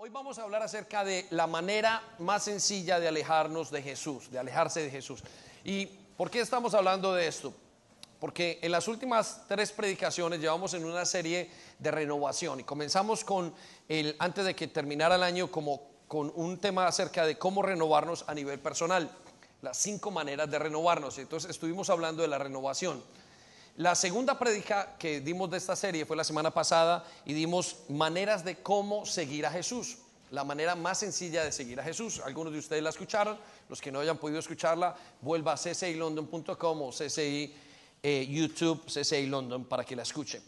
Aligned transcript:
Hoy 0.00 0.10
vamos 0.10 0.38
a 0.38 0.44
hablar 0.44 0.62
acerca 0.62 1.02
de 1.02 1.26
la 1.30 1.48
manera 1.48 2.00
más 2.20 2.44
sencilla 2.44 3.00
de 3.00 3.08
alejarnos 3.08 3.72
de 3.72 3.82
Jesús, 3.82 4.30
de 4.30 4.38
alejarse 4.38 4.80
de 4.80 4.90
Jesús. 4.90 5.24
¿Y 5.64 5.86
por 5.86 6.30
qué 6.30 6.38
estamos 6.38 6.72
hablando 6.74 7.12
de 7.14 7.26
esto? 7.26 7.52
Porque 8.20 8.60
en 8.62 8.70
las 8.70 8.86
últimas 8.86 9.42
tres 9.48 9.72
predicaciones 9.72 10.38
llevamos 10.38 10.72
en 10.74 10.84
una 10.84 11.04
serie 11.04 11.50
de 11.80 11.90
renovación 11.90 12.60
y 12.60 12.62
comenzamos 12.62 13.24
con 13.24 13.52
el, 13.88 14.14
antes 14.20 14.44
de 14.44 14.54
que 14.54 14.68
terminara 14.68 15.16
el 15.16 15.24
año, 15.24 15.50
como 15.50 15.82
con 16.06 16.32
un 16.36 16.58
tema 16.58 16.86
acerca 16.86 17.26
de 17.26 17.36
cómo 17.36 17.62
renovarnos 17.62 18.24
a 18.28 18.34
nivel 18.34 18.60
personal, 18.60 19.10
las 19.62 19.78
cinco 19.78 20.12
maneras 20.12 20.48
de 20.48 20.60
renovarnos. 20.60 21.18
Entonces 21.18 21.50
estuvimos 21.50 21.90
hablando 21.90 22.22
de 22.22 22.28
la 22.28 22.38
renovación. 22.38 23.02
La 23.78 23.94
segunda 23.94 24.36
predica 24.36 24.96
que 24.98 25.20
dimos 25.20 25.48
de 25.48 25.56
esta 25.56 25.76
serie 25.76 26.04
fue 26.04 26.16
la 26.16 26.24
semana 26.24 26.50
pasada 26.50 27.04
y 27.24 27.32
dimos 27.32 27.76
maneras 27.88 28.44
de 28.44 28.56
cómo 28.56 29.06
seguir 29.06 29.46
a 29.46 29.52
Jesús. 29.52 29.98
La 30.32 30.42
manera 30.42 30.74
más 30.74 30.98
sencilla 30.98 31.44
de 31.44 31.52
seguir 31.52 31.78
a 31.78 31.84
Jesús. 31.84 32.20
Algunos 32.24 32.52
de 32.52 32.58
ustedes 32.58 32.82
la 32.82 32.90
escucharon, 32.90 33.38
los 33.68 33.80
que 33.80 33.92
no 33.92 34.00
hayan 34.00 34.18
podido 34.18 34.40
escucharla, 34.40 34.96
vuelva 35.20 35.52
a 35.52 35.56
ccilondon.com 35.56 36.82
o 36.82 36.90
cci 36.90 37.54
eh, 38.02 38.26
YouTube, 38.28 38.82
cci 38.88 39.26
London 39.28 39.64
para 39.64 39.84
que 39.84 39.94
la 39.94 40.02
escuchen. 40.02 40.42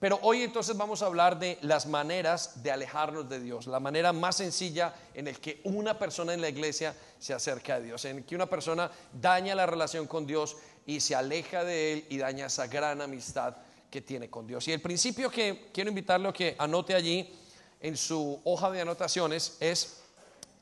Pero 0.00 0.18
hoy 0.22 0.42
entonces 0.42 0.74
vamos 0.74 1.02
a 1.02 1.06
hablar 1.06 1.38
de 1.38 1.58
las 1.60 1.84
maneras 1.84 2.62
de 2.62 2.72
alejarnos 2.72 3.28
de 3.28 3.38
Dios, 3.38 3.66
la 3.66 3.80
manera 3.80 4.14
más 4.14 4.36
sencilla 4.36 4.94
en 5.12 5.28
el 5.28 5.38
que 5.38 5.60
una 5.64 5.98
persona 5.98 6.32
en 6.32 6.40
la 6.40 6.48
iglesia 6.48 6.96
se 7.18 7.34
acerca 7.34 7.74
a 7.74 7.80
Dios, 7.80 8.06
en 8.06 8.24
que 8.24 8.34
una 8.34 8.46
persona 8.46 8.90
daña 9.12 9.54
la 9.54 9.66
relación 9.66 10.06
con 10.06 10.26
Dios 10.26 10.56
y 10.90 10.98
se 10.98 11.14
aleja 11.14 11.62
de 11.62 11.92
Él 11.92 12.06
y 12.08 12.18
daña 12.18 12.46
esa 12.46 12.66
gran 12.66 13.00
amistad 13.00 13.54
que 13.88 14.00
tiene 14.00 14.28
con 14.28 14.44
Dios. 14.44 14.66
Y 14.66 14.72
el 14.72 14.80
principio 14.80 15.30
que 15.30 15.70
quiero 15.72 15.88
invitarle 15.88 16.28
a 16.28 16.32
que 16.32 16.56
anote 16.58 16.96
allí 16.96 17.32
en 17.80 17.96
su 17.96 18.40
hoja 18.42 18.72
de 18.72 18.80
anotaciones 18.80 19.56
es, 19.60 20.02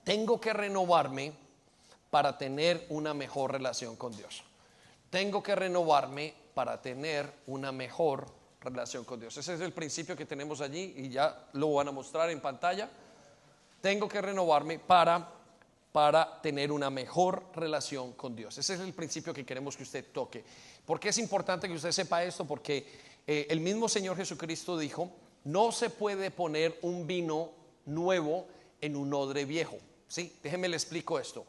tengo 0.04 0.38
que 0.38 0.52
renovarme 0.52 1.32
para 2.10 2.36
tener 2.36 2.84
una 2.90 3.14
mejor 3.14 3.52
relación 3.52 3.96
con 3.96 4.14
Dios. 4.14 4.44
Tengo 5.08 5.42
que 5.42 5.54
renovarme 5.54 6.34
para 6.52 6.82
tener 6.82 7.32
una 7.46 7.72
mejor 7.72 8.26
relación 8.60 9.04
con 9.04 9.20
Dios. 9.20 9.34
Ese 9.38 9.54
es 9.54 9.62
el 9.62 9.72
principio 9.72 10.14
que 10.14 10.26
tenemos 10.26 10.60
allí 10.60 10.92
y 10.94 11.08
ya 11.08 11.48
lo 11.54 11.72
van 11.72 11.88
a 11.88 11.92
mostrar 11.92 12.28
en 12.28 12.42
pantalla. 12.42 12.90
Tengo 13.80 14.06
que 14.06 14.20
renovarme 14.20 14.78
para 14.78 15.26
para 15.98 16.40
tener 16.40 16.70
una 16.70 16.90
mejor 16.90 17.42
relación 17.56 18.12
con 18.12 18.36
Dios. 18.36 18.56
Ese 18.56 18.74
es 18.74 18.78
el 18.78 18.92
principio 18.92 19.34
que 19.34 19.44
queremos 19.44 19.76
que 19.76 19.82
usted 19.82 20.04
toque. 20.12 20.44
¿Por 20.86 21.00
qué 21.00 21.08
es 21.08 21.18
importante 21.18 21.66
que 21.66 21.74
usted 21.74 21.90
sepa 21.90 22.22
esto? 22.22 22.44
Porque 22.44 22.86
eh, 23.26 23.48
el 23.50 23.58
mismo 23.58 23.88
Señor 23.88 24.16
Jesucristo 24.16 24.78
dijo, 24.78 25.10
no 25.42 25.72
se 25.72 25.90
puede 25.90 26.30
poner 26.30 26.78
un 26.82 27.04
vino 27.08 27.50
nuevo 27.84 28.46
en 28.80 28.94
un 28.94 29.12
odre 29.12 29.44
viejo. 29.44 29.76
¿Sí? 30.06 30.32
Déjenme 30.40 30.68
le 30.68 30.76
explico 30.76 31.18
esto. 31.18 31.44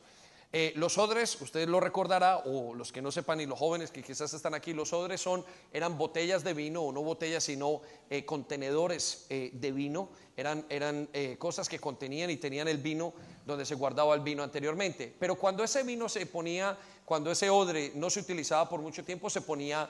Eh, 0.51 0.73
los 0.77 0.97
odres, 0.97 1.39
usted 1.41 1.69
lo 1.69 1.79
recordará, 1.79 2.39
o 2.39 2.73
los 2.73 2.91
que 2.91 3.03
no 3.03 3.11
sepan, 3.11 3.39
y 3.39 3.45
los 3.45 3.59
jóvenes 3.59 3.91
que 3.91 4.01
quizás 4.01 4.33
están 4.33 4.55
aquí, 4.55 4.73
los 4.73 4.93
odres 4.93 5.21
son, 5.21 5.45
eran 5.71 5.95
botellas 5.95 6.43
de 6.43 6.55
vino, 6.55 6.81
o 6.81 6.91
no 6.91 7.03
botellas, 7.03 7.43
sino 7.43 7.81
eh, 8.09 8.25
contenedores 8.25 9.27
eh, 9.29 9.51
de 9.53 9.71
vino, 9.71 10.09
eran, 10.35 10.65
eran 10.69 11.09
cosas 11.37 11.67
que 11.67 11.79
contenían 11.79 12.29
y 12.29 12.37
tenían 12.37 12.69
el 12.69 12.77
vino 12.77 13.13
donde 13.45 13.65
se 13.65 13.75
guardaba 13.75 14.15
el 14.15 14.21
vino 14.21 14.41
anteriormente. 14.41 15.13
Pero 15.19 15.35
cuando 15.35 15.65
ese 15.65 15.83
vino 15.83 16.07
se 16.07 16.25
ponía, 16.27 16.77
cuando 17.03 17.29
ese 17.29 17.49
odre 17.49 17.91
no 17.95 18.09
se 18.09 18.21
utilizaba 18.21 18.69
por 18.69 18.79
mucho 18.79 19.03
tiempo, 19.03 19.29
se 19.29 19.41
ponía 19.41 19.89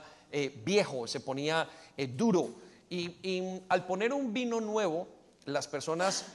viejo, 0.64 1.06
se 1.06 1.20
ponía 1.20 1.68
duro. 2.16 2.50
y, 2.88 3.60
al 3.68 3.86
poner 3.86 4.12
un 4.12 4.32
vino 4.32 4.60
nuevo, 4.60 5.06
las 5.44 5.68
personas 5.68 6.26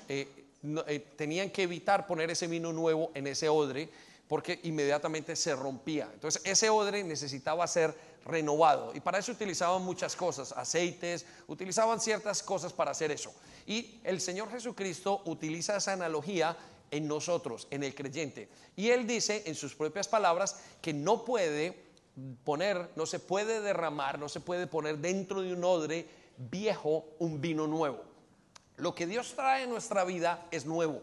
tenían 1.18 1.50
que 1.50 1.63
evitar 1.63 2.07
poner 2.07 2.31
ese 2.31 2.47
vino 2.47 2.72
nuevo 2.72 3.12
en 3.16 3.28
ese 3.28 3.50
odre 3.50 3.90
porque 4.28 4.59
inmediatamente 4.63 5.36
se 5.36 5.56
rompía. 5.56 6.09
Entonces 6.13 6.41
ese 6.46 6.69
odre 6.69 7.03
necesitaba 7.03 7.68
ser 7.68 7.96
renovado 8.25 8.91
y 8.96 9.00
para 9.00 9.19
eso 9.19 9.31
utilizaban 9.31 9.84
muchas 9.84 10.16
cosas, 10.16 10.52
aceites, 10.52 11.25
utilizaban 11.47 12.00
ciertas 12.00 12.41
cosas 12.41 12.74
para 12.74 12.91
hacer 12.91 13.12
eso. 13.12 13.34
Y 13.68 14.00
el 14.03 14.19
Señor 14.19 14.50
Jesucristo 14.50 15.22
utiliza 15.25 15.78
esa 15.78 15.94
analogía 15.94 16.58
en 16.91 17.08
nosotros, 17.08 17.68
en 17.72 17.84
el 17.84 17.94
creyente. 17.94 18.50
Y 18.75 18.90
él 18.90 19.06
dice 19.06 19.44
en 19.46 19.56
sus 19.56 19.75
propias 19.75 20.08
palabras 20.08 20.59
que 20.81 20.94
no 20.94 21.24
puede 21.24 21.84
poner, 22.44 22.90
no 22.96 23.06
se 23.06 23.19
puede 23.19 23.62
derramar, 23.62 24.18
no 24.18 24.30
se 24.30 24.40
puede 24.40 24.68
poner 24.68 24.97
dentro 24.97 25.42
de 25.42 25.53
un 25.53 25.63
odre 25.63 26.07
viejo 26.38 27.06
un 27.19 27.42
vino 27.42 27.68
nuevo. 27.68 28.03
Lo 28.78 28.96
que 28.96 29.07
Dios 29.07 29.34
trae 29.36 29.63
en 29.63 29.69
nuestra 29.69 30.03
vida 30.03 30.47
es 30.52 30.66
nuevo 30.66 31.02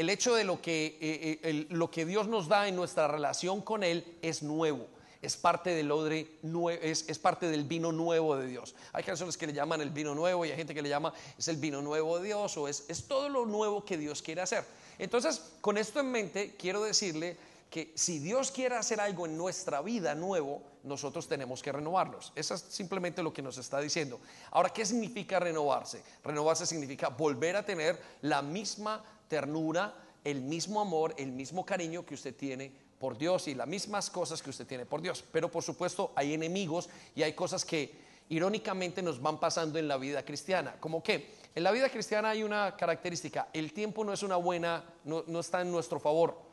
el 0.00 0.08
hecho 0.08 0.34
de 0.34 0.44
lo 0.44 0.62
que, 0.62 0.96
eh, 0.98 1.40
eh, 1.42 1.66
lo 1.68 1.90
que 1.90 2.06
Dios 2.06 2.26
nos 2.26 2.48
da 2.48 2.66
en 2.68 2.74
nuestra 2.74 3.06
relación 3.06 3.60
con 3.60 3.84
Él 3.84 4.16
es 4.22 4.42
nuevo. 4.42 4.88
Es 5.20 5.36
parte 5.36 5.74
del 5.74 5.92
odre, 5.92 6.38
es, 6.80 7.04
es, 7.06 7.18
parte 7.18 7.50
del 7.50 7.64
vino 7.64 7.92
nuevo 7.92 8.34
de 8.34 8.46
Dios. 8.46 8.74
Hay 8.94 9.04
canciones 9.04 9.36
que 9.36 9.46
le 9.46 9.52
llaman 9.52 9.82
el 9.82 9.90
vino 9.90 10.14
nuevo 10.14 10.46
y 10.46 10.50
hay 10.50 10.56
gente 10.56 10.72
que 10.72 10.80
le 10.80 10.88
llama 10.88 11.12
es 11.36 11.48
el 11.48 11.58
vino 11.58 11.82
nuevo 11.82 12.18
de 12.18 12.24
Dios 12.28 12.56
o 12.56 12.66
es, 12.66 12.86
es 12.88 13.06
todo 13.08 13.28
lo 13.28 13.44
nuevo 13.44 13.84
que 13.84 13.98
Dios 13.98 14.22
quiere 14.22 14.40
hacer. 14.40 14.64
Entonces, 14.98 15.52
con 15.60 15.76
esto 15.76 16.00
en 16.00 16.10
mente, 16.10 16.54
quiero 16.58 16.82
decirle 16.82 17.36
que 17.68 17.92
si 17.94 18.20
Dios 18.20 18.50
quiere 18.50 18.76
hacer 18.76 19.02
algo 19.02 19.26
en 19.26 19.36
nuestra 19.36 19.82
vida 19.82 20.14
nuevo, 20.14 20.62
nosotros 20.82 21.28
tenemos 21.28 21.62
que 21.62 21.72
renovarnos. 21.72 22.32
Eso 22.34 22.54
es 22.54 22.62
simplemente 22.62 23.22
lo 23.22 23.34
que 23.34 23.42
nos 23.42 23.58
está 23.58 23.80
diciendo. 23.80 24.18
Ahora, 24.50 24.70
¿qué 24.70 24.86
significa 24.86 25.38
renovarse? 25.38 26.02
Renovarse 26.24 26.64
significa 26.64 27.08
volver 27.08 27.56
a 27.56 27.66
tener 27.66 28.00
la 28.22 28.40
misma 28.40 29.04
ternura, 29.30 29.94
el 30.24 30.42
mismo 30.42 30.82
amor, 30.82 31.14
el 31.16 31.32
mismo 31.32 31.64
cariño 31.64 32.04
que 32.04 32.14
usted 32.14 32.36
tiene 32.36 32.70
por 32.98 33.16
Dios 33.16 33.48
y 33.48 33.54
las 33.54 33.66
mismas 33.66 34.10
cosas 34.10 34.42
que 34.42 34.50
usted 34.50 34.66
tiene 34.66 34.84
por 34.84 35.00
Dios. 35.00 35.24
Pero 35.32 35.50
por 35.50 35.62
supuesto 35.62 36.12
hay 36.14 36.34
enemigos 36.34 36.90
y 37.14 37.22
hay 37.22 37.32
cosas 37.32 37.64
que 37.64 38.10
irónicamente 38.28 39.00
nos 39.00 39.22
van 39.22 39.40
pasando 39.40 39.78
en 39.78 39.88
la 39.88 39.96
vida 39.96 40.22
cristiana. 40.22 40.76
Como 40.78 41.02
que 41.02 41.34
en 41.54 41.62
la 41.62 41.70
vida 41.70 41.88
cristiana 41.88 42.30
hay 42.30 42.42
una 42.42 42.76
característica, 42.76 43.48
el 43.52 43.72
tiempo 43.72 44.04
no 44.04 44.12
es 44.12 44.22
una 44.22 44.36
buena, 44.36 44.84
no, 45.04 45.40
está 45.40 45.62
en 45.62 45.72
nuestro 45.72 45.98
favor. 45.98 46.50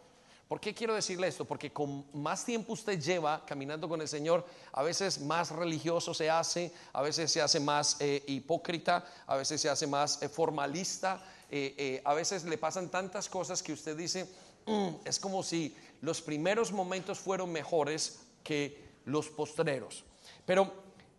¿Por 0.48 0.62
qué 0.62 0.74
quiero 0.74 0.96
decirle 0.96 1.28
esto? 1.28 1.44
Porque 1.44 1.74
con 1.74 2.06
más 2.14 2.46
tiempo 2.46 2.72
usted 2.72 2.98
lleva 2.98 3.46
caminando 3.46 3.90
con 3.90 4.00
el 4.00 4.08
Señor, 4.08 4.46
a 4.72 4.82
veces 4.82 5.20
más 5.20 5.52
religioso 5.52 6.14
se 6.14 6.30
hace, 6.30 6.72
a 6.94 7.02
veces 7.02 7.30
se 7.30 7.42
hace 7.42 7.60
más 7.60 7.98
eh, 8.00 8.24
hipócrita, 8.28 9.06
a 9.28 9.36
veces 9.36 9.60
se 9.60 9.70
hace 9.70 9.86
más 9.86 10.22
eh, 10.24 10.30
formalista, 10.30 11.22
eh, 11.50 12.02
a 12.04 12.14
veces 12.14 12.44
le 12.44 12.58
pasan 12.58 12.90
tantas 12.90 13.30
cosas 13.30 13.64
que 13.64 13.74
usted 13.74 13.96
dice, 13.96 14.30
mm, 14.66 14.90
es 15.06 15.20
como 15.20 15.44
si 15.44 15.76
los 16.02 16.22
primeros 16.22 16.72
momentos 16.72 17.20
fueron 17.20 17.52
mejores 17.52 18.20
que 18.44 18.86
los 19.06 19.30
postreros. 19.30 20.04
Pero 20.46 20.72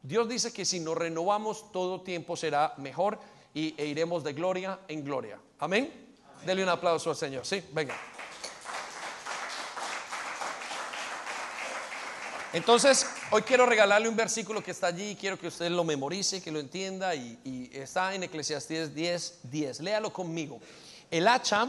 Dios 0.02 0.28
dice 0.28 0.52
que 0.52 0.64
si 0.64 0.80
nos 0.80 0.96
renovamos, 0.96 1.72
todo 1.72 2.02
tiempo 2.02 2.36
será 2.36 2.74
mejor 2.78 3.18
y, 3.54 3.74
e 3.76 3.86
iremos 3.86 4.22
de 4.24 4.32
gloria 4.32 4.80
en 4.88 5.04
gloria. 5.04 5.40
Amén. 5.58 5.92
Amén. 6.24 6.46
Dele 6.46 6.62
un 6.62 6.68
aplauso 6.68 7.10
al 7.10 7.16
Señor. 7.16 7.44
Sí, 7.44 7.62
venga. 7.72 7.94
Entonces, 12.58 13.06
hoy 13.30 13.42
quiero 13.42 13.66
regalarle 13.66 14.08
un 14.08 14.16
versículo 14.16 14.60
que 14.60 14.72
está 14.72 14.88
allí, 14.88 15.14
quiero 15.14 15.38
que 15.38 15.46
usted 15.46 15.70
lo 15.70 15.84
memorice, 15.84 16.42
que 16.42 16.50
lo 16.50 16.58
entienda, 16.58 17.14
y, 17.14 17.70
está 17.72 18.16
en 18.16 18.24
Eclesiastés 18.24 18.92
10, 18.92 19.38
10. 19.44 19.80
Léalo 19.80 20.12
conmigo. 20.12 20.58
El 21.08 21.28
hacha, 21.28 21.68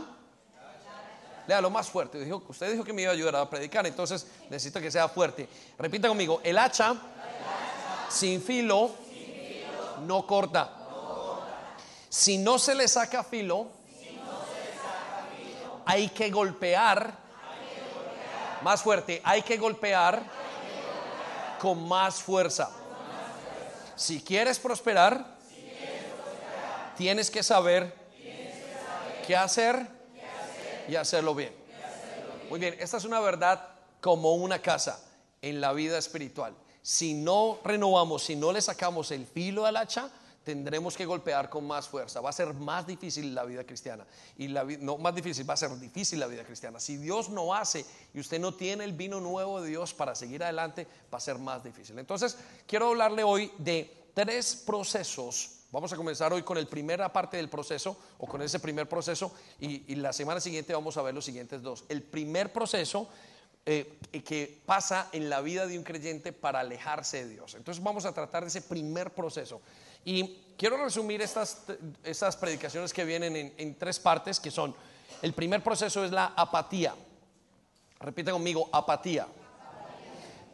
léalo 1.48 1.70
más 1.70 1.88
fuerte. 1.88 2.34
usted 2.34 2.72
dijo 2.72 2.84
que 2.84 2.92
me 2.92 3.04
iba 3.04 3.12
a 3.12 3.14
ayudar 3.14 3.36
a 3.36 3.48
predicar, 3.48 3.86
entonces 3.86 4.26
necesito 4.50 4.82
que 4.82 4.90
sea 4.90 5.08
fuerte. 5.08 5.48
Repita 5.78 6.08
conmigo, 6.08 6.42
el 6.44 6.58
hacha, 6.58 6.96
sin, 8.10 8.42
filo, 8.42 8.90
no, 10.08 10.26
corta. 10.26 10.74
Si 12.10 12.40
no 12.40 12.58
se 12.58 12.74
le 12.74 12.88
saca 12.88 13.24
filo, 13.24 13.68
hay 15.86 16.10
que 16.10 16.32
golpear. 16.32 17.30
Más 18.64 18.82
fuerte, 18.82 19.22
hay 19.24 19.44
que 19.44 19.56
golpear 19.56 20.39
con 21.60 21.88
más 21.88 22.22
fuerza. 22.22 22.72
Si 23.96 24.22
quieres 24.22 24.60
prosperar, 24.60 25.38
tienes 26.98 27.30
que 27.30 27.44
saber 27.44 27.94
qué 29.28 29.36
hacer 29.36 29.88
y 30.88 30.96
hacerlo 30.96 31.36
bien. 31.36 31.54
Muy 32.50 32.60
bien, 32.60 32.76
esta 32.80 32.98
es 32.98 33.06
una 33.06 33.20
verdad 33.20 33.68
como 34.02 34.34
una 34.34 34.60
casa 34.60 35.00
en 35.42 35.62
la 35.62 35.74
vida 35.74 35.98
espiritual. 35.98 36.54
Si 36.82 37.14
no 37.14 37.60
renovamos, 37.64 38.24
si 38.24 38.36
no 38.36 38.52
le 38.52 38.62
sacamos 38.62 39.12
el 39.12 39.26
filo 39.26 39.66
al 39.66 39.78
hacha, 39.78 40.10
tendremos 40.44 40.96
que 40.96 41.06
golpear 41.06 41.50
con 41.50 41.66
más 41.66 41.88
fuerza. 41.88 42.22
Va 42.22 42.30
a 42.30 42.34
ser 42.34 42.54
más 42.54 42.88
difícil 42.88 43.34
la 43.36 43.46
vida 43.46 43.64
cristiana. 43.64 44.06
Y 44.38 44.48
la, 44.48 44.64
no 44.64 44.98
más 44.98 45.16
difícil, 45.16 45.50
va 45.50 45.54
a 45.54 45.58
ser 45.58 45.78
difícil 45.80 46.20
la 46.20 46.28
vida 46.28 46.44
cristiana. 46.44 46.80
Si 46.80 46.98
Dios 46.98 47.30
no 47.30 47.54
hace 47.54 47.86
y 48.14 48.20
usted 48.20 48.40
no 48.40 48.54
tiene 48.54 48.84
el 48.84 48.94
vino 48.94 49.20
nuevo 49.20 49.62
de 49.62 49.70
Dios 49.70 49.94
para 49.94 50.16
seguir 50.16 50.44
adelante, 50.44 50.88
va 51.14 51.18
a 51.18 51.22
ser 51.22 51.38
más 51.38 51.64
difícil. 51.64 51.98
Entonces, 52.00 52.38
quiero 52.68 52.90
hablarle 52.90 53.24
hoy 53.24 53.52
de 53.58 54.12
tres 54.14 54.56
procesos 54.56 55.60
Vamos 55.72 55.94
a 55.94 55.98
comenzar 55.98 56.34
hoy 56.34 56.42
con 56.42 56.58
la 56.58 56.66
primera 56.66 57.14
parte 57.14 57.38
del 57.38 57.48
proceso 57.48 57.96
o 58.18 58.26
con 58.26 58.42
ese 58.42 58.60
primer 58.60 58.90
proceso 58.90 59.32
y, 59.60 59.96
la 59.96 60.12
semana 60.14 60.40
siguiente 60.40 60.74
vamos 60.74 60.98
a 60.98 61.04
ver 61.04 61.14
los 61.14 61.26
siguientes 61.26 61.62
dos. 61.62 61.86
El 61.90 62.02
primer 62.02 62.52
proceso 62.52 63.08
eh, 63.68 64.00
que 64.26 64.62
pasa 64.66 65.10
en 65.12 65.30
la 65.30 65.42
vida 65.42 65.68
de 65.68 65.78
un 65.78 65.84
creyente 65.84 66.34
para 66.34 66.62
alejarse 66.62 67.24
de 67.24 67.34
Dios. 67.34 67.54
Entonces 67.54 67.84
vamos 67.84 68.06
a 68.06 68.14
tratar 68.14 68.44
de 68.44 68.48
ese 68.48 68.64
primer 68.64 69.14
proceso. 69.14 69.62
Y 70.10 70.40
quiero 70.58 70.84
resumir 70.84 71.22
estas, 71.22 71.68
predicaciones 72.40 72.92
que 72.92 73.06
vienen 73.06 73.36
en, 73.36 73.54
en 73.56 73.76
tres 73.76 74.00
partes, 74.00 74.40
que 74.40 74.50
son, 74.50 74.74
el 75.22 75.34
primer 75.34 75.64
proceso 75.64 76.04
es 76.04 76.10
la 76.10 76.34
apatía. 76.36 76.96
Repite 78.00 78.32
conmigo, 78.32 78.68
apatía. 78.72 79.28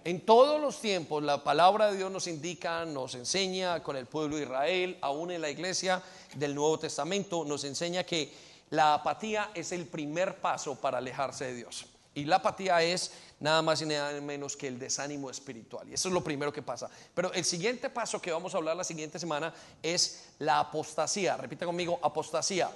En 0.03 0.25
todos 0.25 0.59
los 0.59 0.81
tiempos 0.81 1.23
la 1.23 1.41
palabra 1.41 1.89
de 1.89 1.95
Dios 1.95 2.11
nos 2.11 2.27
indica, 2.27 2.83
nos 2.83 3.15
enseña 3.15 3.81
con 3.81 3.95
el 3.95 4.07
pueblo 4.07 4.35
de 4.35 4.43
Israel, 4.43 4.97
aún 4.99 5.31
en 5.31 5.39
la 5.39 5.49
iglesia 5.49 6.03
del 6.35 6.53
Nuevo 6.53 6.77
Testamento, 6.77 7.45
nos 7.45 7.63
enseña 7.63 8.03
que 8.03 8.33
la 8.71 8.93
apatía 8.93 9.51
es 9.53 9.71
el 9.71 9.85
primer 9.85 10.35
paso 10.41 10.75
para 10.75 10.97
alejarse 10.97 11.45
de 11.45 11.53
Dios. 11.55 11.85
Y 12.13 12.25
la 12.25 12.35
apatía 12.35 12.83
es 12.83 13.13
nada 13.45 13.61
más 13.61 13.79
y 13.79 13.85
nada 13.85 14.19
menos 14.21 14.57
que 14.57 14.67
el 14.67 14.79
desánimo 14.79 15.29
espiritual. 15.29 15.87
Y 15.87 15.93
eso 15.93 16.07
es 16.07 16.13
lo 16.15 16.23
primero 16.23 16.51
que 16.51 16.63
pasa. 16.63 16.89
Pero 17.13 17.31
el 17.31 17.45
siguiente 17.45 17.91
paso 17.91 18.19
que 18.19 18.31
vamos 18.31 18.55
a 18.55 18.57
hablar 18.57 18.75
la 18.75 18.83
siguiente 18.83 19.19
semana 19.19 19.53
es 19.83 20.29
la 20.39 20.59
apostasía. 20.59 21.37
Repita 21.37 21.63
conmigo, 21.63 21.99
apostasía. 22.01 22.71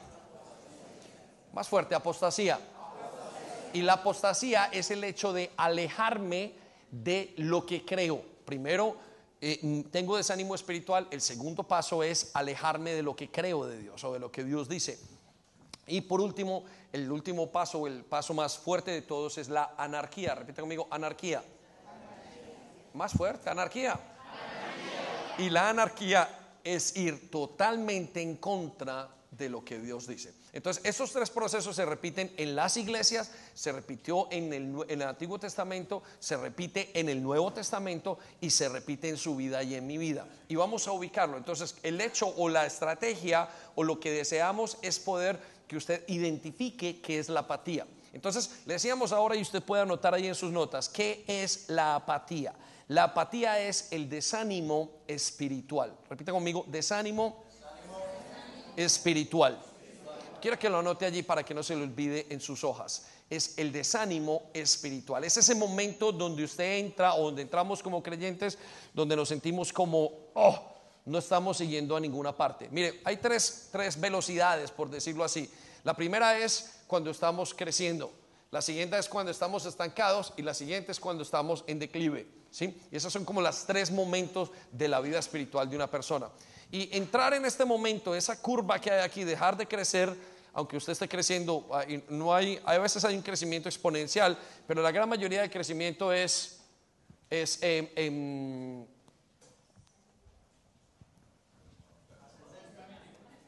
Más 1.53 1.67
fuerte, 1.67 1.95
apostasía. 1.95 2.59
Y 3.73 3.81
la 3.81 3.93
apostasía 3.93 4.69
es 4.71 4.91
el 4.91 5.03
hecho 5.03 5.33
de 5.33 5.49
alejarme 5.57 6.53
de 6.91 7.33
lo 7.37 7.65
que 7.65 7.83
creo. 7.83 8.21
Primero, 8.45 8.95
eh, 9.41 9.83
tengo 9.89 10.17
desánimo 10.17 10.53
espiritual. 10.53 11.07
El 11.09 11.21
segundo 11.21 11.63
paso 11.63 12.03
es 12.03 12.29
alejarme 12.35 12.91
de 12.91 13.01
lo 13.01 13.15
que 13.15 13.31
creo 13.31 13.65
de 13.65 13.79
Dios 13.79 14.03
o 14.03 14.13
de 14.13 14.19
lo 14.19 14.31
que 14.31 14.43
Dios 14.43 14.69
dice. 14.69 14.99
Y 15.89 16.01
por 16.01 16.21
último, 16.21 16.63
el 16.93 17.11
último 17.11 17.51
paso, 17.51 17.87
el 17.87 18.03
paso 18.03 18.33
más 18.33 18.57
fuerte 18.57 18.91
de 18.91 19.01
todos 19.01 19.37
es 19.37 19.49
la 19.49 19.73
anarquía. 19.77 20.35
Repite 20.35 20.61
conmigo, 20.61 20.87
anarquía. 20.89 21.43
Más 22.93 23.13
fuerte, 23.13 23.49
anarquía. 23.49 23.99
Y 25.37 25.49
la 25.49 25.69
anarquía 25.69 26.57
es 26.63 26.95
ir 26.95 27.31
totalmente 27.31 28.21
en 28.21 28.37
contra 28.37 29.09
de 29.31 29.49
lo 29.49 29.63
que 29.63 29.79
Dios 29.79 30.07
dice. 30.07 30.33
Entonces, 30.51 30.83
esos 30.83 31.11
tres 31.11 31.29
procesos 31.29 31.75
se 31.75 31.85
repiten 31.85 32.33
en 32.37 32.55
las 32.55 32.75
iglesias, 32.77 33.31
se 33.53 33.71
repitió 33.71 34.27
en 34.31 34.51
el, 34.51 35.01
Antiguo 35.01 35.39
Testamento, 35.39 36.01
se 36.19 36.35
repite 36.35 36.99
en 36.99 37.07
el 37.09 37.21
Nuevo 37.21 37.53
Testamento 37.53 38.17
y 38.41 38.49
se 38.49 38.67
repite 38.67 39.09
en 39.09 39.17
su 39.17 39.35
vida 39.35 39.61
y 39.63 39.75
en 39.75 39.85
mi 39.85 39.97
vida. 39.97 40.27
Y 40.47 40.55
vamos 40.55 40.87
a 40.87 40.91
ubicarlo. 40.91 41.37
Entonces, 41.37 41.75
el 41.83 42.01
hecho 42.01 42.33
o 42.35 42.49
la 42.49 42.65
estrategia 42.65 43.47
o 43.75 43.83
lo 43.83 43.99
que 43.99 44.11
deseamos 44.11 44.77
es 44.81 44.99
poder 44.99 45.39
que 45.69 45.77
usted 45.77 46.03
identifique 46.07 46.99
qué 46.99 47.19
es 47.19 47.29
la 47.29 47.41
apatía. 47.41 47.85
Entonces, 48.11 48.63
le 48.65 48.73
decíamos 48.73 49.11
ahora 49.11 49.35
y 49.35 49.41
usted 49.41 49.61
puede 49.61 49.83
anotar 49.83 50.15
ahí 50.15 50.25
en 50.25 50.33
sus 50.33 50.51
notas, 50.51 50.89
¿qué 50.89 51.23
es 51.27 51.69
la 51.69 51.95
apatía? 51.95 52.55
La 52.87 53.03
apatía 53.03 53.59
es 53.61 53.87
el 53.91 54.09
desánimo 54.09 55.03
espiritual. 55.07 55.95
Repita 56.09 56.31
conmigo, 56.31 56.65
desánimo 56.67 57.43
espiritual. 58.75 59.59
Quiero 60.41 60.57
que 60.57 60.69
lo 60.69 60.79
anote 60.79 61.05
allí 61.05 61.21
para 61.21 61.43
que 61.43 61.53
no 61.53 61.61
se 61.61 61.75
lo 61.75 61.83
olvide 61.83 62.25
en 62.31 62.41
sus 62.41 62.63
hojas. 62.63 63.05
Es 63.29 63.59
el 63.59 63.71
desánimo 63.71 64.49
espiritual. 64.55 65.23
Es 65.23 65.37
ese 65.37 65.53
momento 65.53 66.11
donde 66.11 66.43
usted 66.43 66.79
entra 66.79 67.13
o 67.13 67.25
donde 67.25 67.43
entramos 67.43 67.83
como 67.83 68.01
creyentes, 68.01 68.57
donde 68.91 69.15
nos 69.15 69.29
sentimos 69.29 69.71
como, 69.71 70.11
oh, 70.33 70.68
no 71.09 71.17
estamos 71.17 71.57
siguiendo 71.57 71.95
a 71.95 71.99
ninguna 71.99 72.37
parte. 72.37 72.69
Mire, 72.71 73.01
hay 73.03 73.17
tres, 73.17 73.69
tres 73.71 73.99
velocidades, 73.99 74.69
por 74.69 74.89
decirlo 74.89 75.23
así. 75.23 75.49
La 75.83 75.95
primera 75.95 76.37
es 76.37 76.81
cuando 76.85 77.09
estamos 77.09 77.53
creciendo. 77.55 78.11
La 78.51 78.61
siguiente 78.61 78.97
es 78.97 79.09
cuando 79.09 79.31
estamos 79.31 79.65
estancados 79.65 80.33
y 80.37 80.43
la 80.43 80.53
siguiente 80.53 80.91
es 80.91 80.99
cuando 80.99 81.23
estamos 81.23 81.63
en 81.65 81.79
declive. 81.79 82.27
¿sí? 82.51 82.79
Y 82.91 82.97
esos 82.97 83.11
son 83.11 83.25
como 83.25 83.41
los 83.41 83.65
tres 83.65 83.89
momentos 83.89 84.51
de 84.71 84.87
la 84.87 84.99
vida 85.01 85.17
espiritual 85.17 85.67
de 85.67 85.75
una 85.75 85.89
persona. 85.89 86.29
Y 86.71 86.95
entrar 86.95 87.33
en 87.33 87.43
este 87.43 87.65
momento, 87.65 88.13
esa 88.13 88.39
curva 88.39 88.79
que 88.79 88.91
hay 88.91 89.01
aquí, 89.01 89.23
dejar 89.23 89.57
de 89.57 89.67
crecer, 89.67 90.15
aunque 90.53 90.77
usted 90.77 90.93
esté 90.93 91.07
creciendo, 91.07 91.67
no 92.09 92.35
hay, 92.35 92.59
a 92.65 92.77
veces 92.77 93.03
hay 93.03 93.15
un 93.15 93.23
crecimiento 93.23 93.67
exponencial, 93.67 94.37
pero 94.67 94.83
la 94.83 94.91
gran 94.91 95.09
mayoría 95.09 95.41
del 95.41 95.49
crecimiento 95.49 96.13
es, 96.13 96.59
es 97.31 97.59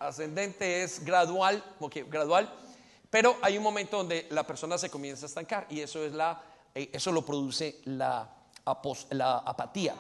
ascendente, 0.08 0.84
es 0.84 1.04
gradual, 1.04 1.64
gradual, 2.10 2.54
pero 3.10 3.38
hay 3.42 3.58
un 3.58 3.64
momento 3.64 3.98
donde 3.98 4.28
la 4.32 4.46
persona 4.46 4.78
se 4.78 4.90
comienza 4.90 5.26
a 5.26 5.28
estancar 5.28 5.68
y 5.70 5.82
eso 5.82 6.04
es 6.04 6.14
la, 6.14 6.42
eh, 6.74 6.90
eso 6.94 7.12
lo 7.12 7.26
produce 7.26 7.80
la, 7.86 8.30
apatía. 8.66 9.96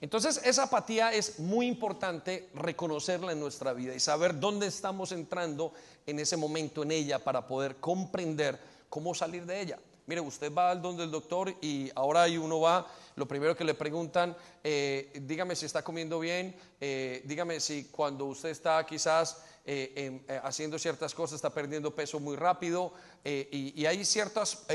Entonces, 0.00 0.40
esa 0.44 0.64
apatía 0.64 1.12
es 1.12 1.38
muy 1.38 1.66
importante 1.66 2.50
reconocerla 2.54 3.32
en 3.32 3.40
nuestra 3.40 3.72
vida 3.72 3.94
y 3.94 4.00
saber 4.00 4.38
dónde 4.38 4.66
estamos 4.66 5.12
entrando 5.12 5.72
en 6.06 6.18
ese 6.18 6.36
momento 6.36 6.82
en 6.82 6.92
ella 6.92 7.18
para 7.18 7.46
poder 7.46 7.76
comprender 7.76 8.58
cómo 8.88 9.14
salir 9.14 9.46
de 9.46 9.60
ella. 9.60 9.78
Mire, 10.06 10.20
usted 10.20 10.52
va 10.52 10.70
al 10.70 10.80
donde 10.80 11.04
el 11.04 11.10
doctor 11.10 11.54
y 11.60 11.90
ahora 11.94 12.22
ahí 12.22 12.36
uno 12.38 12.60
va, 12.60 12.86
lo 13.16 13.26
primero 13.26 13.56
que 13.56 13.64
le 13.64 13.74
preguntan, 13.74 14.36
eh, 14.62 15.10
dígame 15.22 15.56
si 15.56 15.64
está 15.64 15.82
comiendo 15.82 16.20
bien, 16.20 16.54
eh, 16.80 17.22
dígame 17.24 17.60
si 17.60 17.84
cuando 17.84 18.26
usted 18.26 18.50
está 18.50 18.84
quizás 18.84 19.42
eh, 19.64 20.20
haciendo 20.44 20.78
ciertas 20.78 21.14
cosas 21.14 21.36
está 21.36 21.50
perdiendo 21.50 21.94
peso 21.94 22.20
muy 22.20 22.36
rápido 22.36 22.92
y, 23.24 23.84
hay 23.86 24.04
ciertas 24.04 24.66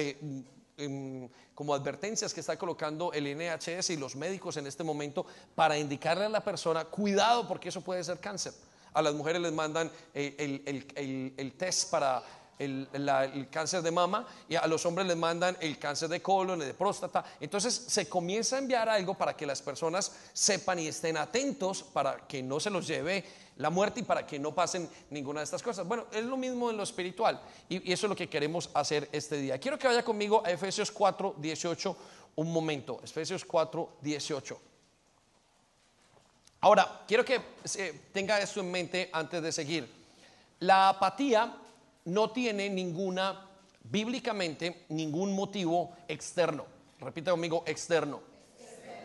como 1.54 1.74
advertencias 1.76 2.34
que 2.34 2.40
está 2.40 2.58
colocando 2.58 3.14
el 3.14 3.38
NHS 3.38 3.92
y 3.92 3.98
los 3.98 4.16
médicos 4.16 4.58
en 4.58 4.66
este 4.66 4.84
momento 4.84 5.26
para 5.54 5.78
indicarle 5.78 6.26
a 6.26 6.30
la 6.30 6.44
persona, 6.44 6.86
cuidado 6.86 7.48
porque 7.48 7.70
eso 7.70 7.82
puede 7.82 8.04
ser 8.04 8.20
cáncer. 8.20 8.54
A 8.94 9.02
las 9.02 9.14
mujeres 9.14 9.42
les 9.42 9.54
mandan 9.54 9.90
el, 10.14 11.54
test 11.58 11.92
para 11.92 12.24
el, 12.62 13.48
cáncer 13.50 13.82
de 13.82 13.92
mama 13.92 14.26
y 14.48 14.56
a 14.56 14.68
los 14.68 14.86
hombres 14.86 15.08
les 15.08 15.18
mandan 15.18 15.58
el 15.60 15.78
cáncer 15.80 16.10
de 16.10 16.22
colon, 16.22 16.60
de 16.60 16.74
próstata. 16.74 17.24
Entonces 17.40 17.74
se 17.74 18.08
comienza 18.08 18.56
a 18.56 18.60
enviar 18.60 18.88
algo 18.88 19.16
para 19.16 19.36
que 19.36 19.46
las 19.46 19.62
personas 19.62 20.12
sepan 20.34 20.80
y 20.80 20.88
estén 20.88 21.18
atentos 21.18 21.84
para 21.84 22.28
que 22.28 22.44
no 22.44 22.60
se 22.60 22.70
los 22.70 22.88
lleve 22.88 23.24
la 23.58 23.70
muerte 23.70 24.02
y 24.02 24.04
para 24.04 24.26
que 24.26 24.40
no 24.40 24.54
pasen 24.54 24.90
ninguna 25.10 25.40
de 25.40 25.46
estas 25.46 25.64
cosas. 25.64 25.88
Bueno, 25.88 26.06
es 26.12 26.24
lo 26.24 26.38
mismo 26.38 26.70
en 26.70 26.78
lo 26.78 26.84
espiritual 26.84 27.42
y, 27.68 27.92
eso 27.92 28.06
es 28.06 28.10
lo 28.10 28.16
que 28.16 28.30
queremos 28.30 28.70
hacer 28.74 29.10
este 29.12 29.38
día. 29.38 29.58
Quiero 29.60 29.78
que 29.78 29.88
vaya 29.88 30.04
conmigo 30.04 30.44
a 30.46 30.52
Efesios 30.52 30.92
4, 30.92 31.36
18 31.38 31.98
un 32.36 32.54
momento. 32.54 33.00
Efesios 33.04 33.44
4, 33.44 33.98
18. 34.02 34.62
Ahora, 36.62 37.02
quiero 37.08 37.26
que 37.26 37.42
tenga 38.14 38.40
esto 38.40 38.60
en 38.60 38.72
mente 38.72 39.10
antes 39.12 39.42
de 39.42 39.52
seguir. 39.52 39.92
La 40.60 40.90
apatía 40.90 41.56
no 42.06 42.32
tiene 42.32 42.70
ninguna, 42.70 43.50
bíblicamente, 43.84 44.86
ningún 44.90 45.34
motivo 45.36 45.96
externo. 46.08 46.66
Repita 47.00 47.32
conmigo, 47.32 47.64
externo. 47.66 48.22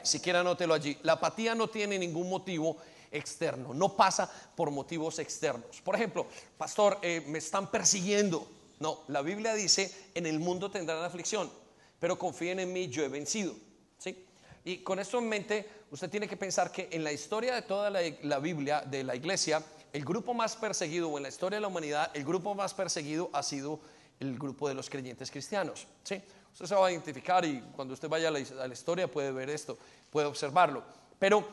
Si 0.02 0.20
quiere 0.20 0.38
anótelo 0.38 0.74
allí. 0.74 0.96
La 1.02 1.14
apatía 1.14 1.54
no 1.54 1.68
tiene 1.68 1.98
ningún 1.98 2.28
motivo 2.28 2.76
externo, 3.10 3.72
no 3.72 3.96
pasa 3.96 4.30
por 4.54 4.70
motivos 4.70 5.18
externos. 5.18 5.80
Por 5.82 5.94
ejemplo, 5.94 6.26
pastor, 6.58 6.98
eh, 7.02 7.24
me 7.26 7.38
están 7.38 7.70
persiguiendo. 7.70 8.46
No, 8.78 9.02
la 9.08 9.22
Biblia 9.22 9.54
dice, 9.54 10.10
en 10.14 10.26
el 10.26 10.38
mundo 10.38 10.70
tendrán 10.70 11.02
aflicción, 11.02 11.50
pero 11.98 12.18
confíen 12.18 12.60
en 12.60 12.72
mí, 12.72 12.88
yo 12.88 13.02
he 13.04 13.08
vencido. 13.08 13.54
¿Sí? 13.98 14.26
Y 14.64 14.78
con 14.78 14.98
esto 14.98 15.18
en 15.18 15.28
mente, 15.28 15.66
usted 15.90 16.10
tiene 16.10 16.28
que 16.28 16.36
pensar 16.36 16.70
que 16.70 16.88
en 16.90 17.04
la 17.04 17.12
historia 17.12 17.54
de 17.54 17.62
toda 17.62 17.88
la, 17.88 18.38
Biblia, 18.38 18.82
de 18.82 19.04
la 19.04 19.14
iglesia, 19.16 19.62
el 19.92 20.04
grupo 20.04 20.34
más 20.34 20.56
perseguido, 20.56 21.16
en 21.16 21.22
la 21.22 21.28
historia 21.28 21.56
de 21.56 21.62
la 21.62 21.68
humanidad, 21.68 22.10
el 22.14 22.24
grupo 22.24 22.54
más 22.54 22.74
perseguido 22.74 23.30
ha 23.32 23.42
sido 23.42 23.80
el 24.20 24.38
grupo 24.38 24.68
de 24.68 24.74
los 24.74 24.90
creyentes 24.90 25.30
cristianos. 25.30 25.86
¿sí? 26.02 26.20
Usted 26.52 26.66
se 26.66 26.74
va 26.74 26.86
a 26.86 26.90
identificar 26.90 27.44
y 27.44 27.60
cuando 27.74 27.94
usted 27.94 28.08
vaya 28.08 28.28
a 28.28 28.30
la, 28.30 28.38
a 28.38 28.68
la 28.68 28.72
historia 28.72 29.10
puede 29.10 29.30
ver 29.32 29.50
esto, 29.50 29.78
puede 30.10 30.26
observarlo. 30.26 30.82
Pero 31.18 31.46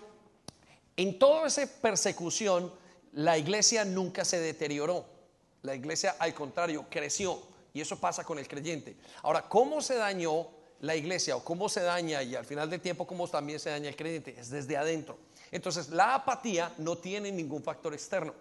en 0.96 1.18
toda 1.18 1.48
esa 1.48 1.66
persecución, 1.82 2.72
la 3.14 3.38
iglesia 3.38 3.86
nunca 3.86 4.26
se 4.26 4.40
deterioró. 4.40 5.06
La 5.62 5.76
iglesia, 5.76 6.16
al 6.20 6.34
contrario, 6.34 6.86
creció. 6.90 7.42
Y 7.74 7.82
eso 7.82 8.00
pasa 8.00 8.24
con 8.24 8.38
el 8.38 8.48
creyente. 8.48 8.96
Ahora, 9.24 9.48
¿cómo 9.48 9.82
se 9.82 9.96
dañó 9.96 10.48
la 10.82 10.96
iglesia 10.96 11.36
o 11.36 11.44
cómo 11.44 11.70
se 11.70 11.82
daña 11.82 12.22
y 12.22 12.36
al 12.36 12.46
final 12.46 12.70
del 12.70 12.82
tiempo 12.82 13.08
cómo 13.08 13.28
también 13.28 13.60
se 13.60 13.70
daña 13.70 13.90
el 13.90 13.96
creyente? 13.96 14.36
Es 14.38 14.50
desde 14.50 14.78
adentro. 14.78 15.18
Entonces, 15.54 15.90
la 15.90 16.16
apatía 16.16 16.74
no 16.80 16.98
tiene 16.98 17.32
ningún 17.32 17.62
factor 17.64 17.94
externo. 17.94 18.34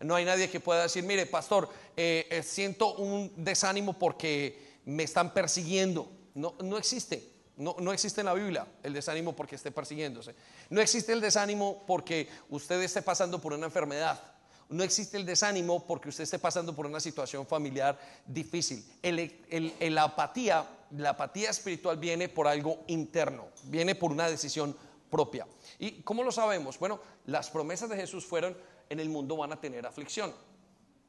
No 0.00 0.14
hay 0.14 0.24
nadie 0.24 0.48
que 0.48 0.60
pueda 0.60 0.84
decir, 0.84 1.02
mire, 1.02 1.26
pastor, 1.26 1.68
eh, 1.96 2.26
eh, 2.30 2.42
siento 2.42 2.94
un 2.94 3.32
desánimo 3.36 3.98
porque 3.98 4.78
me 4.84 5.02
están 5.02 5.34
persiguiendo. 5.34 6.08
No, 6.34 6.54
no 6.62 6.78
existe. 6.78 7.30
No, 7.56 7.74
no 7.80 7.92
existe 7.92 8.20
en 8.20 8.26
la 8.26 8.34
Biblia 8.34 8.66
el 8.82 8.92
desánimo 8.92 9.34
porque 9.34 9.56
esté 9.56 9.72
persiguiéndose. 9.72 10.36
No 10.70 10.80
existe 10.80 11.12
el 11.12 11.20
desánimo 11.20 11.84
porque 11.86 12.28
usted 12.48 12.80
esté 12.80 13.02
pasando 13.02 13.40
por 13.40 13.52
una 13.52 13.66
enfermedad. 13.66 14.20
No 14.68 14.84
existe 14.84 15.16
el 15.16 15.26
desánimo 15.26 15.84
porque 15.84 16.08
usted 16.10 16.24
esté 16.24 16.38
pasando 16.38 16.74
por 16.74 16.86
una 16.86 17.00
situación 17.00 17.44
familiar 17.44 17.98
difícil. 18.24 18.84
El, 19.02 19.74
la 19.94 20.04
apatía, 20.04 20.64
la 20.92 21.10
apatía 21.10 21.50
espiritual 21.50 21.98
viene 21.98 22.28
por 22.28 22.46
algo 22.46 22.84
interno, 22.86 23.48
viene 23.64 23.94
por 23.96 24.12
una 24.12 24.30
decisión 24.30 24.74
propia. 25.12 25.46
¿Y 25.78 26.00
cómo 26.02 26.24
lo 26.24 26.32
sabemos? 26.32 26.78
Bueno, 26.78 26.98
las 27.26 27.50
promesas 27.50 27.90
de 27.90 27.96
Jesús 27.96 28.24
fueron, 28.24 28.56
en 28.88 28.98
el 28.98 29.10
mundo 29.10 29.36
van 29.36 29.52
a 29.52 29.60
tener 29.60 29.86
aflicción. 29.86 30.32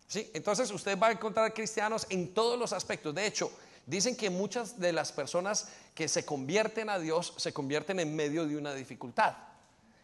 ¿Sí? 0.08 0.30
Entonces 0.34 0.70
usted 0.72 1.00
va 1.00 1.08
a 1.08 1.12
encontrar 1.14 1.54
cristianos 1.54 2.06
en 2.10 2.34
todos 2.34 2.60
los 2.60 2.74
aspectos. 2.74 3.16
De 3.16 3.26
hecho, 3.26 3.50
dicen 3.86 4.18
que 4.18 4.30
muchas 4.30 4.78
de 4.78 4.92
las 4.92 5.14
personas 5.14 5.70
que 5.96 6.10
se 6.10 6.26
convierten 6.26 6.90
a 6.90 7.00
Dios 7.00 7.34
se 7.38 7.54
convierten 7.54 8.02
en 8.02 8.14
medio 8.14 8.46
de 8.46 8.58
una 8.58 8.74
dificultad. 8.74 9.36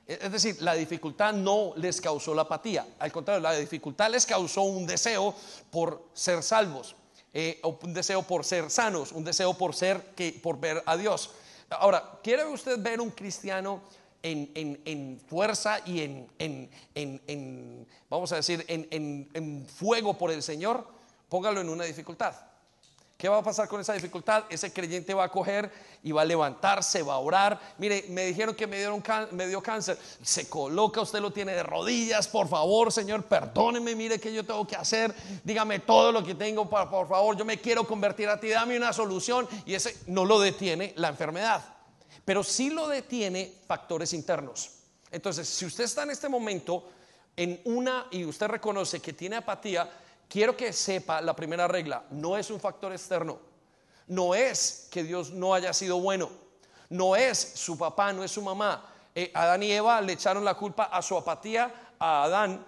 Es 0.07 0.31
decir, 0.31 0.61
la 0.61 0.73
dificultad 0.73 1.33
no 1.33 1.73
les 1.75 2.01
causó 2.01 2.33
la 2.33 2.43
apatía, 2.43 2.87
al 2.97 3.11
contrario, 3.11 3.41
la 3.41 3.53
dificultad 3.53 4.09
les 4.09 4.25
causó 4.25 4.63
un 4.63 4.87
deseo 4.87 5.35
por 5.69 6.09
ser 6.13 6.41
salvos, 6.41 6.95
eh, 7.31 7.61
un 7.83 7.93
deseo 7.93 8.23
por 8.23 8.43
ser 8.43 8.71
sanos, 8.71 9.11
un 9.11 9.23
deseo 9.23 9.53
por 9.53 9.75
ser 9.75 10.15
que 10.15 10.31
por 10.41 10.59
ver 10.59 10.81
a 10.87 10.97
Dios. 10.97 11.29
Ahora, 11.69 12.19
¿quiere 12.23 12.45
usted 12.45 12.79
ver 12.79 12.99
un 12.99 13.11
cristiano 13.11 13.81
en, 14.21 15.19
fuerza 15.27 15.79
y 15.85 16.01
en, 16.01 17.87
vamos 18.09 18.31
a 18.31 18.37
decir, 18.37 18.65
en 18.67 19.65
fuego 19.67 20.17
por 20.17 20.31
el 20.31 20.41
Señor? 20.43 20.87
Póngalo 21.29 21.61
en 21.61 21.69
una 21.69 21.83
dificultad. 21.83 22.48
¿Qué 23.19 23.27
va 23.27 23.39
a 23.39 23.43
pasar 23.43 23.67
con 23.67 23.81
esa 23.81 23.91
dificultad? 23.91 24.45
Ese 24.49 24.71
creyente 24.71 25.13
va 25.13 25.25
a 25.25 25.29
coger 25.29 25.69
y 26.03 26.13
va 26.13 26.21
a 26.21 26.25
levantarse, 26.25 27.03
va 27.03 27.15
a 27.15 27.17
orar. 27.17 27.59
Mire, 27.77 28.05
me 28.07 28.27
dijeron 28.27 28.55
que 28.55 28.65
me, 28.65 28.77
dio 29.45 29.61
cáncer. 29.61 29.97
Se 30.23 30.47
coloca, 30.47 31.01
usted 31.01 31.19
lo 31.19 31.33
tiene 31.33 31.51
de 31.51 31.61
rodillas. 31.61 32.29
Por 32.29 32.47
favor, 32.47 32.93
Señor, 32.93 33.25
perdóneme. 33.25 33.93
Mire 33.93 34.21
que 34.21 34.33
yo 34.33 34.45
tengo 34.45 34.65
que 34.65 34.77
hacer. 34.77 35.13
Dígame 35.43 35.79
todo 35.79 36.13
lo 36.13 36.23
que 36.23 36.33
tengo. 36.33 36.69
Por, 36.69 36.89
por 36.89 37.09
favor, 37.09 37.35
yo 37.35 37.43
me 37.43 37.59
quiero 37.59 37.85
convertir 37.85 38.29
a 38.29 38.39
ti. 38.39 38.47
Dame 38.47 38.77
una 38.77 38.93
solución. 38.93 39.49
Y 39.65 39.73
ese 39.73 39.97
no 40.07 40.23
lo 40.23 40.39
detiene 40.39 40.93
la 40.95 41.09
enfermedad. 41.09 41.61
Pero 42.23 42.41
sí 42.41 42.69
lo 42.69 42.87
detiene 42.87 43.53
factores 43.67 44.13
internos. 44.13 44.69
Entonces, 45.11 45.49
si 45.49 45.65
usted 45.65 45.83
está 45.83 46.03
en 46.03 46.11
este 46.11 46.29
momento 46.29 46.87
en 47.35 47.59
una 47.65 48.07
y 48.11 48.23
usted 48.23 48.47
reconoce 48.47 49.01
que 49.01 49.11
tiene 49.11 49.35
apatía, 49.35 49.89
quiero 50.29 50.55
que 50.55 50.71
sepa 50.71 51.19
la 51.19 51.35
primera 51.35 51.67
regla, 51.67 52.05
no 52.11 52.37
es 52.37 52.49
un 52.49 52.59
factor 52.59 52.93
externo, 52.93 53.39
no 54.07 54.33
es 54.33 54.87
que 54.89 55.03
Dios 55.03 55.31
no 55.31 55.53
haya 55.53 55.73
sido 55.73 55.99
bueno, 55.99 56.29
no 56.89 57.15
es 57.15 57.37
su 57.37 57.77
papá, 57.77 58.13
no 58.13 58.23
es 58.23 58.31
su 58.31 58.41
mamá. 58.41 58.85
Eh, 59.13 59.31
Adán 59.33 59.63
y 59.63 59.71
Eva 59.71 59.99
le 60.01 60.13
echaron 60.13 60.45
la 60.45 60.55
culpa 60.55 60.85
a 60.85 61.01
su 61.01 61.17
apatía 61.17 61.93
a 61.99 62.23
Adán. 62.23 62.65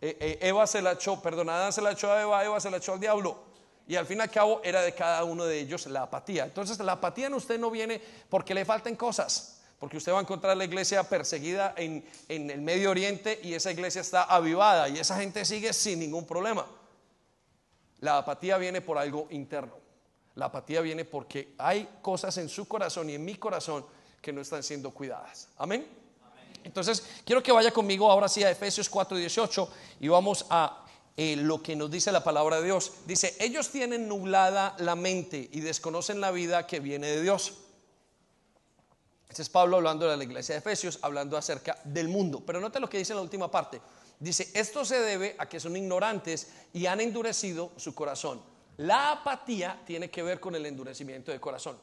Eh, 0.00 0.16
eh, 0.20 0.38
Eva 0.42 0.66
se 0.66 0.82
la 0.82 0.92
echó, 0.92 1.20
perdón, 1.22 1.48
Adán 1.48 1.72
se 1.72 1.80
la 1.80 1.92
echó 1.92 2.12
a 2.12 2.20
Eva, 2.20 2.44
Eva 2.44 2.60
se 2.60 2.70
la 2.70 2.78
echó 2.78 2.94
al 2.94 3.00
diablo. 3.00 3.44
Y 3.88 3.94
al 3.94 4.06
fin 4.06 4.18
y 4.18 4.20
al 4.20 4.30
cabo 4.30 4.60
era 4.64 4.82
de 4.82 4.92
cada 4.92 5.22
uno 5.24 5.44
de 5.44 5.60
ellos 5.60 5.86
la 5.86 6.02
apatía. 6.02 6.44
Entonces 6.44 6.78
la 6.80 6.92
apatía 6.92 7.28
en 7.28 7.34
usted 7.34 7.58
no 7.58 7.70
viene 7.70 8.02
porque 8.28 8.52
le 8.52 8.64
falten 8.64 8.96
cosas, 8.96 9.62
porque 9.78 9.96
usted 9.96 10.12
va 10.12 10.18
a 10.18 10.22
encontrar 10.22 10.56
la 10.56 10.64
iglesia 10.64 11.04
perseguida 11.04 11.72
en, 11.76 12.04
en 12.28 12.50
el 12.50 12.60
Medio 12.60 12.90
Oriente 12.90 13.38
y 13.42 13.54
esa 13.54 13.70
iglesia 13.70 14.00
está 14.00 14.24
avivada 14.24 14.88
y 14.88 14.98
esa 14.98 15.16
gente 15.18 15.44
sigue 15.44 15.72
sin 15.72 16.00
ningún 16.00 16.26
problema. 16.26 16.66
La 18.00 18.18
apatía 18.18 18.58
viene 18.58 18.80
por 18.80 18.98
algo 18.98 19.26
interno. 19.30 19.74
La 20.34 20.46
apatía 20.46 20.80
viene 20.82 21.04
porque 21.04 21.54
hay 21.58 21.88
cosas 22.02 22.36
en 22.38 22.48
su 22.48 22.68
corazón 22.68 23.08
y 23.08 23.14
en 23.14 23.24
mi 23.24 23.36
corazón 23.36 23.84
que 24.20 24.32
no 24.32 24.42
están 24.42 24.62
siendo 24.62 24.90
cuidadas. 24.90 25.48
Amén. 25.56 25.86
Entonces, 26.62 27.02
quiero 27.24 27.42
que 27.42 27.52
vaya 27.52 27.70
conmigo 27.70 28.10
ahora 28.10 28.28
sí 28.28 28.42
a 28.42 28.50
Efesios 28.50 28.90
4:18 28.90 29.68
y 30.00 30.08
vamos 30.08 30.44
a 30.50 30.84
eh, 31.16 31.36
lo 31.36 31.62
que 31.62 31.74
nos 31.74 31.90
dice 31.90 32.12
la 32.12 32.22
palabra 32.22 32.56
de 32.58 32.64
Dios. 32.64 32.92
Dice, 33.06 33.34
ellos 33.40 33.70
tienen 33.70 34.08
nublada 34.08 34.74
la 34.78 34.94
mente 34.94 35.48
y 35.50 35.60
desconocen 35.60 36.20
la 36.20 36.30
vida 36.30 36.66
que 36.66 36.80
viene 36.80 37.06
de 37.06 37.22
Dios. 37.22 37.54
Este 39.28 39.42
es 39.42 39.48
Pablo 39.48 39.76
hablando 39.76 40.08
de 40.08 40.16
la 40.16 40.24
iglesia 40.24 40.54
de 40.54 40.58
Efesios, 40.58 40.98
hablando 41.02 41.36
acerca 41.36 41.78
del 41.84 42.08
mundo. 42.08 42.42
Pero 42.44 42.60
note 42.60 42.80
lo 42.80 42.88
que 42.88 42.98
dice 42.98 43.12
en 43.12 43.16
la 43.16 43.22
última 43.22 43.50
parte. 43.50 43.80
Dice, 44.18 44.50
esto 44.54 44.84
se 44.84 45.00
debe 45.00 45.36
a 45.38 45.46
que 45.46 45.60
son 45.60 45.76
ignorantes 45.76 46.48
y 46.72 46.86
han 46.86 47.00
endurecido 47.00 47.72
su 47.76 47.94
corazón. 47.94 48.40
La 48.78 49.12
apatía 49.12 49.82
tiene 49.86 50.10
que 50.10 50.22
ver 50.22 50.40
con 50.40 50.54
el 50.54 50.64
endurecimiento 50.66 51.32
de 51.32 51.40
corazón. 51.40 51.76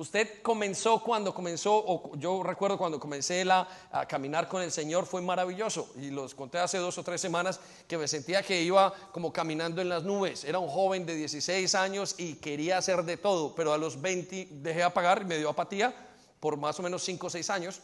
Usted 0.00 0.40
comenzó 0.40 1.02
cuando 1.02 1.34
comenzó, 1.34 1.74
o 1.74 2.16
yo 2.16 2.42
recuerdo 2.42 2.78
cuando 2.78 2.98
comencé 2.98 3.44
a 3.50 4.06
caminar 4.08 4.48
con 4.48 4.62
el 4.62 4.72
Señor, 4.72 5.04
fue 5.04 5.20
maravilloso. 5.20 5.92
Y 5.96 6.10
los 6.10 6.34
conté 6.34 6.58
hace 6.58 6.78
dos 6.78 6.96
o 6.96 7.04
tres 7.04 7.20
semanas 7.20 7.60
que 7.86 7.98
me 7.98 8.08
sentía 8.08 8.42
que 8.42 8.62
iba 8.62 8.94
como 9.12 9.30
caminando 9.30 9.82
en 9.82 9.90
las 9.90 10.02
nubes. 10.02 10.44
Era 10.44 10.58
un 10.58 10.68
joven 10.68 11.04
de 11.04 11.14
16 11.16 11.74
años 11.74 12.14
y 12.16 12.36
quería 12.36 12.78
hacer 12.78 13.02
de 13.04 13.18
todo, 13.18 13.54
pero 13.54 13.74
a 13.74 13.78
los 13.78 14.00
20 14.00 14.48
dejé 14.52 14.82
apagar 14.82 15.20
y 15.20 15.26
me 15.26 15.36
dio 15.36 15.50
apatía 15.50 15.94
por 16.40 16.56
más 16.56 16.80
o 16.80 16.82
menos 16.82 17.04
5 17.04 17.26
o 17.26 17.30
6 17.30 17.50
años. 17.50 17.82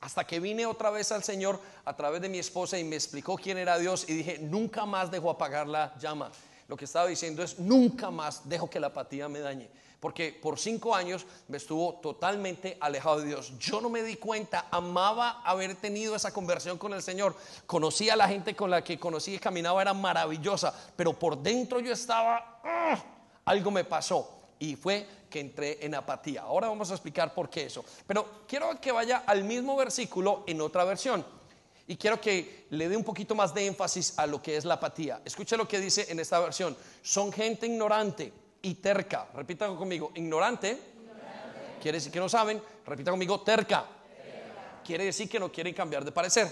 Hasta 0.00 0.26
que 0.26 0.40
vine 0.40 0.64
otra 0.64 0.90
vez 0.90 1.12
al 1.12 1.22
Señor 1.22 1.60
a 1.84 1.94
través 1.94 2.22
de 2.22 2.28
mi 2.28 2.38
esposa 2.38 2.78
y 2.78 2.84
me 2.84 2.96
explicó 2.96 3.36
quién 3.36 3.58
era 3.58 3.78
Dios 3.78 4.06
y 4.08 4.14
dije, 4.14 4.38
nunca 4.38 4.86
más 4.86 5.10
dejo 5.10 5.28
apagar 5.30 5.66
la 5.66 5.94
llama. 5.98 6.32
Lo 6.68 6.76
que 6.76 6.86
estaba 6.86 7.06
diciendo 7.06 7.42
es, 7.42 7.58
nunca 7.58 8.10
más 8.10 8.48
dejo 8.48 8.70
que 8.70 8.80
la 8.80 8.86
apatía 8.86 9.28
me 9.28 9.40
dañe. 9.40 9.68
Porque 10.00 10.32
por 10.32 10.58
cinco 10.58 10.94
años 10.94 11.26
me 11.48 11.58
estuvo 11.58 11.96
totalmente 11.96 12.78
alejado 12.80 13.20
de 13.20 13.26
Dios. 13.26 13.52
Yo 13.58 13.82
no 13.82 13.90
me 13.90 14.02
di 14.02 14.16
cuenta, 14.16 14.68
amaba 14.70 15.42
haber 15.42 15.74
tenido 15.76 16.16
esa 16.16 16.32
conversión 16.32 16.78
con 16.78 16.94
el 16.94 17.02
Señor. 17.02 17.36
Conocía 17.66 18.14
a 18.14 18.16
la 18.16 18.26
gente 18.26 18.56
con 18.56 18.70
la 18.70 18.82
que 18.82 18.98
conocí 18.98 19.34
y 19.34 19.38
caminaba, 19.38 19.82
era 19.82 19.92
maravillosa. 19.92 20.74
Pero 20.96 21.12
por 21.12 21.36
dentro 21.36 21.80
yo 21.80 21.92
estaba, 21.92 22.60
¡ah! 22.64 22.98
algo 23.44 23.70
me 23.70 23.84
pasó. 23.84 24.39
Y 24.60 24.76
fue 24.76 25.06
que 25.28 25.40
entré 25.40 25.84
en 25.84 25.94
apatía. 25.94 26.42
Ahora 26.42 26.68
vamos 26.68 26.90
a 26.90 26.94
explicar 26.94 27.32
por 27.34 27.48
qué 27.48 27.64
eso. 27.64 27.84
Pero 28.06 28.44
quiero 28.46 28.78
que 28.80 28.92
vaya 28.92 29.24
al 29.26 29.42
mismo 29.42 29.74
versículo 29.74 30.44
en 30.46 30.60
otra 30.60 30.84
versión. 30.84 31.24
Y 31.86 31.96
quiero 31.96 32.20
que 32.20 32.66
le 32.70 32.88
dé 32.88 32.96
un 32.96 33.02
poquito 33.02 33.34
más 33.34 33.54
de 33.54 33.66
énfasis 33.66 34.18
a 34.18 34.26
lo 34.26 34.40
que 34.42 34.56
es 34.56 34.64
la 34.64 34.74
apatía. 34.74 35.22
Escuche 35.24 35.56
lo 35.56 35.66
que 35.66 35.80
dice 35.80 36.06
en 36.10 36.20
esta 36.20 36.38
versión. 36.38 36.76
Son 37.02 37.32
gente 37.32 37.66
ignorante 37.66 38.32
y 38.62 38.74
terca. 38.74 39.28
Repita 39.34 39.66
conmigo. 39.68 40.12
Ignorante. 40.14 40.78
Quiere 41.82 41.96
decir 41.96 42.12
que 42.12 42.20
no 42.20 42.28
saben. 42.28 42.62
Repita 42.86 43.10
conmigo. 43.10 43.40
Terca. 43.40 43.86
Quiere 44.84 45.04
decir 45.04 45.28
que 45.28 45.40
no 45.40 45.50
quieren 45.50 45.74
cambiar 45.74 46.04
de 46.04 46.12
parecer. 46.12 46.48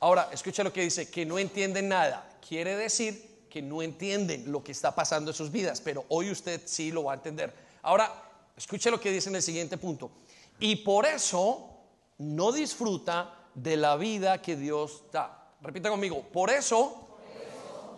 Ahora, 0.00 0.28
escuche 0.30 0.62
lo 0.62 0.72
que 0.72 0.82
dice. 0.82 1.10
Que 1.10 1.24
no 1.24 1.38
entienden 1.38 1.88
nada. 1.88 2.38
Quiere 2.46 2.76
decir 2.76 3.31
que 3.52 3.60
no 3.60 3.82
entienden 3.82 4.50
lo 4.50 4.64
que 4.64 4.72
está 4.72 4.94
pasando 4.94 5.30
en 5.30 5.36
sus 5.36 5.52
vidas. 5.52 5.82
Pero 5.82 6.06
hoy 6.08 6.30
usted 6.30 6.62
sí 6.64 6.90
lo 6.90 7.04
va 7.04 7.12
a 7.12 7.16
entender. 7.16 7.52
Ahora, 7.82 8.10
escuche 8.56 8.90
lo 8.90 8.98
que 8.98 9.10
dice 9.10 9.28
en 9.28 9.36
el 9.36 9.42
siguiente 9.42 9.76
punto. 9.76 10.10
Y 10.58 10.76
por 10.76 11.04
eso 11.04 11.68
no 12.16 12.50
disfruta 12.50 13.34
de 13.54 13.76
la 13.76 13.96
vida 13.96 14.40
que 14.40 14.56
Dios 14.56 15.02
da. 15.12 15.50
Repita 15.60 15.90
conmigo, 15.90 16.22
por 16.32 16.48
eso, 16.48 17.18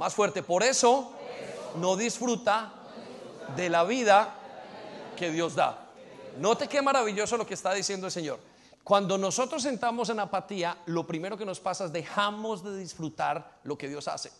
más 0.00 0.12
fuerte, 0.12 0.42
por 0.42 0.64
eso, 0.64 1.12
no 1.76 1.96
disfruta 1.96 2.72
de 3.54 3.70
la 3.70 3.84
vida 3.84 4.34
que 5.16 5.30
Dios 5.30 5.54
da. 5.54 5.86
Note 6.40 6.66
qué 6.66 6.82
maravilloso 6.82 7.36
lo 7.36 7.46
que 7.46 7.54
está 7.54 7.72
diciendo 7.72 8.06
el 8.06 8.12
Señor. 8.12 8.40
Cuando 8.82 9.16
nosotros 9.16 9.62
sentamos 9.62 10.08
en 10.08 10.18
apatía, 10.18 10.78
lo 10.86 11.06
primero 11.06 11.38
que 11.38 11.46
nos 11.46 11.60
pasa 11.60 11.84
es 11.84 11.92
dejamos 11.92 12.64
de 12.64 12.76
disfrutar 12.76 13.60
lo 13.62 13.78
que 13.78 13.88
Dios 13.88 14.08
hace. 14.08 14.32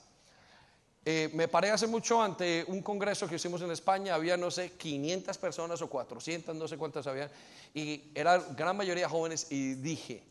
Eh, 1.06 1.30
me 1.34 1.49
paré 1.49 1.70
hace 1.70 1.87
mucho 1.87 2.23
ante 2.23 2.64
un 2.68 2.80
congreso 2.80 3.28
que 3.28 3.34
hicimos 3.34 3.61
en 3.61 3.70
España, 3.70 4.14
había 4.14 4.38
no 4.38 4.50
sé 4.50 4.73
500 4.73 5.37
personas 5.37 5.82
o 5.82 5.90
400, 5.90 6.56
no 6.56 6.66
sé 6.66 6.78
cuántas 6.78 7.06
había, 7.06 7.30
y 7.75 8.04
era 8.14 8.38
gran 8.38 8.75
mayoría 8.75 9.08
jóvenes 9.08 9.46
y 9.50 9.75
dije, 9.75 10.23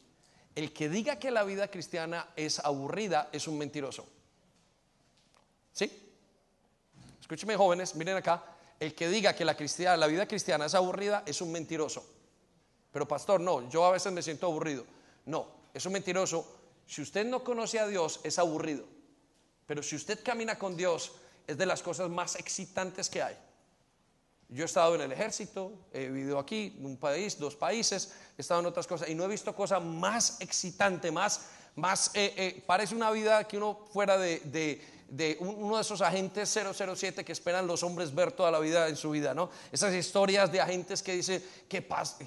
el 0.56 0.74
que 0.74 0.90
diga 0.90 1.20
que 1.20 1.30
la 1.30 1.44
vida 1.44 1.68
cristiana 1.68 2.28
es 2.36 2.60
aburrida 2.60 3.30
es 3.32 3.48
un 3.48 3.60
mentiroso. 3.60 4.08
¿Sí? 5.74 5.92
Escúcheme 7.22 7.56
jóvenes, 7.56 7.96
miren 7.96 8.18
acá, 8.18 8.44
el 8.80 8.96
que 8.96 9.10
diga 9.10 9.36
que 9.36 9.46
la, 9.46 9.56
la 9.98 10.08
vida 10.08 10.28
cristiana 10.28 10.66
es 10.66 10.74
aburrida 10.74 11.24
es 11.26 11.40
un 11.42 11.52
mentiroso. 11.52 12.04
Pero 12.92 13.08
pastor, 13.08 13.40
no, 13.40 13.70
yo 13.70 13.86
a 13.86 13.92
veces 13.92 14.12
me 14.12 14.22
siento 14.22 14.48
aburrido. 14.48 14.86
No, 15.26 15.48
es 15.74 15.86
un 15.86 15.94
mentiroso. 15.94 16.46
Si 16.86 17.02
usted 17.02 17.26
no 17.26 17.44
conoce 17.44 17.80
a 17.80 17.88
Dios, 17.88 18.20
es 18.24 18.38
aburrido. 18.38 18.86
Pero 19.66 19.82
si 19.82 19.96
usted 19.96 20.24
camina 20.24 20.58
con 20.58 20.76
Dios, 20.76 21.12
es 21.48 21.58
de 21.58 21.66
las 21.66 21.82
cosas 21.82 22.10
más 22.10 22.36
excitantes 22.36 23.10
que 23.10 23.22
hay. 23.22 23.38
Yo 24.50 24.64
he 24.64 24.66
estado 24.66 24.96
en 24.96 25.02
el 25.02 25.12
ejército, 25.12 25.72
he 25.92 26.10
vivido 26.10 26.38
aquí, 26.38 26.78
un 26.80 26.98
país, 26.98 27.40
dos 27.40 27.56
países, 27.56 28.14
he 28.38 28.42
estado 28.42 28.60
en 28.60 28.68
otras 28.68 28.86
cosas 28.86 29.10
y 29.10 29.16
no 29.16 29.24
he 29.24 29.28
visto 29.28 29.56
cosa 29.56 29.80
más 29.80 30.40
excitante, 30.42 31.12
más, 31.12 31.48
más, 31.76 32.12
eh, 32.14 32.34
eh, 32.38 32.64
parece 32.66 32.94
una 32.94 33.10
vida 33.10 33.48
que 33.48 33.58
uno 33.58 33.88
fuera 33.92 34.18
de, 34.18 34.42
de 35.14 35.38
uno 35.40 35.76
de 35.76 35.82
esos 35.82 36.02
agentes 36.02 36.50
007 36.50 37.24
que 37.24 37.32
esperan 37.32 37.68
los 37.68 37.84
hombres 37.84 38.14
ver 38.14 38.32
toda 38.32 38.52
la 38.52 38.60
vida 38.60 38.88
en 38.88 38.96
su 38.96 39.12
vida, 39.12 39.34
¿no? 39.34 39.50
Esas 39.72 39.94
historias 39.94 40.52
de 40.52 40.62
agentes 40.62 41.02
que 41.02 41.14
dicen 41.14 41.44
que 41.68 41.82
pasa, 41.82 42.18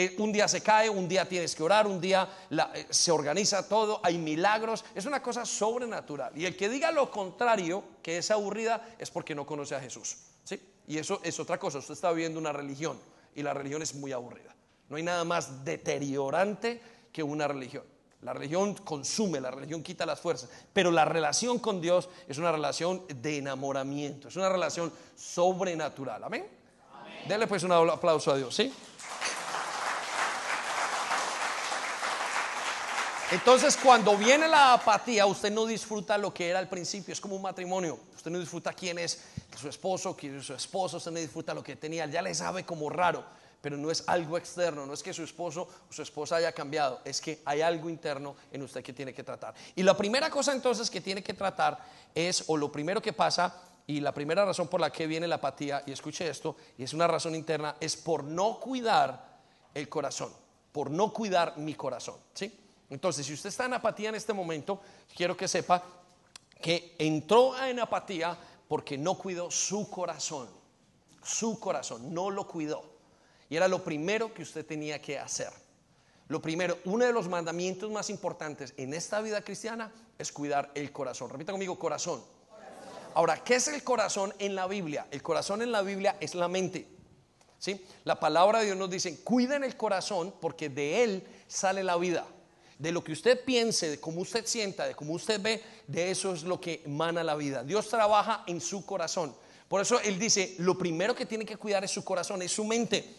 eh, 0.00 0.14
un 0.18 0.32
día 0.32 0.48
se 0.48 0.62
cae, 0.62 0.88
un 0.88 1.06
día 1.06 1.28
tienes 1.28 1.54
que 1.54 1.62
orar, 1.62 1.86
un 1.86 2.00
día 2.00 2.26
eh, 2.50 2.86
se 2.88 3.10
organiza 3.10 3.68
todo, 3.68 4.00
hay 4.02 4.16
milagros, 4.16 4.82
es 4.94 5.04
una 5.04 5.22
cosa 5.22 5.44
sobrenatural. 5.44 6.32
Y 6.38 6.46
el 6.46 6.56
que 6.56 6.70
diga 6.70 6.90
lo 6.90 7.10
contrario, 7.10 7.84
que 8.02 8.16
es 8.16 8.30
aburrida, 8.30 8.94
es 8.98 9.10
porque 9.10 9.34
no 9.34 9.44
conoce 9.44 9.74
a 9.74 9.80
Jesús. 9.80 10.16
¿sí? 10.44 10.58
Y 10.86 10.96
eso 10.96 11.20
es 11.22 11.38
otra 11.38 11.58
cosa, 11.58 11.78
usted 11.78 11.92
está 11.92 12.10
viviendo 12.12 12.40
una 12.40 12.50
religión 12.50 12.98
y 13.34 13.42
la 13.42 13.52
religión 13.52 13.82
es 13.82 13.94
muy 13.94 14.12
aburrida. 14.12 14.54
No 14.88 14.96
hay 14.96 15.02
nada 15.02 15.24
más 15.24 15.66
deteriorante 15.66 16.80
que 17.12 17.22
una 17.22 17.46
religión. 17.46 17.84
La 18.22 18.32
religión 18.32 18.74
consume, 18.74 19.38
la 19.38 19.50
religión 19.50 19.82
quita 19.82 20.06
las 20.06 20.20
fuerzas, 20.20 20.48
pero 20.72 20.90
la 20.90 21.04
relación 21.04 21.58
con 21.58 21.80
Dios 21.80 22.08
es 22.26 22.38
una 22.38 22.52
relación 22.52 23.02
de 23.08 23.38
enamoramiento, 23.38 24.28
es 24.28 24.36
una 24.36 24.48
relación 24.48 24.90
sobrenatural. 25.14 26.24
Amén. 26.24 26.46
Amén. 26.92 27.28
Dele 27.28 27.46
pues 27.46 27.62
un 27.64 27.72
aplauso 27.72 28.32
a 28.32 28.36
Dios, 28.36 28.54
¿sí? 28.54 28.72
Entonces, 33.32 33.76
cuando 33.76 34.16
viene 34.16 34.48
la 34.48 34.72
apatía, 34.72 35.24
usted 35.24 35.52
no 35.52 35.64
disfruta 35.64 36.18
lo 36.18 36.34
que 36.34 36.48
era 36.48 36.58
al 36.58 36.68
principio. 36.68 37.12
Es 37.12 37.20
como 37.20 37.36
un 37.36 37.42
matrimonio. 37.42 37.96
Usted 38.16 38.28
no 38.28 38.40
disfruta 38.40 38.72
quién 38.72 38.98
es 38.98 39.22
su 39.56 39.68
esposo, 39.68 40.16
quién 40.16 40.38
es 40.38 40.46
su 40.46 40.54
esposo. 40.54 40.96
Usted 40.96 41.12
no 41.12 41.20
disfruta 41.20 41.54
lo 41.54 41.62
que 41.62 41.76
tenía. 41.76 42.06
Ya 42.06 42.22
le 42.22 42.34
sabe 42.34 42.64
como 42.64 42.90
raro, 42.90 43.24
pero 43.60 43.76
no 43.76 43.88
es 43.88 44.02
algo 44.08 44.36
externo. 44.36 44.84
No 44.84 44.94
es 44.94 45.02
que 45.04 45.14
su 45.14 45.22
esposo 45.22 45.68
o 45.88 45.92
su 45.92 46.02
esposa 46.02 46.36
haya 46.36 46.50
cambiado. 46.50 47.02
Es 47.04 47.20
que 47.20 47.40
hay 47.44 47.60
algo 47.60 47.88
interno 47.88 48.34
en 48.50 48.62
usted 48.62 48.82
que 48.82 48.92
tiene 48.92 49.14
que 49.14 49.22
tratar. 49.22 49.54
Y 49.76 49.84
la 49.84 49.96
primera 49.96 50.28
cosa 50.28 50.52
entonces 50.52 50.90
que 50.90 51.00
tiene 51.00 51.22
que 51.22 51.34
tratar 51.34 51.78
es, 52.12 52.42
o 52.48 52.56
lo 52.56 52.72
primero 52.72 53.00
que 53.00 53.12
pasa, 53.12 53.62
y 53.86 54.00
la 54.00 54.12
primera 54.12 54.44
razón 54.44 54.66
por 54.66 54.80
la 54.80 54.90
que 54.90 55.06
viene 55.06 55.28
la 55.28 55.36
apatía, 55.36 55.84
y 55.86 55.92
escuche 55.92 56.28
esto, 56.28 56.56
y 56.76 56.82
es 56.82 56.92
una 56.94 57.06
razón 57.06 57.36
interna, 57.36 57.76
es 57.78 57.96
por 57.96 58.24
no 58.24 58.58
cuidar 58.58 59.38
el 59.72 59.88
corazón. 59.88 60.32
Por 60.72 60.90
no 60.90 61.12
cuidar 61.12 61.58
mi 61.58 61.74
corazón. 61.74 62.16
¿Sí? 62.34 62.59
Entonces, 62.90 63.24
si 63.24 63.32
usted 63.32 63.48
está 63.48 63.66
en 63.66 63.74
apatía 63.74 64.08
en 64.08 64.16
este 64.16 64.32
momento, 64.32 64.80
quiero 65.14 65.36
que 65.36 65.46
sepa 65.46 65.82
que 66.60 66.96
entró 66.98 67.56
en 67.62 67.78
apatía 67.78 68.36
porque 68.68 68.98
no 68.98 69.16
cuidó 69.16 69.50
su 69.50 69.88
corazón. 69.88 70.48
Su 71.22 71.60
corazón, 71.60 72.12
no 72.12 72.30
lo 72.30 72.46
cuidó. 72.46 72.82
Y 73.48 73.56
era 73.56 73.68
lo 73.68 73.82
primero 73.82 74.34
que 74.34 74.42
usted 74.42 74.66
tenía 74.66 75.00
que 75.00 75.18
hacer. 75.18 75.52
Lo 76.28 76.42
primero, 76.42 76.78
uno 76.84 77.04
de 77.04 77.12
los 77.12 77.28
mandamientos 77.28 77.90
más 77.90 78.10
importantes 78.10 78.74
en 78.76 78.92
esta 78.92 79.20
vida 79.20 79.42
cristiana 79.42 79.92
es 80.18 80.32
cuidar 80.32 80.70
el 80.74 80.92
corazón. 80.92 81.30
Repita 81.30 81.52
conmigo, 81.52 81.78
corazón. 81.78 82.22
Ahora, 83.14 83.42
¿qué 83.42 83.56
es 83.56 83.68
el 83.68 83.82
corazón 83.82 84.32
en 84.38 84.54
la 84.54 84.66
Biblia? 84.66 85.06
El 85.10 85.22
corazón 85.22 85.62
en 85.62 85.72
la 85.72 85.82
Biblia 85.82 86.16
es 86.20 86.34
la 86.34 86.46
mente. 86.46 86.86
¿sí? 87.58 87.84
La 88.04 88.20
palabra 88.20 88.60
de 88.60 88.66
Dios 88.66 88.76
nos 88.76 88.90
dice, 88.90 89.22
cuiden 89.22 89.64
el 89.64 89.76
corazón 89.76 90.34
porque 90.40 90.68
de 90.68 91.02
él 91.02 91.26
sale 91.48 91.82
la 91.82 91.96
vida 91.96 92.24
de 92.80 92.92
lo 92.92 93.04
que 93.04 93.12
usted 93.12 93.44
piense, 93.44 93.90
de 93.90 94.00
cómo 94.00 94.22
usted 94.22 94.46
sienta, 94.46 94.86
de 94.86 94.94
cómo 94.94 95.12
usted 95.12 95.38
ve, 95.40 95.62
de 95.86 96.10
eso 96.10 96.32
es 96.32 96.44
lo 96.44 96.58
que 96.58 96.82
emana 96.86 97.22
la 97.22 97.34
vida. 97.34 97.62
Dios 97.62 97.88
trabaja 97.88 98.42
en 98.46 98.58
su 98.58 98.86
corazón. 98.86 99.34
Por 99.68 99.82
eso 99.82 100.00
Él 100.00 100.18
dice, 100.18 100.54
lo 100.58 100.78
primero 100.78 101.14
que 101.14 101.26
tiene 101.26 101.44
que 101.44 101.58
cuidar 101.58 101.84
es 101.84 101.90
su 101.90 102.02
corazón, 102.02 102.40
es 102.40 102.52
su 102.52 102.64
mente. 102.64 103.16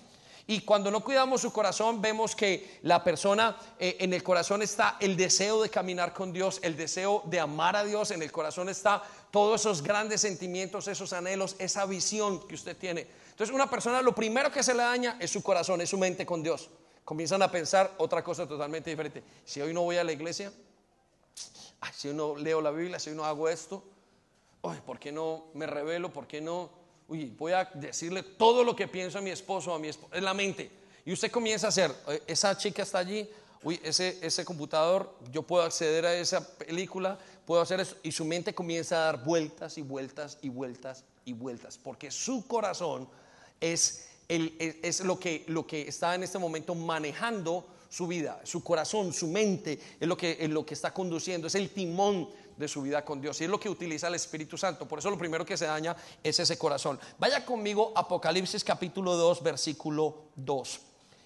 Y 0.48 0.62
cuando 0.62 0.89
no 0.89 1.03
cuidamos 1.03 1.41
su 1.41 1.53
corazón, 1.53 2.01
vemos 2.01 2.36
que 2.36 2.80
la 2.82 3.03
persona, 3.03 3.56
eh, 3.80 3.98
en 4.00 4.13
el 4.13 4.24
corazón 4.24 4.63
está 4.63 4.98
el 5.00 5.15
deseo 5.15 5.62
de 5.62 5.70
caminar 5.70 6.12
con 6.12 6.34
Dios, 6.34 6.60
el 6.63 6.75
deseo 6.75 7.22
de 7.27 7.39
amar 7.39 7.75
a 7.75 7.84
Dios, 7.84 8.10
en 8.10 8.24
el 8.24 8.32
corazón 8.32 8.68
está 8.68 9.03
todos 9.30 9.62
esos 9.62 9.84
grandes 9.84 10.22
sentimientos, 10.22 10.88
esos 10.88 11.13
anhelos, 11.13 11.56
esa 11.60 11.86
visión 11.86 12.48
que 12.48 12.56
usted 12.56 12.75
tiene. 12.75 13.06
Entonces 13.30 13.53
una 13.53 13.70
persona 13.70 14.01
lo 14.01 14.15
primero 14.15 14.51
que 14.51 14.63
se 14.63 14.74
le 14.74 14.82
daña 14.82 15.18
es 15.20 15.30
su 15.30 15.44
corazón, 15.44 15.82
es 15.82 15.89
su 15.89 16.00
mente 16.00 16.25
con 16.25 16.41
Dios 16.41 16.68
comienzan 17.05 17.41
a 17.41 17.51
pensar 17.51 17.93
otra 17.98 18.24
cosa 18.24 18.48
totalmente 18.48 18.89
diferente. 18.89 19.24
Si 19.46 19.62
hoy 19.62 19.74
no 19.74 19.81
voy 19.81 19.98
a 19.98 20.03
la 20.03 20.12
iglesia, 20.12 20.51
si 21.93 22.09
hoy 22.09 22.14
no 22.14 22.35
leo 22.35 22.61
la 22.61 22.72
Biblia, 22.72 23.00
si 23.00 23.09
hoy 23.09 23.16
no 23.16 23.25
hago 23.25 23.50
esto, 23.50 23.83
¿por 24.85 25.00
qué 25.00 25.11
no 25.11 25.46
me 25.53 25.66
revelo? 25.66 26.14
¿Por 26.14 26.27
qué 26.27 26.42
no? 26.42 26.70
Voy 27.07 27.51
a 27.51 27.66
decirle 27.74 28.24
todo 28.24 28.64
lo 28.64 28.75
que 28.75 28.87
pienso 28.87 29.18
a 29.18 29.22
mi 29.22 29.31
esposo, 29.31 29.74
a 29.74 29.79
mi 29.79 29.90
esposa, 29.90 30.16
en 30.16 30.24
la 30.24 30.33
mente. 30.33 30.72
Y 31.03 31.11
usted 31.11 31.31
comienza 31.31 31.68
a 31.68 31.70
hacer, 31.70 31.94
esa 32.27 32.55
chica 32.55 32.83
está 32.83 33.00
allí, 33.00 33.27
uy, 33.64 33.79
ese, 33.83 34.18
ese 34.22 34.46
computador, 34.46 35.14
yo 35.31 35.42
puedo 35.42 35.64
acceder 35.64 36.05
a 36.05 36.16
esa 36.16 36.48
película, 36.57 37.18
puedo 37.46 37.61
hacer 37.61 37.79
eso. 37.79 37.98
Y 38.03 38.11
su 38.11 38.24
mente 38.24 38.53
comienza 38.53 38.96
a 38.96 39.05
dar 39.05 39.24
vueltas 39.24 39.77
y 39.77 39.81
vueltas 39.81 40.37
y 40.42 40.50
vueltas 40.50 41.03
y 41.25 41.33
vueltas, 41.33 41.77
porque 41.77 42.11
su 42.11 42.48
corazón 42.48 43.09
es 43.59 44.07
es 44.31 45.01
lo 45.01 45.20
que, 45.20 45.44
lo 45.48 45.67
que 45.67 45.81
está 45.81 46.15
en 46.15 46.24
este 46.24 46.39
momento 46.39 46.74
manejando 46.74 47.65
su 47.89 48.07
vida, 48.07 48.39
su 48.46 48.63
corazón, 48.63 49.11
su 49.11 49.27
mente, 49.27 49.77
es 50.00 50.07
lo, 50.07 50.15
que, 50.15 50.37
es 50.39 50.50
lo 50.50 50.65
que 50.65 50.74
está 50.74 50.94
conduciendo, 50.94 51.48
es 51.48 51.55
el 51.55 51.72
timón 51.72 52.29
de 52.55 52.67
su 52.67 52.81
vida 52.81 53.03
con 53.03 53.20
Dios 53.20 53.41
y 53.41 53.44
es 53.44 53.50
lo 53.50 53.59
que 53.59 53.70
utiliza 53.70 54.07
el 54.07 54.15
Espíritu 54.15 54.57
Santo. 54.57 54.87
Por 54.87 55.00
eso 55.00 55.09
lo 55.09 55.17
primero 55.17 55.46
que 55.46 55.57
se 55.57 55.65
daña 55.65 55.96
es 56.24 56.39
ese 56.39 56.57
corazón. 56.57 56.98
Vaya 57.20 57.46
conmigo 57.46 57.91
Apocalipsis 57.94 58.63
capítulo 58.63 59.17
2, 59.17 59.44
versículo 59.44 60.29
2. 60.35 60.79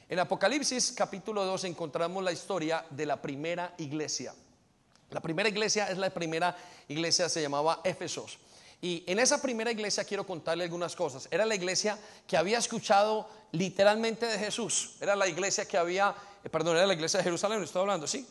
En 0.10 0.20
Apocalipsis 0.20 0.92
capítulo 0.92 1.46
2 1.46 1.66
encontramos 1.66 2.24
la 2.24 2.32
historia 2.32 2.84
de 2.90 3.06
la 3.06 3.22
primera 3.22 3.76
iglesia. 3.78 4.34
La 5.12 5.22
primera 5.22 5.50
iglesia 5.50 5.90
es 5.90 5.98
la 6.00 6.10
primera 6.10 6.58
iglesia, 6.88 7.30
se 7.30 7.42
llamaba 7.42 7.82
Éfesos. 7.84 8.40
Y 8.82 9.04
en 9.08 9.20
esa 9.20 9.42
primera 9.42 9.72
iglesia 9.72 10.04
quiero 10.04 10.26
contarle 10.26 10.64
algunas 10.64 10.96
cosas. 10.96 11.28
Era 11.32 11.46
la 11.46 11.56
iglesia 11.56 11.98
que 12.28 12.38
había 12.38 12.58
escuchado 12.58 13.28
literalmente 13.52 14.26
de 14.26 14.38
Jesús. 14.38 14.96
Era 15.00 15.16
la 15.16 15.28
iglesia 15.28 15.68
que 15.68 15.78
había, 15.78 16.14
eh, 16.44 16.50
perdón, 16.50 16.78
era 16.78 16.86
la 16.86 16.94
iglesia 16.94 17.18
de 17.18 17.24
Jerusalén, 17.24 17.64
estoy 17.64 17.82
hablando, 17.82 18.06
¿sí? 18.06 18.28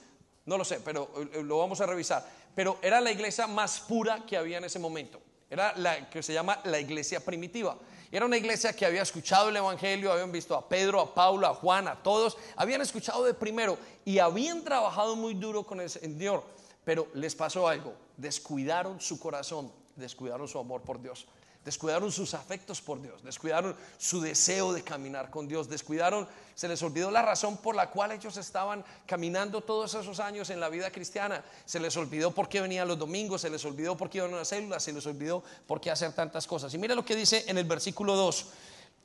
No 0.46 0.58
lo 0.58 0.64
sé, 0.64 0.80
pero 0.80 1.10
eh, 1.32 1.42
lo 1.42 1.58
vamos 1.58 1.80
a 1.80 1.86
revisar. 1.86 2.24
Pero 2.54 2.78
era 2.82 3.00
la 3.00 3.10
iglesia 3.10 3.46
más 3.46 3.80
pura 3.80 4.24
que 4.26 4.36
había 4.36 4.58
en 4.58 4.64
ese 4.64 4.78
momento. 4.78 5.20
Era 5.50 5.74
la 5.76 6.08
que 6.10 6.22
se 6.22 6.32
llama 6.32 6.60
la 6.64 6.78
iglesia 6.78 7.24
primitiva. 7.24 7.76
Era 8.12 8.26
una 8.26 8.36
iglesia 8.36 8.74
que 8.74 8.86
había 8.86 9.02
escuchado 9.02 9.48
el 9.48 9.56
Evangelio, 9.56 10.12
habían 10.12 10.30
visto 10.30 10.54
a 10.54 10.68
Pedro, 10.68 11.00
a 11.00 11.14
Paulo, 11.14 11.48
a 11.48 11.54
Juan, 11.54 11.88
a 11.88 12.00
todos. 12.00 12.36
Habían 12.54 12.80
escuchado 12.80 13.24
de 13.24 13.34
primero 13.34 13.76
y 14.04 14.18
habían 14.18 14.62
trabajado 14.62 15.16
muy 15.16 15.34
duro 15.34 15.64
con 15.64 15.80
el 15.80 15.90
Señor. 15.90 16.44
Pero 16.84 17.08
les 17.14 17.34
pasó 17.34 17.66
algo, 17.66 17.94
descuidaron 18.16 19.00
su 19.00 19.18
corazón 19.18 19.72
descuidaron 19.96 20.48
su 20.48 20.58
amor 20.58 20.82
por 20.82 21.00
Dios, 21.00 21.26
descuidaron 21.64 22.12
sus 22.12 22.34
afectos 22.34 22.80
por 22.80 23.00
Dios, 23.00 23.22
descuidaron 23.22 23.74
su 23.96 24.20
deseo 24.20 24.72
de 24.72 24.82
caminar 24.82 25.30
con 25.30 25.48
Dios, 25.48 25.68
descuidaron, 25.68 26.28
se 26.54 26.68
les 26.68 26.82
olvidó 26.82 27.10
la 27.10 27.22
razón 27.22 27.56
por 27.56 27.74
la 27.74 27.90
cual 27.90 28.12
ellos 28.12 28.36
estaban 28.36 28.84
caminando 29.06 29.62
todos 29.62 29.94
esos 29.94 30.20
años 30.20 30.50
en 30.50 30.60
la 30.60 30.68
vida 30.68 30.90
cristiana, 30.90 31.42
se 31.64 31.80
les 31.80 31.96
olvidó 31.96 32.32
por 32.32 32.48
qué 32.48 32.60
venían 32.60 32.86
los 32.86 32.98
domingos, 32.98 33.40
se 33.40 33.50
les 33.50 33.64
olvidó 33.64 33.96
por 33.96 34.10
qué 34.10 34.18
iban 34.18 34.34
a 34.34 34.38
las 34.38 34.48
células, 34.48 34.82
se 34.82 34.92
les 34.92 35.06
olvidó 35.06 35.42
por 35.66 35.80
qué 35.80 35.90
hacer 35.90 36.12
tantas 36.12 36.46
cosas. 36.46 36.72
Y 36.74 36.78
mira 36.78 36.94
lo 36.94 37.04
que 37.04 37.16
dice 37.16 37.44
en 37.46 37.56
el 37.56 37.64
versículo 37.64 38.14
2, 38.14 38.46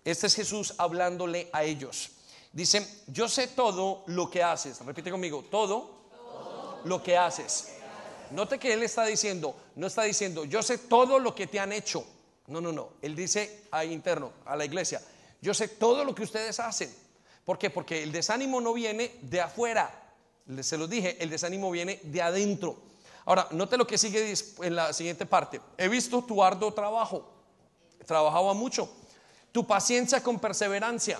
este 0.03 0.27
es 0.27 0.35
Jesús 0.35 0.73
hablándole 0.77 1.49
a 1.53 1.63
ellos. 1.63 2.11
Dice, 2.51 3.03
yo 3.07 3.29
sé 3.29 3.47
todo 3.47 4.03
lo 4.07 4.29
que 4.29 4.43
haces, 4.43 4.83
repite 4.83 5.11
conmigo, 5.11 5.45
todo, 5.49 6.09
todo. 6.09 6.81
lo 6.83 7.01
que 7.03 7.15
haces 7.15 7.78
Note 8.31 8.59
que 8.59 8.73
él 8.73 8.83
está 8.83 9.05
diciendo, 9.05 9.55
no 9.75 9.87
está 9.87 10.03
diciendo, 10.03 10.45
yo 10.45 10.61
sé 10.63 10.77
todo 10.77 11.19
lo 11.19 11.35
que 11.35 11.47
te 11.47 11.59
han 11.59 11.71
hecho. 11.71 12.05
No, 12.47 12.61
no, 12.61 12.71
no. 12.71 12.89
Él 13.01 13.15
dice 13.15 13.65
a 13.71 13.85
interno, 13.85 14.31
a 14.45 14.55
la 14.55 14.65
iglesia, 14.65 15.01
yo 15.41 15.53
sé 15.53 15.67
todo 15.67 16.03
lo 16.03 16.15
que 16.15 16.23
ustedes 16.23 16.59
hacen. 16.59 16.93
¿Por 17.45 17.57
qué? 17.57 17.69
Porque 17.69 18.03
el 18.03 18.11
desánimo 18.11 18.61
no 18.61 18.73
viene 18.73 19.15
de 19.21 19.41
afuera. 19.41 20.13
Se 20.61 20.77
los 20.77 20.89
dije, 20.89 21.17
el 21.21 21.29
desánimo 21.29 21.71
viene 21.71 21.99
de 22.03 22.21
adentro. 22.21 22.77
Ahora, 23.25 23.47
note 23.51 23.77
lo 23.77 23.85
que 23.85 23.97
sigue 23.97 24.33
en 24.61 24.75
la 24.75 24.93
siguiente 24.93 25.25
parte. 25.25 25.61
He 25.77 25.87
visto 25.87 26.23
tu 26.23 26.43
arduo 26.43 26.73
trabajo. 26.73 27.29
Trabajaba 28.05 28.53
mucho. 28.53 28.91
Tu 29.51 29.65
paciencia 29.65 30.21
con 30.23 30.39
perseverancia 30.39 31.19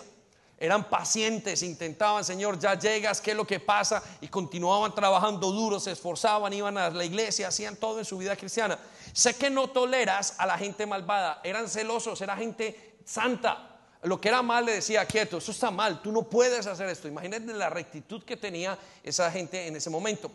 eran 0.60 0.90
pacientes, 0.90 1.64
intentaban, 1.64 2.26
Señor, 2.26 2.60
ya 2.60 2.78
llegas, 2.78 3.22
¿qué 3.22 3.32
es 3.32 3.38
lo 3.38 3.48
que 3.48 3.62
pasa? 3.62 4.04
Y 4.20 4.28
continuaban 4.28 4.94
trabajando 4.94 5.52
duro, 5.52 5.80
se 5.80 5.92
esforzaban, 5.92 6.52
iban 6.52 6.78
a 6.78 6.90
la 6.90 7.06
iglesia, 7.06 7.48
hacían 7.48 7.78
todo 7.78 8.00
en 8.00 8.06
su 8.06 8.18
vida 8.18 8.36
cristiana. 8.36 8.78
Sé 9.14 9.36
que 9.36 9.50
no 9.50 9.70
toleras 9.70 10.36
a 10.38 10.46
la 10.46 10.58
gente 10.58 10.86
malvada, 10.86 11.40
eran 11.44 11.70
celosos, 11.70 12.20
era 12.22 12.36
gente 12.36 12.98
santa. 13.06 13.80
Lo 14.04 14.20
que 14.20 14.28
era 14.28 14.42
mal 14.42 14.66
le 14.66 14.74
decía, 14.74 15.06
quieto, 15.06 15.38
eso 15.38 15.52
está 15.52 15.72
mal, 15.72 16.02
tú 16.02 16.12
no 16.12 16.24
puedes 16.24 16.68
hacer 16.68 16.90
esto. 16.90 17.08
Imagínate 17.08 17.54
la 17.54 17.70
rectitud 17.70 18.24
que 18.24 18.36
tenía 18.36 18.78
esa 19.02 19.32
gente 19.32 19.66
en 19.66 19.78
ese 19.78 19.90
momento. 19.90 20.30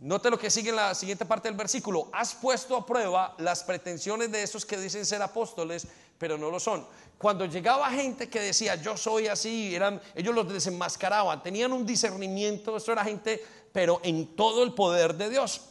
Note 0.00 0.28
lo 0.28 0.38
que 0.38 0.50
sigue 0.50 0.70
en 0.70 0.76
la 0.76 0.94
siguiente 0.94 1.24
parte 1.24 1.48
del 1.48 1.56
versículo. 1.56 2.08
Has 2.12 2.34
puesto 2.34 2.76
a 2.76 2.84
prueba 2.84 3.34
las 3.38 3.62
pretensiones 3.62 4.30
de 4.30 4.42
esos 4.42 4.66
que 4.66 4.76
dicen 4.76 5.06
ser 5.06 5.22
apóstoles, 5.22 5.86
pero 6.18 6.38
no 6.38 6.50
lo 6.50 6.60
son. 6.60 6.86
Cuando 7.18 7.46
llegaba 7.46 7.90
gente 7.90 8.28
que 8.28 8.40
decía, 8.40 8.74
yo 8.76 8.96
soy 8.96 9.28
así, 9.28 9.74
eran, 9.74 10.00
ellos 10.14 10.34
los 10.34 10.52
desenmascaraban, 10.52 11.42
tenían 11.42 11.72
un 11.72 11.86
discernimiento, 11.86 12.76
esto 12.76 12.92
era 12.92 13.04
gente, 13.04 13.42
pero 13.72 14.00
en 14.02 14.36
todo 14.36 14.62
el 14.62 14.72
poder 14.74 15.14
de 15.14 15.30
Dios. 15.30 15.70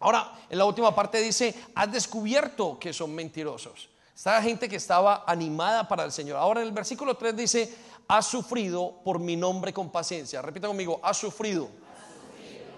Ahora, 0.00 0.32
en 0.50 0.58
la 0.58 0.64
última 0.64 0.94
parte 0.94 1.20
dice, 1.20 1.54
has 1.74 1.92
descubierto 1.92 2.78
que 2.78 2.92
son 2.92 3.14
mentirosos. 3.14 3.88
Esta 4.14 4.42
gente 4.42 4.68
que 4.68 4.76
estaba 4.76 5.24
animada 5.26 5.86
para 5.86 6.04
el 6.04 6.12
Señor. 6.12 6.36
Ahora 6.36 6.60
en 6.60 6.68
el 6.68 6.72
versículo 6.72 7.16
3 7.16 7.36
dice, 7.36 7.74
has 8.08 8.26
sufrido 8.26 9.00
por 9.04 9.18
mi 9.18 9.36
nombre 9.36 9.72
con 9.72 9.90
paciencia. 9.90 10.42
Repita 10.42 10.66
conmigo, 10.68 11.00
has 11.02 11.16
sufrido. 11.16 11.68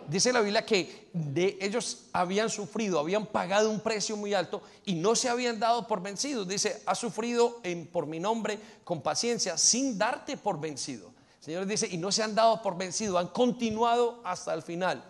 Dice 0.09 0.33
la 0.33 0.41
Biblia 0.41 0.67
que 0.67 1.09
de 1.13 1.57
ellos 1.61 2.07
habían 2.13 2.51
sufrido, 2.51 2.99
habían 2.99 3.27
pagado 3.27 3.71
un 3.71 3.81
precio 3.81 4.17
muy 4.17 4.35
alto 4.35 4.63
y 4.85 4.95
no 4.95 5.17
se 5.17 5.29
habían 5.29 5.59
dado 5.59 5.87
por 5.87 6.03
vencidos. 6.03 6.47
Dice, 6.47 6.83
has 6.85 6.99
sufrido 6.99 7.61
por 7.93 8.07
mi 8.07 8.21
nombre 8.21 8.59
con 8.85 9.01
paciencia 9.01 9.57
sin 9.57 9.97
darte 9.97 10.37
por 10.37 10.61
vencido. 10.61 11.09
El 11.39 11.45
Señor 11.45 11.67
dice, 11.67 11.89
y 11.91 11.97
no 11.97 12.13
se 12.13 12.23
han 12.23 12.35
dado 12.35 12.61
por 12.63 12.77
vencido, 12.77 13.19
han 13.19 13.29
continuado 13.29 14.21
hasta 14.25 14.53
el 14.53 14.63
final. 14.63 15.05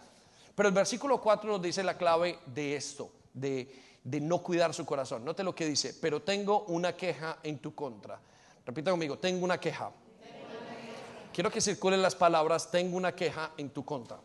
Pero 0.55 0.69
el 0.69 0.75
versículo 0.75 1.21
4 1.21 1.51
nos 1.51 1.63
dice 1.63 1.83
la 1.83 1.99
clave 1.99 2.39
de 2.47 2.77
esto, 2.77 3.11
de, 3.33 3.69
no 4.05 4.39
cuidar 4.39 4.73
su 4.75 4.87
corazón. 4.87 5.25
Note 5.25 5.43
lo 5.43 5.55
que 5.55 5.67
dice, 5.67 5.95
pero 6.01 6.23
tengo 6.23 6.65
una 6.69 6.97
queja 6.97 7.39
en 7.43 7.59
tu 7.59 7.75
contra. 7.75 8.21
Repita 8.65 8.91
conmigo, 8.93 9.19
tengo 9.19 9.45
una 9.45 9.59
queja. 9.59 9.91
Quiero 11.33 11.51
que 11.51 11.61
circulen 11.61 12.01
las 12.01 12.15
palabras, 12.15 12.71
tengo 12.71 12.97
una 12.97 13.13
queja 13.13 13.51
en 13.57 13.71
tu 13.71 13.85
contra. 13.85 14.19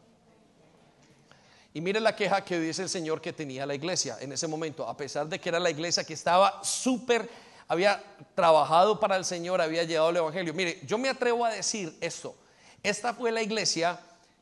Y 1.74 1.82
mire 1.82 2.00
la 2.00 2.16
queja 2.16 2.44
que 2.44 2.60
dice 2.60 2.84
el 2.84 2.90
Señor 2.90 3.22
que 3.22 3.32
tenía 3.32 3.66
la 3.66 3.76
iglesia 3.76 4.18
en 4.20 4.32
ese 4.32 4.48
momento, 4.48 4.88
a 4.88 4.98
pesar 4.98 5.28
de 5.28 5.40
que 5.40 5.50
era 5.50 5.60
la 5.60 5.70
iglesia 5.70 6.04
que 6.04 6.14
estaba 6.14 6.64
súper, 6.64 7.30
había 7.68 8.04
trabajado 8.34 9.00
para 9.00 9.16
el 9.16 9.26
Señor, 9.26 9.62
había 9.62 9.84
llevado 9.84 10.10
el 10.10 10.18
Evangelio. 10.18 10.54
Mire, 10.54 10.80
yo 10.86 10.98
me 10.98 11.10
atrevo 11.10 11.46
a 11.46 11.52
decir 11.52 11.96
esto. 12.02 12.36
Esta 12.82 13.14
fue 13.14 13.32
la 13.32 13.44
iglesia 13.44 14.00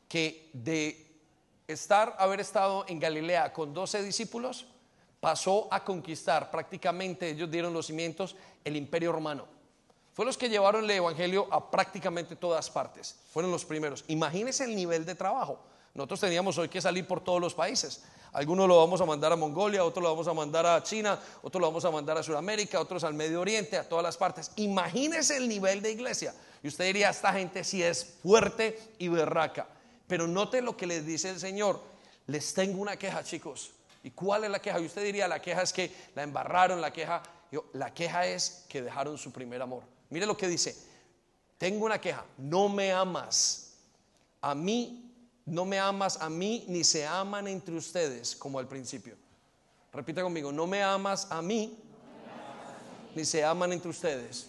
que 0.08 0.48
de 0.54 1.06
estar, 1.66 2.16
haber 2.18 2.40
estado 2.40 2.86
en 2.88 2.98
Galilea 2.98 3.52
con 3.52 3.74
12 3.74 4.02
discípulos, 4.02 4.66
pasó 5.20 5.68
a 5.70 5.84
conquistar 5.84 6.50
prácticamente, 6.50 7.28
ellos 7.28 7.50
dieron 7.50 7.74
los 7.74 7.86
cimientos, 7.86 8.36
el 8.64 8.76
imperio 8.76 9.12
romano. 9.12 9.46
Fue 10.14 10.24
los 10.24 10.38
que 10.38 10.48
llevaron 10.48 10.84
el 10.84 10.90
Evangelio 10.90 11.46
a 11.50 11.70
prácticamente 11.70 12.36
todas 12.36 12.70
partes. 12.70 13.16
Fueron 13.30 13.50
los 13.52 13.64
primeros. 13.64 14.04
Imagínense 14.08 14.64
el 14.64 14.74
nivel 14.74 15.04
de 15.04 15.14
trabajo. 15.14 15.60
Nosotros 15.98 16.20
teníamos 16.20 16.56
hoy 16.58 16.68
que 16.68 16.80
salir 16.80 17.08
por 17.08 17.24
todos 17.24 17.40
los 17.40 17.54
países. 17.54 18.04
Algunos 18.32 18.68
lo 18.68 18.76
vamos 18.76 19.00
a 19.00 19.04
mandar 19.04 19.32
a 19.32 19.36
Mongolia, 19.36 19.84
otros 19.84 20.00
lo 20.00 20.10
vamos 20.10 20.28
a 20.28 20.32
mandar 20.32 20.64
a 20.64 20.80
China, 20.80 21.18
otros 21.42 21.60
lo 21.60 21.66
vamos 21.66 21.84
a 21.84 21.90
mandar 21.90 22.16
a 22.16 22.22
Sudamérica, 22.22 22.78
otros 22.80 23.02
al 23.02 23.14
Medio 23.14 23.40
Oriente, 23.40 23.76
a 23.76 23.82
todas 23.82 24.04
las 24.04 24.16
partes. 24.16 24.52
Imagínense 24.54 25.36
el 25.36 25.48
nivel 25.48 25.82
de 25.82 25.90
iglesia. 25.90 26.32
Y 26.62 26.68
usted 26.68 26.84
diría, 26.84 27.10
esta 27.10 27.32
gente 27.32 27.64
sí 27.64 27.82
es 27.82 28.14
fuerte 28.22 28.78
y 29.00 29.08
berraca. 29.08 29.66
Pero 30.06 30.28
note 30.28 30.62
lo 30.62 30.76
que 30.76 30.86
les 30.86 31.04
dice 31.04 31.30
el 31.30 31.40
Señor. 31.40 31.80
Les 32.28 32.54
tengo 32.54 32.80
una 32.80 32.96
queja, 32.96 33.24
chicos. 33.24 33.72
¿Y 34.04 34.12
cuál 34.12 34.44
es 34.44 34.50
la 34.50 34.60
queja? 34.60 34.78
Y 34.78 34.86
usted 34.86 35.02
diría, 35.02 35.26
la 35.26 35.42
queja 35.42 35.62
es 35.62 35.72
que 35.72 35.92
la 36.14 36.22
embarraron, 36.22 36.80
la 36.80 36.92
queja. 36.92 37.24
la 37.72 37.92
queja 37.92 38.24
es 38.24 38.66
que 38.68 38.82
dejaron 38.82 39.18
su 39.18 39.32
primer 39.32 39.60
amor. 39.60 39.82
Mire 40.10 40.26
lo 40.26 40.36
que 40.36 40.46
dice. 40.46 40.76
Tengo 41.58 41.86
una 41.86 42.00
queja. 42.00 42.24
No 42.36 42.68
me 42.68 42.92
amas. 42.92 43.72
A 44.40 44.54
mí, 44.54 45.07
no 45.48 45.64
me 45.64 45.78
amas 45.78 46.18
a 46.20 46.28
mí, 46.28 46.64
ni 46.68 46.84
se 46.84 47.06
aman 47.06 47.48
entre 47.48 47.74
ustedes 47.74 48.36
como 48.36 48.58
al 48.58 48.68
principio. 48.68 49.16
Repita 49.92 50.22
conmigo. 50.22 50.52
No 50.52 50.66
me 50.66 50.82
amas 50.82 51.26
a 51.30 51.40
mí, 51.42 51.78
ni 53.14 53.24
se 53.24 53.44
aman 53.44 53.72
entre 53.72 53.90
ustedes. 53.90 54.48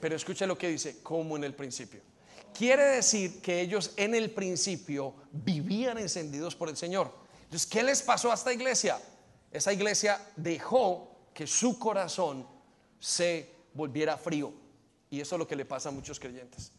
Pero 0.00 0.16
escucha 0.16 0.46
lo 0.46 0.58
que 0.58 0.68
dice, 0.68 1.02
como 1.02 1.36
en 1.36 1.44
el 1.44 1.54
principio. 1.54 2.00
Quiere 2.52 2.82
decir 2.82 3.40
que 3.40 3.60
ellos 3.60 3.92
en 3.96 4.14
el 4.14 4.30
principio 4.30 5.14
vivían 5.30 5.98
encendidos 5.98 6.54
por 6.54 6.68
el 6.68 6.76
Señor. 6.76 7.10
Entonces, 7.44 7.66
¿qué 7.66 7.82
les 7.82 8.02
pasó 8.02 8.30
a 8.30 8.34
esta 8.34 8.52
iglesia? 8.52 9.00
Esa 9.50 9.72
iglesia 9.72 10.20
dejó 10.36 11.28
que 11.32 11.46
su 11.46 11.78
corazón 11.78 12.46
se 12.98 13.48
volviera 13.74 14.18
frío. 14.18 14.52
Y 15.08 15.20
eso 15.20 15.36
es 15.36 15.38
lo 15.38 15.46
que 15.46 15.56
le 15.56 15.64
pasa 15.64 15.90
a 15.90 15.92
muchos 15.92 16.18
creyentes. 16.18 16.72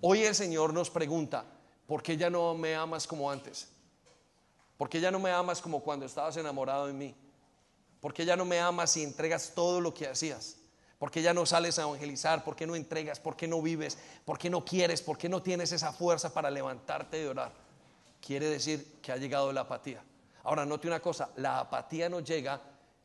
Hoy 0.00 0.22
el 0.22 0.34
Señor 0.34 0.74
nos 0.74 0.90
pregunta, 0.90 1.44
¿por 1.86 2.02
qué 2.02 2.16
ya 2.16 2.30
no 2.30 2.54
me 2.54 2.74
amas 2.74 3.06
como 3.06 3.30
antes? 3.30 3.68
¿Por 4.76 4.88
qué 4.88 5.00
ya 5.00 5.10
no 5.10 5.18
me 5.18 5.30
amas 5.30 5.60
como 5.60 5.80
cuando 5.80 6.06
estabas 6.06 6.36
enamorado 6.36 6.86
de 6.86 6.92
mí? 6.92 7.14
¿Por 8.00 8.12
qué 8.12 8.24
ya 8.24 8.36
no 8.36 8.44
me 8.44 8.60
amas 8.60 8.96
y 8.96 9.02
entregas 9.02 9.52
todo 9.54 9.80
lo 9.80 9.94
que 9.94 10.06
hacías? 10.06 10.56
¿Por 10.98 11.10
qué 11.10 11.22
ya 11.22 11.34
no 11.34 11.46
sales 11.46 11.78
a 11.78 11.82
evangelizar? 11.82 12.44
¿Por 12.44 12.56
qué 12.56 12.66
no 12.66 12.74
entregas? 12.74 13.20
¿Por 13.20 13.36
qué 13.36 13.46
no 13.46 13.60
vives? 13.62 13.98
¿Por 14.24 14.38
qué 14.38 14.50
no 14.50 14.64
quieres? 14.64 15.02
¿Por 15.02 15.18
qué 15.18 15.28
no 15.28 15.42
tienes 15.42 15.72
esa 15.72 15.92
fuerza 15.92 16.32
para 16.32 16.50
levantarte 16.50 17.22
y 17.22 17.26
orar? 17.26 17.52
Quiere 18.20 18.48
decir 18.48 19.00
que 19.02 19.12
ha 19.12 19.16
llegado 19.16 19.52
la 19.52 19.62
apatía. 19.62 20.02
Ahora, 20.42 20.64
note 20.66 20.86
una 20.86 21.00
cosa, 21.00 21.30
la 21.36 21.60
apatía 21.60 22.08
no 22.08 22.20
llega 22.20 22.60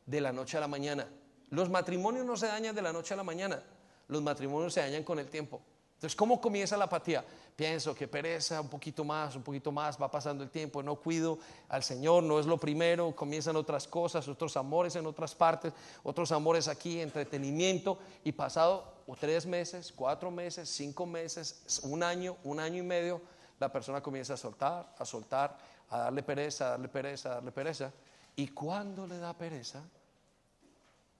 de 0.06 0.20
la 0.20 0.32
noche 0.32 0.56
a 0.56 0.60
la 0.60 0.68
mañana. 0.68 1.06
Los 1.50 1.68
matrimonios 1.68 2.24
no 2.24 2.36
se 2.36 2.46
dañan 2.46 2.74
de 2.74 2.82
la 2.82 2.92
noche 2.92 3.14
a 3.14 3.16
la 3.16 3.24
mañana, 3.24 3.62
los 4.08 4.22
matrimonios 4.22 4.72
se 4.72 4.80
dañan 4.80 5.02
con 5.02 5.18
el 5.18 5.28
tiempo. 5.28 5.60
Entonces, 5.94 6.16
¿cómo 6.16 6.40
comienza 6.40 6.76
la 6.76 6.84
apatía? 6.84 7.24
Pienso 7.60 7.94
que 7.94 8.08
pereza, 8.08 8.58
un 8.58 8.70
poquito 8.70 9.04
más, 9.04 9.36
un 9.36 9.42
poquito 9.42 9.70
más, 9.70 10.00
va 10.00 10.10
pasando 10.10 10.42
el 10.42 10.48
tiempo, 10.48 10.82
no 10.82 10.96
cuido 10.96 11.38
al 11.68 11.82
Señor, 11.82 12.22
no 12.22 12.40
es 12.40 12.46
lo 12.46 12.56
primero, 12.56 13.14
comienzan 13.14 13.54
otras 13.54 13.86
cosas, 13.86 14.26
otros 14.28 14.56
amores 14.56 14.96
en 14.96 15.04
otras 15.04 15.34
partes, 15.34 15.74
otros 16.02 16.32
amores 16.32 16.68
aquí, 16.68 17.02
entretenimiento, 17.02 17.98
y 18.24 18.32
pasado 18.32 18.94
tres 19.20 19.44
meses, 19.44 19.92
cuatro 19.94 20.30
meses, 20.30 20.70
cinco 20.70 21.04
meses, 21.04 21.82
un 21.82 22.02
año, 22.02 22.38
un 22.44 22.60
año 22.60 22.78
y 22.78 22.86
medio, 22.86 23.20
la 23.58 23.70
persona 23.70 24.02
comienza 24.02 24.32
a 24.32 24.38
soltar, 24.38 24.94
a 24.98 25.04
soltar, 25.04 25.58
a 25.90 25.98
darle 25.98 26.22
pereza, 26.22 26.68
a 26.68 26.70
darle 26.70 26.88
pereza, 26.88 27.28
a 27.28 27.34
darle 27.34 27.52
pereza, 27.52 27.92
y 28.36 28.48
cuando 28.48 29.06
le 29.06 29.18
da 29.18 29.36
pereza, 29.36 29.82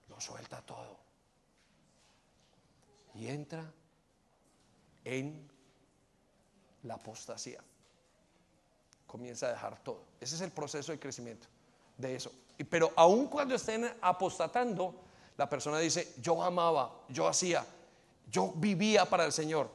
lo 0.08 0.18
suelta 0.18 0.62
todo. 0.62 0.96
Y 3.16 3.28
entra 3.28 3.70
en 5.04 5.49
la 6.84 6.94
apostasía. 6.94 7.60
Comienza 9.06 9.46
a 9.46 9.50
dejar 9.50 9.82
todo. 9.82 10.02
Ese 10.20 10.36
es 10.36 10.40
el 10.40 10.50
proceso 10.50 10.92
de 10.92 10.98
crecimiento 10.98 11.48
de 11.96 12.16
eso. 12.16 12.32
Pero 12.68 12.92
aun 12.96 13.26
cuando 13.26 13.54
estén 13.54 13.90
apostatando, 14.00 14.94
la 15.36 15.48
persona 15.48 15.78
dice, 15.78 16.14
yo 16.20 16.42
amaba, 16.42 16.92
yo 17.08 17.26
hacía, 17.26 17.64
yo 18.30 18.52
vivía 18.56 19.04
para 19.04 19.24
el 19.24 19.32
Señor. 19.32 19.70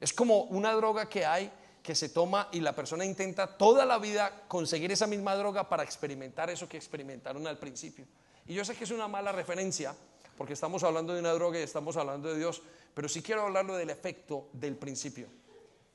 Es 0.00 0.12
como 0.12 0.44
una 0.44 0.72
droga 0.72 1.08
que 1.08 1.24
hay 1.26 1.52
que 1.82 1.94
se 1.94 2.10
toma 2.10 2.48
y 2.52 2.60
la 2.60 2.74
persona 2.74 3.04
intenta 3.04 3.46
toda 3.58 3.84
la 3.84 3.98
vida 3.98 4.44
conseguir 4.48 4.92
esa 4.92 5.06
misma 5.06 5.34
droga 5.34 5.68
para 5.68 5.82
experimentar 5.82 6.50
eso 6.50 6.68
que 6.68 6.76
experimentaron 6.76 7.46
al 7.46 7.58
principio. 7.58 8.06
Y 8.46 8.54
yo 8.54 8.64
sé 8.64 8.74
que 8.74 8.84
es 8.84 8.90
una 8.90 9.08
mala 9.08 9.32
referencia, 9.32 9.94
porque 10.36 10.54
estamos 10.54 10.82
hablando 10.82 11.14
de 11.14 11.20
una 11.20 11.32
droga 11.32 11.58
y 11.58 11.62
estamos 11.62 11.96
hablando 11.96 12.28
de 12.28 12.38
Dios, 12.38 12.62
pero 12.94 13.08
sí 13.08 13.22
quiero 13.22 13.42
hablarlo 13.42 13.76
del 13.76 13.90
efecto 13.90 14.48
del 14.52 14.76
principio. 14.76 15.28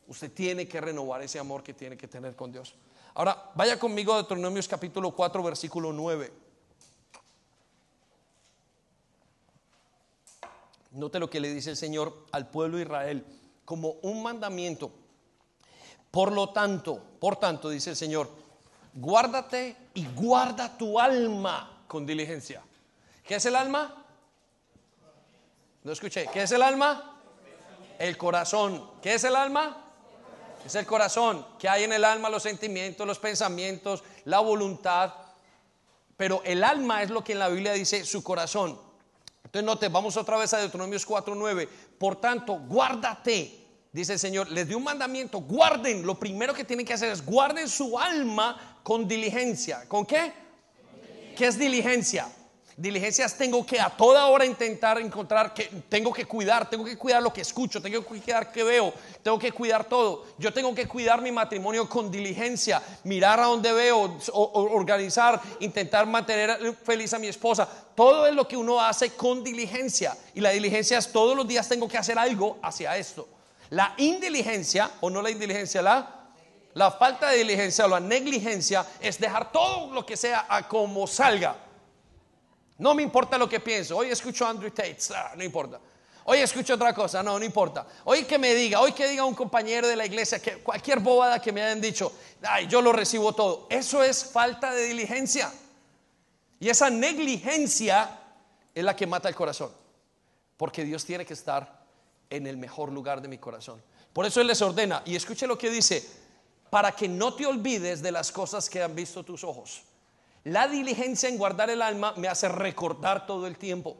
Usted 0.07 0.31
tiene 0.31 0.67
que 0.67 0.79
renovar 0.79 1.21
ese 1.21 1.39
amor 1.39 1.63
que 1.63 1.73
tiene 1.73 1.97
que 1.97 2.07
tener 2.07 2.35
con 2.35 2.51
Dios. 2.51 2.75
Ahora, 3.15 3.51
vaya 3.55 3.79
conmigo 3.79 4.13
a 4.13 4.17
Deuteronomios 4.17 4.67
capítulo 4.67 5.11
4, 5.11 5.41
versículo 5.41 5.93
9. 5.93 6.31
Note 10.91 11.19
lo 11.19 11.29
que 11.29 11.39
le 11.39 11.53
dice 11.53 11.71
el 11.71 11.77
Señor 11.77 12.25
al 12.31 12.49
pueblo 12.49 12.77
de 12.77 12.83
Israel 12.83 13.25
como 13.65 13.95
un 14.03 14.21
mandamiento. 14.21 14.91
Por 16.11 16.31
lo 16.31 16.49
tanto, 16.49 17.01
por 17.19 17.35
tanto, 17.37 17.69
dice 17.69 17.89
el 17.89 17.95
Señor, 17.95 18.29
guárdate 18.93 19.75
y 19.93 20.05
guarda 20.07 20.77
tu 20.77 20.99
alma 20.99 21.83
con 21.87 22.05
diligencia. 22.05 22.61
¿Qué 23.25 23.35
es 23.35 23.45
el 23.45 23.55
alma? 23.55 24.05
No 25.83 25.91
escuché. 25.91 26.27
¿Qué 26.31 26.43
es 26.43 26.51
el 26.51 26.61
alma? 26.61 27.19
El 27.99 28.17
corazón. 28.17 28.91
¿Qué 29.01 29.15
es 29.15 29.23
el 29.23 29.35
alma? 29.35 29.84
Es 30.65 30.73
el 30.73 30.85
corazón. 30.87 31.45
¿Qué 31.59 31.69
hay 31.69 31.83
en 31.83 31.93
el 31.93 32.03
alma? 32.03 32.27
Los 32.29 32.41
sentimientos, 32.41 33.05
los 33.05 33.19
pensamientos, 33.19 34.03
la 34.25 34.39
voluntad. 34.39 35.13
Pero 36.17 36.41
el 36.43 36.63
alma 36.63 37.03
es 37.03 37.11
lo 37.11 37.23
que 37.23 37.33
en 37.33 37.39
la 37.39 37.49
Biblia 37.49 37.73
dice 37.73 38.03
su 38.03 38.23
corazón. 38.23 38.79
Entonces 39.43 39.63
note, 39.63 39.89
vamos 39.89 40.17
otra 40.17 40.37
vez 40.37 40.53
a 40.53 40.57
Deuteronomios 40.57 41.05
4:9. 41.05 41.67
Por 41.99 42.15
tanto, 42.15 42.53
guárdate, 42.53 43.63
dice 43.91 44.13
el 44.13 44.19
Señor. 44.19 44.49
Les 44.49 44.67
dio 44.67 44.77
un 44.77 44.83
mandamiento, 44.83 45.39
guarden. 45.39 46.03
Lo 46.03 46.15
primero 46.15 46.53
que 46.53 46.63
tienen 46.63 46.85
que 46.85 46.93
hacer 46.93 47.11
es 47.11 47.23
guarden 47.23 47.69
su 47.69 47.99
alma 47.99 48.79
con 48.81 49.07
diligencia. 49.07 49.87
¿Con 49.87 50.05
qué? 50.05 50.33
¿Qué 51.37 51.45
es 51.45 51.59
diligencia? 51.59 52.27
Diligencias 52.77 53.37
tengo 53.37 53.65
que 53.65 53.79
a 53.79 53.89
toda 53.89 54.25
hora 54.25 54.45
intentar 54.45 54.99
encontrar 54.99 55.53
que 55.53 55.63
tengo 55.87 56.11
que 56.11 56.25
cuidar, 56.25 56.69
tengo 56.69 56.83
que 56.83 56.97
cuidar 56.97 57.23
lo 57.23 57.31
que 57.31 57.39
escucho, 57.39 57.81
tengo 57.81 58.01
que 58.01 58.05
cuidar 58.05 58.51
que 58.51 58.63
veo, 58.63 58.93
tengo 59.23 59.39
que 59.39 59.53
cuidar 59.53 59.85
todo. 59.85 60.25
Yo 60.37 60.51
tengo 60.51 60.75
que 60.75 60.85
cuidar 60.85 61.21
mi 61.21 61.31
matrimonio 61.31 61.87
con 61.87 62.11
diligencia, 62.11 62.81
mirar 63.05 63.39
a 63.39 63.45
donde 63.45 63.71
veo, 63.71 64.17
organizar, 64.33 65.41
intentar 65.61 66.05
mantener 66.05 66.75
feliz 66.83 67.13
a 67.13 67.19
mi 67.19 67.27
esposa. 67.27 67.65
Todo 67.95 68.27
es 68.27 68.35
lo 68.35 68.45
que 68.45 68.57
uno 68.57 68.81
hace 68.81 69.11
con 69.11 69.41
diligencia 69.41 70.17
y 70.33 70.41
la 70.41 70.49
diligencia 70.49 70.97
es 70.97 71.09
todos 71.13 71.37
los 71.37 71.47
días 71.47 71.69
tengo 71.69 71.87
que 71.87 71.97
hacer 71.97 72.19
algo 72.19 72.57
hacia 72.61 72.97
esto. 72.97 73.25
La 73.69 73.93
indiligencia 73.97 74.91
o 74.99 75.09
no 75.09 75.21
la 75.21 75.31
indiligencia, 75.31 75.81
la 75.81 76.25
La 76.73 76.91
falta 76.91 77.29
de 77.29 77.37
diligencia 77.37 77.85
o 77.85 77.87
la 77.87 78.01
negligencia 78.01 78.85
es 78.99 79.17
dejar 79.17 79.49
todo 79.53 79.93
lo 79.93 80.05
que 80.05 80.17
sea 80.17 80.45
a 80.49 80.67
como 80.67 81.07
salga. 81.07 81.64
No 82.77 82.93
me 82.93 83.03
importa 83.03 83.37
lo 83.37 83.47
que 83.47 83.59
pienso. 83.59 83.97
Hoy 83.97 84.09
escucho 84.09 84.45
Andrew 84.45 84.71
Tate, 84.71 84.97
ah, 85.15 85.33
no 85.35 85.43
importa. 85.43 85.79
Hoy 86.25 86.39
escucho 86.39 86.73
otra 86.73 86.93
cosa, 86.93 87.21
no, 87.21 87.37
no 87.37 87.45
importa. 87.45 87.85
Hoy 88.05 88.23
que 88.23 88.39
me 88.39 88.53
diga, 88.55 88.81
hoy 88.81 88.93
que 88.93 89.07
diga 89.07 89.23
un 89.23 89.35
compañero 89.35 89.87
de 89.87 89.95
la 89.95 90.05
iglesia 90.07 90.41
que 90.41 90.57
cualquier 90.57 90.99
bobada 90.99 91.39
que 91.39 91.51
me 91.51 91.61
hayan 91.61 91.79
dicho, 91.79 92.11
ay, 92.41 92.67
yo 92.67 92.81
lo 92.81 92.91
recibo 92.91 93.33
todo. 93.33 93.67
Eso 93.69 94.03
es 94.03 94.25
falta 94.25 94.73
de 94.73 94.87
diligencia. 94.87 95.53
Y 96.59 96.69
esa 96.69 96.89
negligencia 96.89 98.19
es 98.73 98.83
la 98.83 98.95
que 98.95 99.05
mata 99.05 99.29
el 99.29 99.35
corazón. 99.35 99.71
Porque 100.57 100.83
Dios 100.83 101.05
tiene 101.05 101.25
que 101.25 101.33
estar 101.33 101.85
en 102.29 102.47
el 102.47 102.57
mejor 102.57 102.91
lugar 102.91 103.21
de 103.21 103.27
mi 103.27 103.37
corazón. 103.37 103.81
Por 104.11 104.25
eso 104.25 104.41
Él 104.41 104.47
les 104.47 104.61
ordena, 104.61 105.03
y 105.05 105.15
escuche 105.15 105.45
lo 105.45 105.57
que 105.57 105.69
dice, 105.69 106.09
para 106.71 106.91
que 106.93 107.07
no 107.07 107.35
te 107.35 107.45
olvides 107.45 108.01
de 108.01 108.11
las 108.11 108.31
cosas 108.31 108.69
que 108.69 108.81
han 108.81 108.95
visto 108.95 109.23
tus 109.23 109.43
ojos. 109.43 109.83
La 110.45 110.67
diligencia 110.67 111.27
en 111.27 111.39
guardar 111.39 111.71
el 111.71 111.81
alma 111.81 112.13
me 112.17 112.27
hace 112.27 112.47
recordar 112.47 113.25
todo 113.25 113.47
el 113.47 113.57
tiempo. 113.57 113.97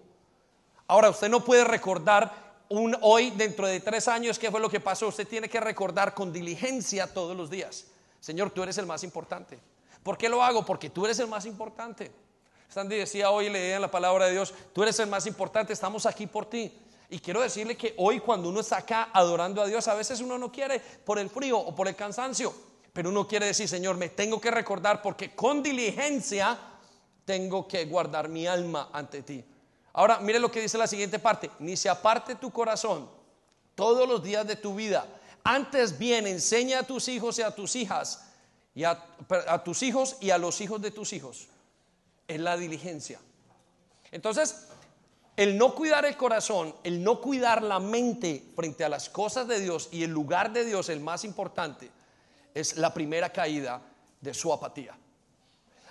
Ahora, 0.88 1.10
usted 1.10 1.28
no 1.28 1.44
puede 1.44 1.64
recordar 1.64 2.46
un 2.70 2.96
hoy 3.02 3.32
dentro 3.32 3.66
de 3.66 3.80
tres 3.80 4.08
años 4.08 4.38
qué 4.38 4.52
fue 4.52 4.60
lo 4.60 4.70
que 4.70 4.80
pasó. 4.80 5.08
Usted 5.08 5.28
tiene 5.28 5.50
que 5.50 5.60
recordar 5.60 6.14
con 6.14 6.32
diligencia 6.32 7.12
todos 7.12 7.36
los 7.36 7.50
días. 7.50 7.88
Señor, 8.20 8.52
tú 8.52 8.62
eres 8.62 8.78
el 8.78 8.86
más 8.86 9.04
importante. 9.04 9.58
¿Por 10.04 10.20
qué 10.20 10.30
lo 10.30 10.44
hago? 10.44 10.64
Porque 10.64 10.92
tú 10.92 11.06
eres 11.06 11.18
el 11.18 11.28
más 11.28 11.48
importante. 11.48 12.12
Sandy 12.70 12.96
decía 12.96 13.32
hoy, 13.32 13.50
leía 13.50 13.78
en 13.78 13.82
la 13.82 13.90
palabra 13.90 14.26
de 14.26 14.34
Dios, 14.34 14.54
tú 14.72 14.84
eres 14.84 15.00
el 15.00 15.08
más 15.08 15.26
importante, 15.26 15.74
estamos 15.74 16.06
aquí 16.06 16.28
por 16.28 16.46
ti. 16.46 16.72
Y 17.10 17.20
quiero 17.20 17.42
decirle 17.42 17.76
que 17.76 17.96
hoy 17.98 18.20
cuando 18.20 18.50
uno 18.50 18.60
está 18.60 18.78
acá 18.78 19.10
adorando 19.14 19.64
a 19.64 19.66
Dios, 19.66 19.88
a 19.88 19.96
veces 19.96 20.22
uno 20.22 20.38
no 20.38 20.52
quiere 20.52 20.80
por 20.80 21.18
el 21.18 21.30
frío 21.30 21.58
o 21.58 21.74
por 21.74 21.88
el 21.88 21.96
cansancio, 21.96 22.54
pero 22.96 23.10
uno 23.10 23.28
quiere 23.28 23.48
decir, 23.48 23.68
Señor, 23.68 23.98
me 23.98 24.08
tengo 24.08 24.40
que 24.40 24.50
recordar 24.50 25.02
porque 25.02 25.36
con 25.36 25.62
diligencia 25.62 26.58
tengo 27.26 27.68
que 27.68 27.84
guardar 27.88 28.30
mi 28.30 28.48
alma 28.48 28.90
ante 28.94 29.22
ti. 29.22 29.44
Ahora, 29.92 30.20
mire 30.20 30.40
lo 30.40 30.50
que 30.50 30.62
dice 30.62 30.78
la 30.78 30.88
siguiente 30.88 31.20
parte, 31.20 31.52
ni 31.60 31.76
se 31.76 31.90
aparte 31.90 32.36
tu 32.36 32.52
corazón 32.52 33.10
todos 33.76 34.08
los 34.08 34.24
días 34.24 34.48
de 34.48 34.56
tu 34.56 34.76
vida. 34.76 35.06
Antes 35.44 35.98
bien, 35.98 36.26
enseña 36.26 36.80
a 36.80 36.84
tus 36.84 37.10
hijos 37.10 37.38
y 37.38 37.42
a 37.42 37.52
tus 37.52 37.76
hijas, 37.76 38.30
y 38.74 38.86
a, 38.86 39.04
a 39.46 39.62
tus 39.62 39.84
hijos 39.84 40.16
y 40.22 40.30
a 40.30 40.38
los 40.38 40.62
hijos 40.62 40.82
de 40.82 40.92
tus 40.92 41.12
hijos. 41.12 41.50
Es 42.30 42.40
la 42.40 42.56
diligencia. 42.56 43.20
Entonces, 44.10 44.70
el 45.36 45.58
no 45.58 45.76
cuidar 45.76 46.06
el 46.06 46.16
corazón, 46.16 46.74
el 46.86 47.04
no 47.04 47.20
cuidar 47.20 47.62
la 47.62 47.82
mente 47.82 48.54
frente 48.56 48.86
a 48.86 48.90
las 48.90 49.10
cosas 49.10 49.50
de 49.50 49.60
Dios 49.60 49.90
y 49.92 50.04
el 50.04 50.12
lugar 50.12 50.54
de 50.54 50.64
Dios, 50.64 50.88
el 50.88 51.02
más 51.02 51.26
importante, 51.26 51.92
es 52.56 52.78
la 52.78 52.94
primera 52.94 53.32
caída 53.32 53.82
de 54.22 54.34
su 54.34 54.52
apatía. 54.52 54.98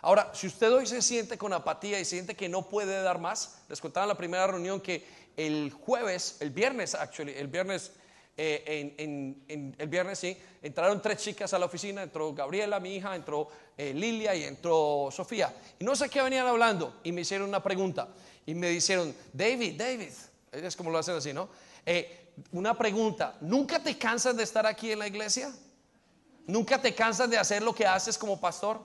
Ahora, 0.02 0.32
si 0.34 0.46
usted 0.48 0.72
hoy 0.72 0.86
se 0.86 1.00
siente 1.00 1.38
con 1.38 1.52
apatía 1.52 2.00
y 2.00 2.04
siente 2.04 2.34
que 2.34 2.48
no 2.48 2.68
puede 2.68 3.00
dar 3.02 3.18
más, 3.18 3.62
les 3.68 3.80
contaba 3.80 4.04
en 4.04 4.08
la 4.08 4.16
primera 4.16 4.46
reunión 4.46 4.80
que 4.80 5.06
el 5.36 5.70
jueves, 5.70 6.38
el 6.40 6.50
viernes, 6.50 6.94
actually, 6.94 7.32
el 7.32 7.48
viernes, 7.48 7.92
eh, 8.36 8.94
en, 8.98 9.74
el 9.78 9.88
viernes 9.88 10.18
sí, 10.18 10.36
entraron 10.62 11.00
tres 11.00 11.18
chicas 11.18 11.54
a 11.54 11.58
la 11.58 11.66
oficina, 11.66 12.02
entró 12.02 12.34
Gabriela, 12.34 12.80
mi 12.80 12.96
hija, 12.96 13.14
entró 13.14 13.48
eh, 13.76 13.94
Lilia 13.94 14.34
y 14.34 14.44
entró 14.44 15.08
Sofía. 15.10 15.54
Y 15.78 15.84
no 15.84 15.96
sé 15.96 16.08
qué 16.08 16.20
venían 16.20 16.46
hablando 16.46 17.00
y 17.02 17.12
me 17.12 17.22
hicieron 17.22 17.48
una 17.48 17.62
pregunta 17.62 18.08
y 18.46 18.54
me 18.54 18.68
dijeron, 18.68 19.14
David, 19.32 19.74
David, 19.78 20.12
es 20.52 20.76
como 20.76 20.90
lo 20.90 20.98
hacen 20.98 21.16
así, 21.16 21.32
¿no? 21.32 21.48
Eh, 21.86 22.32
una 22.52 22.76
pregunta, 22.76 23.36
¿nunca 23.40 23.82
te 23.82 23.96
cansas 23.96 24.36
de 24.36 24.42
estar 24.42 24.66
aquí 24.66 24.92
en 24.92 24.98
la 24.98 25.06
iglesia? 25.06 25.52
¿Nunca 26.46 26.80
te 26.80 26.94
cansas 26.94 27.30
de 27.30 27.38
hacer 27.38 27.62
lo 27.62 27.74
que 27.74 27.86
haces 27.86 28.18
como 28.18 28.40
pastor? 28.40 28.80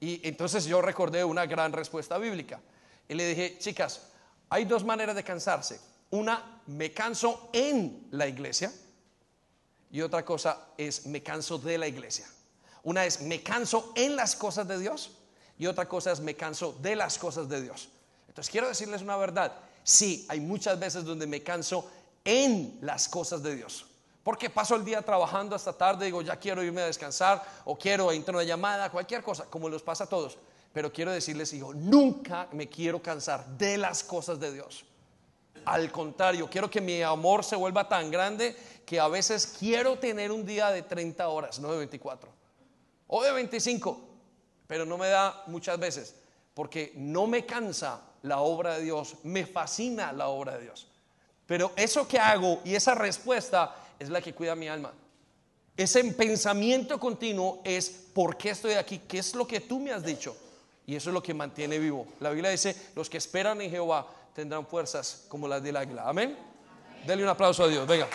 Y 0.00 0.26
entonces 0.26 0.64
yo 0.64 0.80
recordé 0.82 1.24
una 1.24 1.46
gran 1.46 1.72
respuesta 1.72 2.18
bíblica. 2.18 2.60
Y 3.08 3.14
le 3.14 3.28
dije, 3.28 3.58
chicas, 3.58 4.02
hay 4.48 4.64
dos 4.64 4.84
maneras 4.84 5.16
de 5.16 5.24
cansarse. 5.24 5.80
Una, 6.10 6.60
me 6.66 6.92
canso 6.92 7.50
en 7.52 8.08
la 8.10 8.26
iglesia. 8.26 8.72
Y 9.90 10.00
otra 10.00 10.24
cosa 10.24 10.68
es, 10.76 11.06
me 11.06 11.22
canso 11.22 11.58
de 11.58 11.78
la 11.78 11.88
iglesia. 11.88 12.26
Una 12.82 13.04
es, 13.04 13.20
me 13.22 13.42
canso 13.42 13.92
en 13.94 14.16
las 14.16 14.34
cosas 14.36 14.66
de 14.68 14.78
Dios. 14.78 15.12
Y 15.58 15.66
otra 15.66 15.88
cosa 15.88 16.12
es, 16.12 16.20
me 16.20 16.34
canso 16.34 16.72
de 16.80 16.96
las 16.96 17.18
cosas 17.18 17.48
de 17.48 17.62
Dios. 17.62 17.88
Entonces 18.28 18.50
quiero 18.50 18.68
decirles 18.68 19.02
una 19.02 19.16
verdad. 19.16 19.52
Sí, 19.84 20.26
hay 20.28 20.40
muchas 20.40 20.78
veces 20.78 21.04
donde 21.04 21.26
me 21.26 21.42
canso 21.42 21.90
en 22.24 22.78
las 22.80 23.08
cosas 23.08 23.42
de 23.42 23.56
Dios. 23.56 23.86
Porque 24.22 24.50
paso 24.50 24.76
el 24.76 24.84
día 24.84 25.02
trabajando 25.02 25.56
hasta 25.56 25.72
tarde, 25.72 26.06
digo, 26.06 26.22
ya 26.22 26.36
quiero 26.36 26.62
irme 26.62 26.82
a 26.82 26.86
descansar 26.86 27.42
o 27.64 27.76
quiero 27.76 28.12
entrar 28.12 28.36
una 28.36 28.44
llamada, 28.44 28.90
cualquier 28.90 29.22
cosa, 29.22 29.46
como 29.46 29.68
los 29.68 29.82
pasa 29.82 30.04
a 30.04 30.08
todos. 30.08 30.38
Pero 30.72 30.92
quiero 30.92 31.10
decirles, 31.10 31.52
hijo, 31.52 31.74
nunca 31.74 32.48
me 32.52 32.68
quiero 32.68 33.02
cansar 33.02 33.46
de 33.58 33.76
las 33.78 34.04
cosas 34.04 34.38
de 34.38 34.52
Dios. 34.52 34.84
Al 35.64 35.90
contrario, 35.92 36.48
quiero 36.50 36.70
que 36.70 36.80
mi 36.80 37.02
amor 37.02 37.44
se 37.44 37.56
vuelva 37.56 37.88
tan 37.88 38.10
grande 38.10 38.56
que 38.86 38.98
a 38.98 39.08
veces 39.08 39.56
quiero 39.58 39.98
tener 39.98 40.32
un 40.32 40.44
día 40.44 40.70
de 40.70 40.82
30 40.82 41.28
horas, 41.28 41.58
no 41.60 41.70
de 41.72 41.78
24, 41.78 42.30
o 43.08 43.22
de 43.22 43.32
25, 43.32 44.00
pero 44.66 44.84
no 44.84 44.98
me 44.98 45.08
da 45.08 45.42
muchas 45.46 45.78
veces, 45.78 46.16
porque 46.54 46.92
no 46.96 47.26
me 47.26 47.44
cansa 47.44 48.00
la 48.22 48.40
obra 48.40 48.76
de 48.78 48.84
Dios, 48.84 49.16
me 49.24 49.46
fascina 49.46 50.12
la 50.12 50.28
obra 50.28 50.56
de 50.56 50.62
Dios. 50.62 50.88
Pero 51.46 51.72
eso 51.76 52.08
que 52.08 52.18
hago 52.18 52.60
y 52.64 52.74
esa 52.74 52.94
respuesta 52.94 53.74
es 53.98 54.08
la 54.08 54.20
que 54.20 54.34
cuida 54.34 54.54
mi 54.54 54.68
alma. 54.68 54.92
Ese 55.76 56.04
pensamiento 56.04 57.00
continuo 57.00 57.60
es 57.64 57.88
¿por 58.12 58.36
qué 58.36 58.50
estoy 58.50 58.74
aquí? 58.74 58.98
¿Qué 59.08 59.18
es 59.18 59.34
lo 59.34 59.46
que 59.46 59.60
tú 59.60 59.80
me 59.80 59.92
has 59.92 60.04
dicho? 60.04 60.36
Y 60.86 60.96
eso 60.96 61.10
es 61.10 61.14
lo 61.14 61.22
que 61.22 61.32
mantiene 61.32 61.78
vivo. 61.78 62.06
La 62.20 62.30
Biblia 62.30 62.50
dice, 62.50 62.76
los 62.94 63.08
que 63.08 63.18
esperan 63.18 63.60
en 63.60 63.70
Jehová 63.70 64.06
tendrán 64.34 64.66
fuerzas 64.66 65.24
como 65.28 65.48
las 65.48 65.62
del 65.62 65.76
águila. 65.76 66.08
Amén. 66.08 66.36
Dele 67.06 67.22
un 67.22 67.28
aplauso 67.28 67.64
a 67.64 67.68
Dios. 67.68 67.86
Venga. 67.86 68.08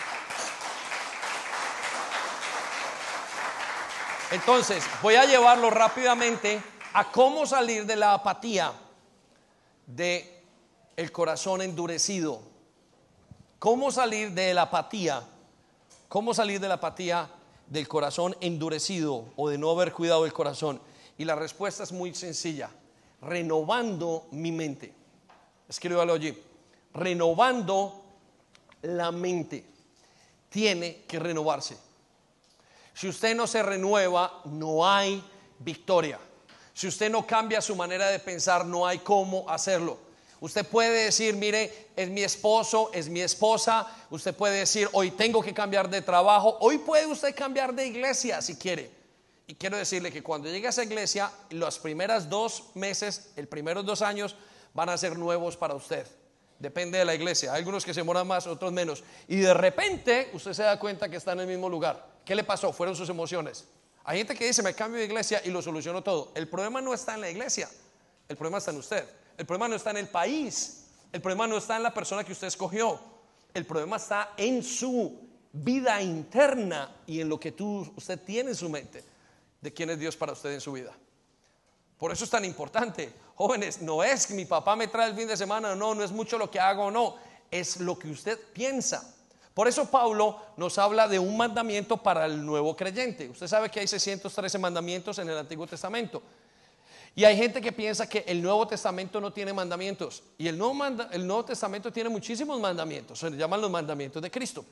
Entonces, 4.30 4.84
voy 5.02 5.14
a 5.14 5.24
llevarlo 5.24 5.70
rápidamente 5.70 6.62
a 6.92 7.10
cómo 7.10 7.46
salir 7.46 7.86
de 7.86 7.96
la 7.96 8.12
apatía 8.12 8.72
de 9.86 10.42
el 10.96 11.10
corazón 11.12 11.62
endurecido. 11.62 12.42
¿Cómo 13.58 13.90
salir 13.90 14.32
de 14.32 14.52
la 14.52 14.62
apatía? 14.62 15.22
¿Cómo 16.08 16.32
salir 16.32 16.58
de 16.58 16.68
la 16.68 16.74
apatía 16.74 17.28
del 17.66 17.86
corazón 17.86 18.34
endurecido 18.40 19.26
o 19.36 19.50
de 19.50 19.58
no 19.58 19.70
haber 19.70 19.92
cuidado 19.92 20.24
el 20.24 20.32
corazón? 20.32 20.80
Y 21.18 21.26
la 21.26 21.34
respuesta 21.34 21.82
es 21.82 21.92
muy 21.92 22.14
sencilla. 22.14 22.70
Renovando 23.20 24.26
mi 24.30 24.50
mente. 24.50 24.94
Escríbalo 25.68 26.14
allí. 26.14 26.42
Renovando 26.94 28.04
la 28.82 29.12
mente. 29.12 29.66
Tiene 30.48 31.02
que 31.06 31.18
renovarse. 31.18 31.76
Si 32.94 33.06
usted 33.06 33.36
no 33.36 33.46
se 33.46 33.62
renueva, 33.62 34.40
no 34.46 34.88
hay 34.88 35.22
victoria. 35.58 36.18
Si 36.72 36.86
usted 36.86 37.10
no 37.10 37.26
cambia 37.26 37.60
su 37.60 37.76
manera 37.76 38.08
de 38.08 38.18
pensar, 38.18 38.64
no 38.64 38.86
hay 38.86 39.00
cómo 39.00 39.44
hacerlo. 39.50 39.98
Usted 40.40 40.66
puede 40.66 41.04
decir, 41.04 41.34
mire, 41.34 41.88
es 41.96 42.08
mi 42.10 42.22
esposo, 42.22 42.90
es 42.92 43.08
mi 43.08 43.20
esposa. 43.20 43.86
Usted 44.10 44.34
puede 44.34 44.60
decir, 44.60 44.88
hoy 44.92 45.10
tengo 45.10 45.42
que 45.42 45.52
cambiar 45.52 45.90
de 45.90 46.00
trabajo. 46.02 46.56
Hoy 46.60 46.78
puede 46.78 47.06
usted 47.06 47.34
cambiar 47.34 47.74
de 47.74 47.86
iglesia 47.86 48.40
si 48.40 48.56
quiere. 48.56 48.90
Y 49.46 49.54
quiero 49.54 49.76
decirle 49.76 50.12
que 50.12 50.22
cuando 50.22 50.48
llegue 50.48 50.66
a 50.66 50.70
esa 50.70 50.84
iglesia, 50.84 51.32
los 51.50 51.78
primeros 51.78 52.28
dos 52.28 52.64
meses, 52.74 53.30
el 53.36 53.48
primeros 53.48 53.84
dos 53.84 54.02
años, 54.02 54.36
van 54.74 54.90
a 54.90 54.98
ser 54.98 55.18
nuevos 55.18 55.56
para 55.56 55.74
usted. 55.74 56.06
Depende 56.58 56.98
de 56.98 57.04
la 57.04 57.14
iglesia. 57.14 57.52
Hay 57.52 57.58
algunos 57.58 57.84
que 57.84 57.94
se 57.94 58.02
moran 58.02 58.26
más, 58.26 58.46
otros 58.46 58.72
menos. 58.72 59.02
Y 59.26 59.36
de 59.36 59.54
repente 59.54 60.30
usted 60.34 60.52
se 60.52 60.62
da 60.62 60.78
cuenta 60.78 61.08
que 61.08 61.16
está 61.16 61.32
en 61.32 61.40
el 61.40 61.46
mismo 61.46 61.68
lugar. 61.68 62.06
¿Qué 62.24 62.34
le 62.34 62.44
pasó? 62.44 62.72
Fueron 62.72 62.94
sus 62.94 63.08
emociones. 63.08 63.64
Hay 64.04 64.18
gente 64.18 64.34
que 64.34 64.46
dice, 64.46 64.62
me 64.62 64.74
cambio 64.74 64.98
de 64.98 65.06
iglesia 65.06 65.40
y 65.44 65.50
lo 65.50 65.62
soluciono 65.62 66.02
todo. 66.02 66.32
El 66.34 66.48
problema 66.48 66.80
no 66.80 66.94
está 66.94 67.14
en 67.14 67.20
la 67.20 67.30
iglesia, 67.30 67.68
el 68.28 68.36
problema 68.36 68.58
está 68.58 68.70
en 68.70 68.78
usted. 68.78 69.04
El 69.38 69.46
problema 69.46 69.68
no 69.68 69.76
está 69.76 69.90
en 69.90 69.98
el 69.98 70.08
país, 70.08 70.84
el 71.12 71.22
problema 71.22 71.46
no 71.46 71.56
está 71.56 71.76
en 71.76 71.84
la 71.84 71.94
persona 71.94 72.24
que 72.24 72.32
usted 72.32 72.48
escogió. 72.48 73.00
El 73.54 73.64
problema 73.64 73.96
está 73.96 74.34
en 74.36 74.62
su 74.62 75.28
vida 75.52 76.02
interna 76.02 76.96
y 77.06 77.20
en 77.20 77.28
lo 77.28 77.40
que 77.40 77.52
tú, 77.52 77.90
usted 77.96 78.20
tiene 78.20 78.50
en 78.50 78.56
su 78.56 78.68
mente 78.68 79.04
de 79.60 79.72
quién 79.72 79.90
es 79.90 79.98
Dios 79.98 80.16
para 80.16 80.32
usted 80.32 80.52
en 80.52 80.60
su 80.60 80.72
vida. 80.72 80.92
Por 81.96 82.12
eso 82.12 82.24
es 82.24 82.30
tan 82.30 82.44
importante. 82.44 83.12
Jóvenes, 83.34 83.80
no 83.80 84.02
es 84.02 84.26
que 84.26 84.34
mi 84.34 84.44
papá 84.44 84.76
me 84.76 84.88
trae 84.88 85.08
el 85.08 85.16
fin 85.16 85.28
de 85.28 85.36
semana, 85.36 85.74
no, 85.74 85.94
no 85.94 86.04
es 86.04 86.12
mucho 86.12 86.36
lo 86.36 86.50
que 86.50 86.60
hago 86.60 86.86
o 86.86 86.90
no, 86.90 87.16
es 87.50 87.78
lo 87.78 87.98
que 87.98 88.10
usted 88.10 88.38
piensa. 88.52 89.14
Por 89.54 89.66
eso 89.66 89.90
Pablo 89.90 90.40
nos 90.56 90.78
habla 90.78 91.08
de 91.08 91.18
un 91.18 91.36
mandamiento 91.36 91.96
para 91.96 92.26
el 92.26 92.44
nuevo 92.44 92.76
creyente. 92.76 93.28
Usted 93.28 93.48
sabe 93.48 93.70
que 93.70 93.80
hay 93.80 93.88
613 93.88 94.58
mandamientos 94.58 95.18
en 95.18 95.28
el 95.28 95.38
Antiguo 95.38 95.66
Testamento. 95.66 96.22
Y 97.14 97.24
hay 97.24 97.36
gente 97.36 97.60
que 97.60 97.72
piensa 97.72 98.08
que 98.08 98.24
el 98.26 98.40
Nuevo 98.40 98.66
Testamento 98.66 99.20
no 99.20 99.32
tiene 99.32 99.52
mandamientos. 99.52 100.22
Y 100.38 100.46
el 100.48 100.56
Nuevo, 100.56 101.44
Testamento 101.44 101.92
tiene 101.92 102.08
muchísimos 102.08 102.60
mandamientos. 102.60 103.18
Se 103.18 103.30
llaman 103.30 103.60
los 103.60 103.70
mandamientos 103.70 104.22
de 104.22 104.30
Cristo. 104.30 104.64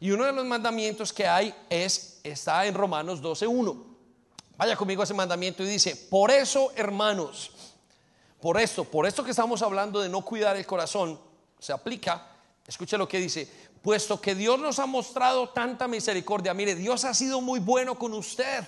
Y 0.00 0.10
uno 0.10 0.24
de 0.24 0.32
los 0.32 0.44
mandamientos 0.44 1.12
que 1.12 1.26
hay 1.26 1.54
es, 1.68 2.20
está 2.22 2.66
en 2.66 2.74
Romanos 2.74 3.22
12.1. 3.22 3.84
Vaya 4.56 4.76
conmigo 4.76 5.02
a 5.02 5.04
ese 5.04 5.14
mandamiento 5.14 5.62
y 5.62 5.66
dice, 5.66 5.94
por 5.94 6.30
eso 6.30 6.72
hermanos, 6.74 7.52
por 8.40 8.60
esto, 8.60 8.84
por 8.84 9.06
esto 9.06 9.24
que 9.24 9.30
estamos 9.30 9.62
hablando 9.62 10.00
de 10.00 10.08
no 10.08 10.22
cuidar 10.22 10.56
el 10.56 10.66
corazón, 10.66 11.18
se 11.60 11.72
aplica, 11.72 12.26
escuche 12.66 12.98
lo 12.98 13.08
que 13.08 13.18
dice, 13.18 13.48
puesto 13.82 14.20
que 14.20 14.34
Dios 14.34 14.58
nos 14.58 14.80
ha 14.80 14.86
mostrado 14.86 15.50
tanta 15.50 15.86
misericordia, 15.86 16.54
mire, 16.54 16.74
Dios 16.74 17.04
ha 17.04 17.14
sido 17.14 17.40
muy 17.40 17.60
bueno 17.60 17.96
con 17.98 18.12
usted, 18.14 18.64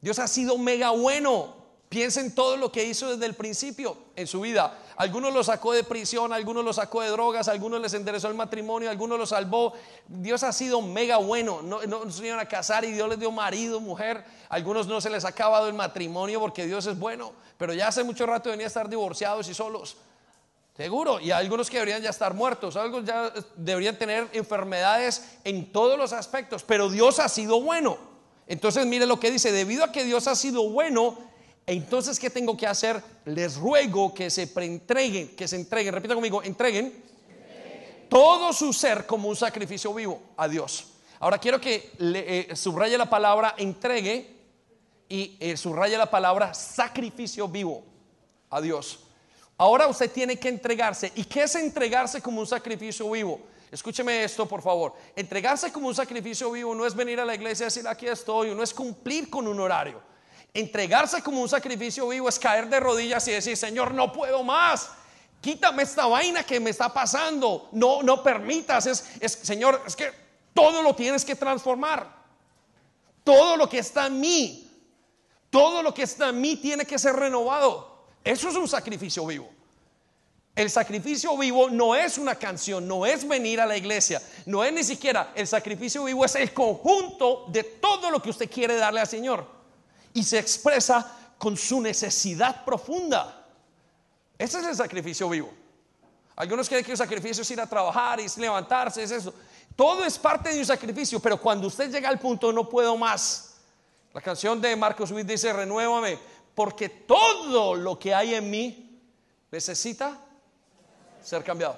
Dios 0.00 0.18
ha 0.18 0.28
sido 0.28 0.56
mega 0.56 0.90
bueno, 0.90 1.63
piensen 1.88 2.34
todo 2.34 2.56
lo 2.56 2.72
que 2.72 2.84
hizo 2.84 3.10
desde 3.10 3.26
el 3.26 3.34
principio 3.34 3.96
en 4.16 4.26
su 4.26 4.40
vida. 4.40 4.78
Algunos 4.96 5.32
lo 5.32 5.42
sacó 5.42 5.72
de 5.72 5.84
prisión, 5.84 6.32
algunos 6.32 6.64
lo 6.64 6.72
sacó 6.72 7.02
de 7.02 7.08
drogas, 7.08 7.48
algunos 7.48 7.80
les 7.80 7.94
enderezó 7.94 8.28
el 8.28 8.34
matrimonio, 8.34 8.90
algunos 8.90 9.18
lo 9.18 9.26
salvó. 9.26 9.72
Dios 10.06 10.42
ha 10.42 10.52
sido 10.52 10.82
mega 10.82 11.16
bueno. 11.18 11.62
No, 11.62 11.84
no, 11.86 12.10
se 12.10 12.26
iban 12.26 12.38
a 12.38 12.46
casar 12.46 12.84
y 12.84 12.92
Dios 12.92 13.08
les 13.08 13.18
dio 13.18 13.30
marido, 13.30 13.80
mujer. 13.80 14.24
Algunos 14.48 14.86
no 14.86 15.00
se 15.00 15.10
les 15.10 15.24
ha 15.24 15.28
acabado 15.28 15.68
el 15.68 15.74
matrimonio 15.74 16.40
porque 16.40 16.66
Dios 16.66 16.86
es 16.86 16.98
bueno. 16.98 17.32
Pero 17.58 17.72
ya 17.72 17.88
hace 17.88 18.04
mucho 18.04 18.26
rato 18.26 18.50
venía 18.50 18.66
a 18.66 18.68
estar 18.68 18.88
divorciados 18.88 19.48
y 19.48 19.54
solos. 19.54 19.96
Seguro. 20.76 21.20
Y 21.20 21.30
algunos 21.30 21.70
que 21.70 21.76
deberían 21.76 22.02
ya 22.02 22.10
estar 22.10 22.34
muertos. 22.34 22.76
Algunos 22.76 23.06
ya 23.06 23.32
deberían 23.56 23.96
tener 23.96 24.28
enfermedades 24.32 25.36
en 25.44 25.70
todos 25.70 25.96
los 25.96 26.12
aspectos. 26.12 26.64
Pero 26.64 26.88
Dios 26.88 27.20
ha 27.20 27.28
sido 27.28 27.60
bueno. 27.60 27.96
Entonces 28.48 28.84
mire 28.84 29.06
lo 29.06 29.20
que 29.20 29.30
dice. 29.30 29.52
Debido 29.52 29.84
a 29.84 29.92
que 29.92 30.04
Dios 30.04 30.26
ha 30.26 30.34
sido 30.34 30.68
bueno, 30.68 31.16
entonces, 31.66 32.18
¿qué 32.18 32.28
tengo 32.28 32.56
que 32.56 32.66
hacer? 32.66 33.02
Les 33.24 33.56
ruego 33.56 34.12
que 34.12 34.28
se 34.30 34.50
entreguen, 34.54 35.34
que 35.34 35.48
se 35.48 35.56
entreguen, 35.56 35.94
repita 35.94 36.14
conmigo, 36.14 36.42
entreguen 36.42 37.02
todo 38.08 38.52
su 38.52 38.72
ser 38.72 39.06
como 39.06 39.28
un 39.28 39.36
sacrificio 39.36 39.92
vivo 39.94 40.20
a 40.36 40.46
Dios. 40.46 40.86
Ahora 41.20 41.38
quiero 41.38 41.60
que 41.60 41.90
le, 41.98 42.52
eh, 42.52 42.56
subraye 42.56 42.98
la 42.98 43.08
palabra 43.08 43.54
entregue 43.56 44.34
y 45.08 45.36
eh, 45.40 45.56
subraye 45.56 45.96
la 45.96 46.10
palabra 46.10 46.52
sacrificio 46.52 47.48
vivo 47.48 47.82
a 48.50 48.60
Dios. 48.60 49.00
Ahora 49.56 49.86
usted 49.86 50.10
tiene 50.10 50.38
que 50.38 50.48
entregarse. 50.48 51.12
¿Y 51.14 51.24
qué 51.24 51.44
es 51.44 51.54
entregarse 51.54 52.20
como 52.20 52.40
un 52.40 52.46
sacrificio 52.46 53.10
vivo? 53.10 53.40
Escúcheme 53.70 54.22
esto, 54.22 54.46
por 54.46 54.60
favor. 54.60 54.92
Entregarse 55.16 55.72
como 55.72 55.88
un 55.88 55.94
sacrificio 55.94 56.50
vivo 56.50 56.74
no 56.74 56.84
es 56.84 56.94
venir 56.94 57.18
a 57.20 57.24
la 57.24 57.34
iglesia 57.34 57.64
y 57.64 57.66
decir 57.66 57.88
aquí 57.88 58.06
estoy, 58.06 58.54
no 58.54 58.62
es 58.62 58.74
cumplir 58.74 59.30
con 59.30 59.46
un 59.46 59.58
horario. 59.58 60.13
Entregarse 60.56 61.20
como 61.20 61.42
un 61.42 61.48
sacrificio 61.48 62.06
vivo 62.06 62.28
es 62.28 62.38
caer 62.38 62.68
de 62.68 62.78
rodillas 62.78 63.26
y 63.26 63.32
decir, 63.32 63.56
Señor, 63.56 63.92
no 63.92 64.12
puedo 64.12 64.44
más. 64.44 64.88
Quítame 65.40 65.82
esta 65.82 66.06
vaina 66.06 66.44
que 66.44 66.60
me 66.60 66.70
está 66.70 66.94
pasando. 66.94 67.68
No, 67.72 68.04
no 68.04 68.22
permitas. 68.22 68.86
Es, 68.86 69.04
es, 69.18 69.32
Señor, 69.32 69.82
es 69.84 69.96
que 69.96 70.12
todo 70.54 70.80
lo 70.80 70.94
tienes 70.94 71.24
que 71.24 71.34
transformar. 71.34 72.08
Todo 73.24 73.56
lo 73.56 73.68
que 73.68 73.80
está 73.80 74.06
en 74.06 74.20
mí, 74.20 74.70
todo 75.50 75.82
lo 75.82 75.92
que 75.92 76.04
está 76.04 76.28
en 76.28 76.40
mí 76.40 76.54
tiene 76.54 76.84
que 76.84 77.00
ser 77.00 77.16
renovado. 77.16 78.04
Eso 78.22 78.48
es 78.48 78.54
un 78.54 78.68
sacrificio 78.68 79.26
vivo. 79.26 79.50
El 80.54 80.70
sacrificio 80.70 81.36
vivo 81.36 81.68
no 81.68 81.96
es 81.96 82.16
una 82.16 82.36
canción, 82.36 82.86
no 82.86 83.04
es 83.04 83.26
venir 83.26 83.60
a 83.60 83.66
la 83.66 83.76
iglesia, 83.76 84.22
no 84.46 84.62
es 84.62 84.72
ni 84.72 84.84
siquiera 84.84 85.32
el 85.34 85.48
sacrificio 85.48 86.04
vivo, 86.04 86.24
es 86.24 86.36
el 86.36 86.54
conjunto 86.54 87.46
de 87.48 87.64
todo 87.64 88.08
lo 88.08 88.22
que 88.22 88.30
usted 88.30 88.48
quiere 88.48 88.76
darle 88.76 89.00
al 89.00 89.08
Señor 89.08 89.63
y 90.14 90.22
se 90.22 90.38
expresa 90.38 91.34
con 91.36 91.56
su 91.56 91.80
necesidad 91.80 92.64
profunda. 92.64 93.44
Ese 94.38 94.60
es 94.60 94.66
el 94.66 94.76
sacrificio 94.76 95.28
vivo. 95.28 95.52
Algunos 96.36 96.68
creen 96.68 96.84
que 96.84 96.92
el 96.92 96.98
sacrificio 96.98 97.42
es 97.42 97.50
ir 97.50 97.60
a 97.60 97.66
trabajar 97.66 98.18
es 98.20 98.36
levantarse, 98.38 99.02
es 99.02 99.10
eso. 99.10 99.34
Todo 99.76 100.04
es 100.04 100.18
parte 100.18 100.50
de 100.50 100.60
un 100.60 100.66
sacrificio, 100.66 101.20
pero 101.20 101.40
cuando 101.40 101.66
usted 101.66 101.90
llega 101.90 102.08
al 102.08 102.18
punto 102.18 102.52
no 102.52 102.68
puedo 102.68 102.96
más. 102.96 103.56
La 104.12 104.20
canción 104.20 104.60
de 104.60 104.74
Marcos 104.76 105.10
Witt 105.10 105.26
dice, 105.26 105.52
renuévame, 105.52 106.18
porque 106.54 106.88
todo 106.88 107.74
lo 107.74 107.98
que 107.98 108.14
hay 108.14 108.34
en 108.34 108.48
mí 108.48 109.00
necesita 109.50 110.18
ser 111.22 111.42
cambiado. 111.42 111.76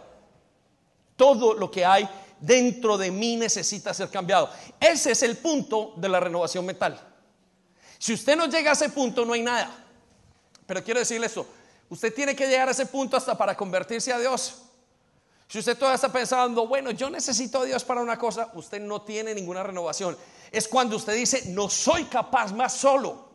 Todo 1.16 1.54
lo 1.54 1.70
que 1.70 1.84
hay 1.84 2.08
dentro 2.40 2.98
de 2.98 3.10
mí 3.10 3.36
necesita 3.36 3.94
ser 3.94 4.10
cambiado. 4.10 4.50
Ese 4.78 5.12
es 5.12 5.22
el 5.22 5.38
punto 5.38 5.94
de 5.96 6.08
la 6.10 6.20
renovación 6.20 6.66
mental. 6.66 7.15
Si 7.98 8.12
usted 8.12 8.36
no 8.36 8.46
llega 8.46 8.70
a 8.70 8.74
ese 8.74 8.90
punto, 8.90 9.24
no 9.24 9.32
hay 9.32 9.42
nada. 9.42 9.70
Pero 10.66 10.82
quiero 10.82 11.00
decirle 11.00 11.26
esto, 11.26 11.46
usted 11.88 12.12
tiene 12.12 12.34
que 12.34 12.46
llegar 12.46 12.68
a 12.68 12.72
ese 12.72 12.86
punto 12.86 13.16
hasta 13.16 13.36
para 13.36 13.56
convertirse 13.56 14.12
a 14.12 14.18
Dios. 14.18 14.62
Si 15.48 15.58
usted 15.60 15.78
todavía 15.78 15.94
está 15.94 16.10
pensando, 16.10 16.66
bueno, 16.66 16.90
yo 16.90 17.08
necesito 17.08 17.60
a 17.60 17.64
Dios 17.64 17.84
para 17.84 18.02
una 18.02 18.18
cosa, 18.18 18.50
usted 18.54 18.80
no 18.80 19.02
tiene 19.02 19.32
ninguna 19.32 19.62
renovación. 19.62 20.16
Es 20.50 20.66
cuando 20.66 20.96
usted 20.96 21.14
dice, 21.14 21.50
no 21.50 21.70
soy 21.70 22.04
capaz 22.04 22.52
más 22.52 22.74
solo 22.74 23.28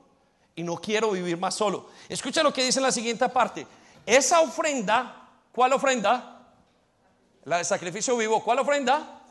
y 0.55 0.63
no 0.63 0.75
quiero 0.77 1.11
vivir 1.11 1.37
más 1.37 1.55
solo. 1.55 1.89
Escucha 2.09 2.43
lo 2.43 2.53
que 2.53 2.65
dice 2.65 2.79
en 2.79 2.83
la 2.83 2.91
siguiente 2.91 3.27
parte. 3.29 3.65
Esa 4.05 4.41
ofrenda, 4.41 5.29
¿cuál 5.53 5.71
ofrenda? 5.71 6.53
La 7.45 7.57
de 7.57 7.63
sacrificio 7.63 8.17
vivo, 8.17 8.43
¿cuál 8.43 8.59
ofrenda? 8.59 9.21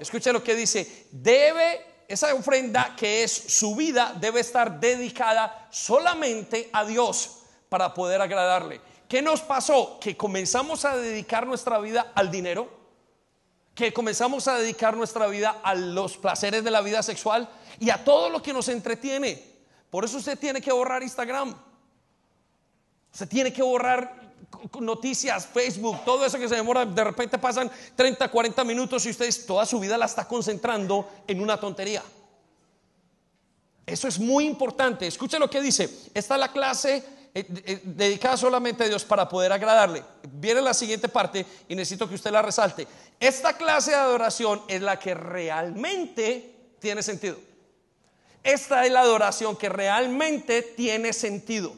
Escucha 0.00 0.32
lo 0.32 0.42
que 0.42 0.56
dice, 0.56 1.06
debe 1.12 1.91
esa 2.12 2.34
ofrenda 2.34 2.94
que 2.94 3.24
es 3.24 3.32
su 3.32 3.74
vida 3.74 4.14
debe 4.20 4.40
estar 4.40 4.78
dedicada 4.78 5.66
solamente 5.70 6.68
a 6.72 6.84
Dios 6.84 7.38
para 7.68 7.94
poder 7.94 8.20
agradarle. 8.20 8.80
¿Qué 9.08 9.22
nos 9.22 9.40
pasó? 9.40 9.98
Que 9.98 10.16
comenzamos 10.16 10.84
a 10.84 10.96
dedicar 10.96 11.46
nuestra 11.46 11.78
vida 11.78 12.12
al 12.14 12.30
dinero, 12.30 12.68
que 13.74 13.92
comenzamos 13.92 14.46
a 14.46 14.58
dedicar 14.58 14.94
nuestra 14.94 15.26
vida 15.26 15.60
a 15.62 15.74
los 15.74 16.18
placeres 16.18 16.62
de 16.62 16.70
la 16.70 16.82
vida 16.82 17.02
sexual 17.02 17.48
y 17.80 17.88
a 17.88 18.04
todo 18.04 18.28
lo 18.28 18.42
que 18.42 18.52
nos 18.52 18.68
entretiene. 18.68 19.42
Por 19.88 20.04
eso 20.04 20.18
usted 20.18 20.38
tiene 20.38 20.60
que 20.60 20.72
borrar 20.72 21.02
Instagram. 21.02 21.54
Se 23.10 23.26
tiene 23.26 23.52
que 23.52 23.62
borrar 23.62 24.21
noticias, 24.80 25.46
Facebook, 25.46 26.04
todo 26.04 26.24
eso 26.24 26.38
que 26.38 26.48
se 26.48 26.56
demora, 26.56 26.84
de 26.84 27.04
repente 27.04 27.38
pasan 27.38 27.70
30, 27.96 28.28
40 28.28 28.64
minutos 28.64 29.04
y 29.06 29.10
usted 29.10 29.28
toda 29.46 29.66
su 29.66 29.78
vida 29.80 29.96
la 29.96 30.06
está 30.06 30.26
concentrando 30.26 31.08
en 31.26 31.40
una 31.40 31.58
tontería. 31.58 32.02
Eso 33.86 34.08
es 34.08 34.18
muy 34.18 34.46
importante. 34.46 35.06
Escuche 35.06 35.38
lo 35.38 35.50
que 35.50 35.60
dice. 35.60 35.88
Esta 36.14 36.34
es 36.34 36.40
la 36.40 36.52
clase 36.52 37.04
eh, 37.34 37.46
eh, 37.64 37.80
dedicada 37.84 38.36
solamente 38.36 38.84
a 38.84 38.88
Dios 38.88 39.04
para 39.04 39.28
poder 39.28 39.52
agradarle. 39.52 40.04
Viene 40.32 40.60
la 40.60 40.74
siguiente 40.74 41.08
parte 41.08 41.44
y 41.68 41.74
necesito 41.74 42.08
que 42.08 42.14
usted 42.14 42.30
la 42.30 42.42
resalte. 42.42 42.86
Esta 43.18 43.56
clase 43.56 43.92
de 43.92 43.96
adoración 43.96 44.62
es 44.68 44.82
la 44.82 44.98
que 44.98 45.14
realmente 45.14 46.74
tiene 46.78 47.02
sentido. 47.02 47.38
Esta 48.42 48.84
es 48.84 48.92
la 48.92 49.00
adoración 49.00 49.56
que 49.56 49.68
realmente 49.68 50.62
tiene 50.62 51.12
sentido. 51.12 51.74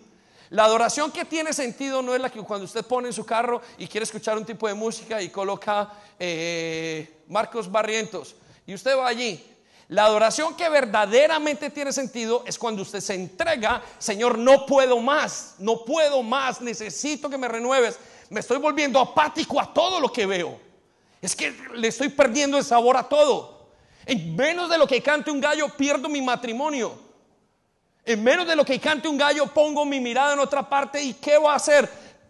La 0.50 0.64
adoración 0.64 1.11
que 1.11 1.24
tiene 1.24 1.52
sentido 1.52 2.02
no 2.02 2.14
es 2.14 2.20
la 2.20 2.30
que 2.30 2.40
cuando 2.42 2.64
usted 2.64 2.85
pone 2.85 3.09
en 3.09 3.14
su 3.14 3.24
carro 3.24 3.62
y 3.78 3.87
quiere 3.87 4.04
escuchar 4.04 4.37
un 4.37 4.44
tipo 4.44 4.68
de 4.68 4.74
música 4.74 5.20
y 5.20 5.30
coloca 5.30 5.90
eh, 6.18 7.22
Marcos 7.28 7.70
Barrientos 7.70 8.37
y 8.66 8.74
usted 8.74 8.96
va 8.96 9.09
allí. 9.09 9.44
La 9.88 10.07
adoración 10.07 10.57
que 10.57 10.68
verdaderamente 10.68 11.68
tiene 11.70 11.92
sentido 11.92 12.42
es 12.46 12.59
cuando 12.59 12.83
usted 12.83 13.00
se 13.00 13.14
entrega, 13.14 13.83
Señor, 13.98 14.38
no 14.38 14.64
puedo 14.64 14.98
más, 14.98 15.57
no 15.59 15.85
puedo 15.85 16.22
más, 16.22 16.61
necesito 16.61 17.28
que 17.28 17.37
me 17.37 17.48
renueves. 17.48 17.98
Me 18.30 18.40
estoy 18.40 18.59
volviendo 18.59 18.98
apático 18.98 19.61
a 19.61 19.72
todo 19.72 20.00
lo 20.00 20.11
que 20.11 20.24
veo. 20.24 20.59
Es 21.20 21.37
que 21.37 21.54
le 21.74 21.88
estoy 21.88 22.09
perdiendo 22.09 22.57
el 22.57 22.64
sabor 22.64 22.96
a 22.96 23.09
todo. 23.09 23.68
En 24.07 24.35
menos 24.35 24.70
de 24.70 24.78
lo 24.78 24.87
que 24.87 25.02
cante 25.02 25.30
un 25.30 25.40
gallo, 25.40 25.68
pierdo 25.68 26.09
mi 26.09 26.22
matrimonio. 26.22 27.03
En 28.04 28.22
menos 28.22 28.46
de 28.46 28.54
lo 28.54 28.64
que 28.64 28.78
cante 28.78 29.08
un 29.08 29.16
gallo, 29.16 29.46
pongo 29.46 29.84
mi 29.84 30.00
mirada 30.00 30.34
en 30.34 30.38
otra 30.38 30.68
parte 30.68 31.02
y 31.02 31.14
¿qué 31.14 31.38
va 31.38 31.52
a 31.52 31.56
hacer? 31.56 31.88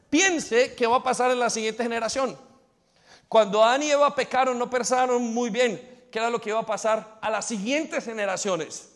Piense 0.08 0.74
qué 0.74 0.86
va 0.86 0.96
a 0.96 1.02
pasar 1.02 1.30
en 1.32 1.40
la 1.40 1.50
siguiente 1.50 1.82
generación. 1.82 2.38
Cuando 3.28 3.64
Adán 3.64 3.82
y 3.82 3.90
Eva 3.90 4.14
pecaron, 4.14 4.58
no 4.58 4.70
pensaron 4.70 5.22
muy 5.22 5.50
bien 5.50 6.06
qué 6.12 6.20
era 6.20 6.30
lo 6.30 6.40
que 6.40 6.50
iba 6.50 6.60
a 6.60 6.66
pasar 6.66 7.18
a 7.20 7.28
las 7.30 7.46
siguientes 7.46 8.04
generaciones. 8.04 8.90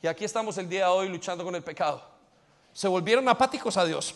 Y 0.00 0.06
aquí 0.06 0.24
estamos 0.24 0.56
el 0.58 0.68
día 0.68 0.84
de 0.84 0.92
hoy 0.92 1.08
luchando 1.08 1.42
con 1.42 1.56
el 1.56 1.62
pecado. 1.64 2.00
Se 2.72 2.86
volvieron 2.86 3.28
apáticos 3.28 3.76
a 3.76 3.84
Dios. 3.84 4.14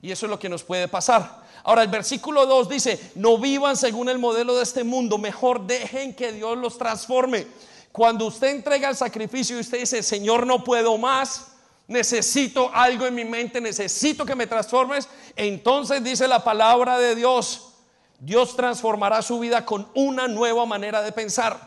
Y 0.00 0.10
eso 0.10 0.24
es 0.24 0.30
lo 0.30 0.38
que 0.38 0.48
nos 0.48 0.62
puede 0.62 0.88
pasar. 0.88 1.44
Ahora 1.64 1.82
el 1.82 1.88
versículo 1.88 2.46
2 2.46 2.68
dice, 2.68 3.10
no 3.16 3.36
vivan 3.36 3.76
según 3.76 4.08
el 4.08 4.18
modelo 4.18 4.56
de 4.56 4.62
este 4.62 4.84
mundo, 4.84 5.18
mejor 5.18 5.66
dejen 5.66 6.14
que 6.14 6.32
Dios 6.32 6.56
los 6.56 6.78
transforme. 6.78 7.46
Cuando 7.96 8.26
usted 8.26 8.48
entrega 8.48 8.90
el 8.90 8.94
sacrificio 8.94 9.56
y 9.56 9.60
usted 9.60 9.78
dice, 9.78 10.02
Señor, 10.02 10.46
no 10.46 10.62
puedo 10.62 10.98
más, 10.98 11.52
necesito 11.88 12.70
algo 12.74 13.06
en 13.06 13.14
mi 13.14 13.24
mente, 13.24 13.58
necesito 13.58 14.26
que 14.26 14.34
me 14.34 14.46
transformes, 14.46 15.08
entonces 15.34 16.04
dice 16.04 16.28
la 16.28 16.44
palabra 16.44 16.98
de 16.98 17.14
Dios, 17.14 17.72
Dios 18.20 18.54
transformará 18.54 19.22
su 19.22 19.38
vida 19.38 19.64
con 19.64 19.88
una 19.94 20.28
nueva 20.28 20.66
manera 20.66 21.00
de 21.00 21.10
pensar. 21.10 21.58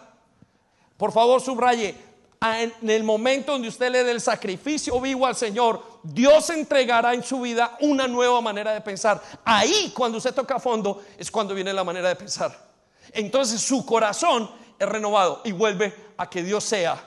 Por 0.98 1.12
favor, 1.12 1.42
subraye, 1.42 1.96
en 2.40 2.88
el 2.88 3.04
momento 3.04 3.54
donde 3.54 3.70
usted 3.70 3.90
le 3.90 4.04
dé 4.04 4.12
el 4.12 4.22
sacrificio 4.22 5.02
vivo 5.02 5.26
al 5.26 5.36
Señor, 5.36 5.84
Dios 6.04 6.52
entregará 6.52 7.16
en 7.16 7.24
su 7.24 7.42
vida 7.42 7.76
una 7.82 8.08
nueva 8.08 8.40
manera 8.40 8.72
de 8.72 8.82
pensar. 8.82 9.20
Ahí, 9.44 9.92
cuando 9.96 10.20
usted 10.20 10.36
toca 10.36 10.58
a 10.58 10.60
fondo, 10.60 11.02
es 11.18 11.32
cuando 11.32 11.56
viene 11.56 11.74
la 11.74 11.84
manera 11.84 12.10
de 12.10 12.16
pensar. 12.16 12.70
Entonces 13.14 13.60
su 13.62 13.84
corazón 13.84 14.69
es 14.80 14.90
renovado 14.90 15.42
y 15.44 15.52
vuelve 15.52 15.94
a 16.18 16.30
que 16.30 16.42
Dios 16.42 16.64
sea 16.64 17.04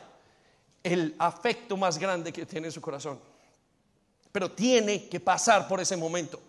el 0.83 1.15
afecto 1.19 1.77
más 1.77 1.99
grande 1.99 2.33
que 2.33 2.45
tiene 2.47 2.69
en 2.69 2.73
su 2.73 2.81
corazón. 2.81 3.19
Pero 4.31 4.51
tiene 4.51 5.09
que 5.09 5.21
pasar 5.21 5.67
por 5.67 5.81
ese 5.81 5.97
momento. 5.97 6.41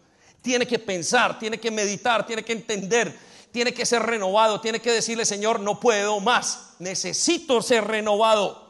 Tiene 0.42 0.68
que 0.68 0.80
pensar, 0.80 1.40
tiene 1.40 1.60
que 1.60 1.72
meditar, 1.72 2.26
tiene 2.26 2.44
que 2.44 2.54
entender, 2.54 3.18
tiene 3.52 3.74
que 3.74 3.86
ser 3.86 4.02
renovado, 4.02 4.60
tiene 4.60 4.80
que 4.80 4.92
decirle, 4.92 5.26
Señor, 5.26 5.60
no 5.60 5.80
puedo 5.80 6.20
más, 6.20 6.74
necesito 6.80 7.62
ser 7.62 7.86
renovado. 7.86 8.64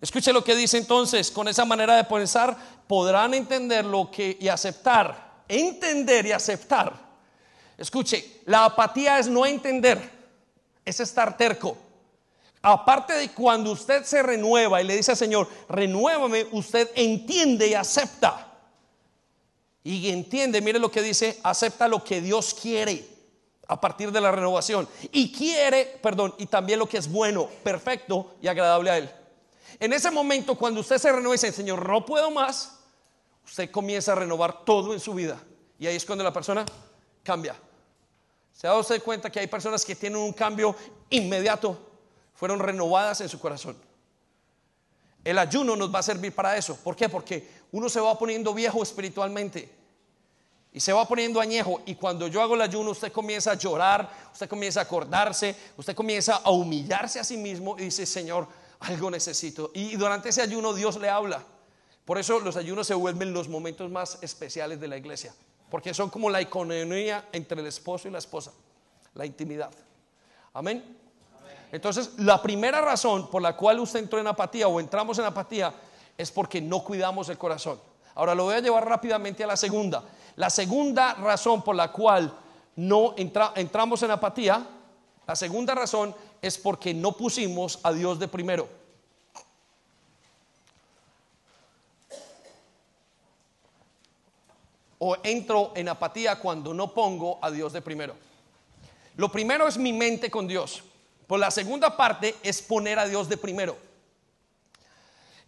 Escuche 0.00 0.32
lo 0.32 0.42
que 0.42 0.54
dice 0.54 0.78
entonces, 0.78 1.30
con 1.30 1.48
esa 1.48 1.64
manera 1.64 1.96
de 1.96 2.04
pensar 2.04 2.56
podrán 2.86 3.34
entender 3.34 3.84
lo 3.84 4.10
que 4.10 4.36
y 4.40 4.48
aceptar, 4.48 5.42
entender 5.46 6.26
y 6.26 6.32
aceptar. 6.32 7.10
Escuche, 7.78 8.42
la 8.46 8.66
apatía 8.66 9.18
es 9.18 9.28
no 9.28 9.46
entender, 9.46 10.19
es 10.84 11.00
estar 11.00 11.36
terco. 11.36 11.76
Aparte 12.62 13.14
de 13.14 13.30
cuando 13.30 13.72
usted 13.72 14.04
se 14.04 14.22
renueva 14.22 14.82
y 14.82 14.86
le 14.86 14.96
dice 14.96 15.12
al 15.12 15.16
Señor, 15.16 15.48
renuévame, 15.68 16.46
usted 16.52 16.90
entiende 16.94 17.68
y 17.68 17.74
acepta. 17.74 18.46
Y 19.82 20.10
entiende, 20.10 20.60
mire 20.60 20.78
lo 20.78 20.90
que 20.90 21.00
dice, 21.00 21.38
acepta 21.42 21.88
lo 21.88 22.04
que 22.04 22.20
Dios 22.20 22.54
quiere 22.54 23.08
a 23.66 23.80
partir 23.80 24.12
de 24.12 24.20
la 24.20 24.30
renovación. 24.30 24.86
Y 25.10 25.32
quiere, 25.32 25.98
perdón, 26.02 26.34
y 26.36 26.46
también 26.46 26.78
lo 26.78 26.88
que 26.88 26.98
es 26.98 27.10
bueno, 27.10 27.48
perfecto 27.62 28.34
y 28.42 28.48
agradable 28.48 28.90
a 28.90 28.98
Él. 28.98 29.10
En 29.78 29.94
ese 29.94 30.10
momento, 30.10 30.54
cuando 30.56 30.80
usted 30.80 30.98
se 30.98 31.10
renueva 31.10 31.34
y 31.34 31.38
dice, 31.38 31.52
Señor, 31.52 31.88
no 31.88 32.04
puedo 32.04 32.30
más, 32.30 32.80
usted 33.46 33.70
comienza 33.70 34.12
a 34.12 34.16
renovar 34.16 34.64
todo 34.64 34.92
en 34.92 35.00
su 35.00 35.14
vida. 35.14 35.40
Y 35.78 35.86
ahí 35.86 35.96
es 35.96 36.04
cuando 36.04 36.24
la 36.24 36.32
persona 36.32 36.66
cambia. 37.22 37.56
¿Se 38.60 38.66
ha 38.66 38.70
dado 38.70 38.82
usted 38.82 39.02
cuenta 39.02 39.30
que 39.30 39.40
hay 39.40 39.46
personas 39.46 39.86
que 39.86 39.96
tienen 39.96 40.20
un 40.20 40.34
cambio 40.34 40.76
inmediato? 41.08 41.78
Fueron 42.34 42.58
renovadas 42.58 43.22
en 43.22 43.28
su 43.30 43.40
corazón. 43.40 43.74
El 45.24 45.38
ayuno 45.38 45.76
nos 45.76 45.94
va 45.94 46.00
a 46.00 46.02
servir 46.02 46.34
para 46.34 46.54
eso. 46.58 46.76
¿Por 46.76 46.94
qué? 46.94 47.08
Porque 47.08 47.48
uno 47.72 47.88
se 47.88 48.00
va 48.00 48.18
poniendo 48.18 48.52
viejo 48.52 48.82
espiritualmente 48.82 49.66
y 50.74 50.78
se 50.78 50.92
va 50.92 51.08
poniendo 51.08 51.40
añejo. 51.40 51.80
Y 51.86 51.94
cuando 51.94 52.28
yo 52.28 52.42
hago 52.42 52.54
el 52.54 52.60
ayuno, 52.60 52.90
usted 52.90 53.10
comienza 53.10 53.52
a 53.52 53.54
llorar, 53.54 54.10
usted 54.30 54.46
comienza 54.46 54.80
a 54.80 54.82
acordarse, 54.82 55.56
usted 55.78 55.94
comienza 55.94 56.36
a 56.36 56.50
humillarse 56.50 57.18
a 57.18 57.24
sí 57.24 57.38
mismo 57.38 57.78
y 57.78 57.84
dice, 57.84 58.04
Señor, 58.04 58.46
algo 58.80 59.10
necesito. 59.10 59.70
Y 59.72 59.96
durante 59.96 60.28
ese 60.28 60.42
ayuno 60.42 60.74
Dios 60.74 61.00
le 61.00 61.08
habla. 61.08 61.42
Por 62.04 62.18
eso 62.18 62.38
los 62.40 62.58
ayunos 62.58 62.86
se 62.86 62.92
vuelven 62.92 63.32
los 63.32 63.48
momentos 63.48 63.90
más 63.90 64.18
especiales 64.20 64.78
de 64.80 64.88
la 64.88 64.98
iglesia, 64.98 65.34
porque 65.70 65.94
son 65.94 66.10
como 66.10 66.28
la 66.28 66.40
economía 66.40 67.28
entre 67.32 67.60
el 67.60 67.66
esposo 67.66 68.08
y 68.08 68.10
la 68.10 68.18
esposa, 68.18 68.52
la 69.14 69.24
intimidad. 69.24 69.70
Amén. 70.52 70.98
Entonces, 71.72 72.10
la 72.18 72.42
primera 72.42 72.80
razón 72.80 73.30
por 73.30 73.40
la 73.40 73.56
cual 73.56 73.78
usted 73.78 74.00
entró 74.00 74.18
en 74.18 74.26
apatía 74.26 74.66
o 74.66 74.80
entramos 74.80 75.18
en 75.18 75.24
apatía 75.24 75.72
es 76.18 76.30
porque 76.30 76.60
no 76.60 76.82
cuidamos 76.82 77.28
el 77.28 77.38
corazón. 77.38 77.80
Ahora 78.16 78.34
lo 78.34 78.44
voy 78.44 78.56
a 78.56 78.60
llevar 78.60 78.86
rápidamente 78.86 79.44
a 79.44 79.46
la 79.46 79.56
segunda. 79.56 80.02
La 80.36 80.50
segunda 80.50 81.14
razón 81.14 81.62
por 81.62 81.76
la 81.76 81.92
cual 81.92 82.36
no 82.76 83.14
entramos 83.16 84.02
en 84.02 84.10
apatía, 84.10 84.66
la 85.26 85.36
segunda 85.36 85.74
razón 85.74 86.14
es 86.42 86.58
porque 86.58 86.92
no 86.92 87.12
pusimos 87.12 87.78
a 87.84 87.92
Dios 87.92 88.18
de 88.18 88.26
primero. 88.26 88.79
O 95.00 95.16
entro 95.24 95.72
en 95.74 95.88
apatía 95.88 96.38
cuando 96.38 96.72
no 96.72 96.94
pongo 96.94 97.38
a 97.42 97.50
Dios 97.50 97.72
de 97.72 97.82
primero. 97.82 98.14
Lo 99.16 99.30
primero 99.30 99.66
es 99.66 99.76
mi 99.76 99.92
mente 99.92 100.30
con 100.30 100.46
Dios. 100.46 100.82
Por 101.26 101.40
la 101.40 101.50
segunda 101.50 101.96
parte 101.96 102.36
es 102.42 102.62
poner 102.62 102.98
a 102.98 103.06
Dios 103.06 103.28
de 103.28 103.36
primero. 103.36 103.76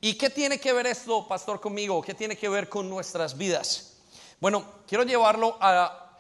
¿Y 0.01 0.15
qué 0.15 0.31
tiene 0.31 0.59
que 0.59 0.73
ver 0.73 0.87
esto, 0.87 1.29
pastor, 1.29 1.61
conmigo? 1.61 2.03
¿Qué 2.03 2.15
tiene 2.15 2.37
que 2.37 2.49
ver 2.49 2.69
con 2.69 2.89
nuestras 2.89 3.39
vidas? 3.39 3.99
Bueno, 4.41 4.65
quiero 4.87 5.05
llevarlo 5.05 5.57
a 5.61 6.19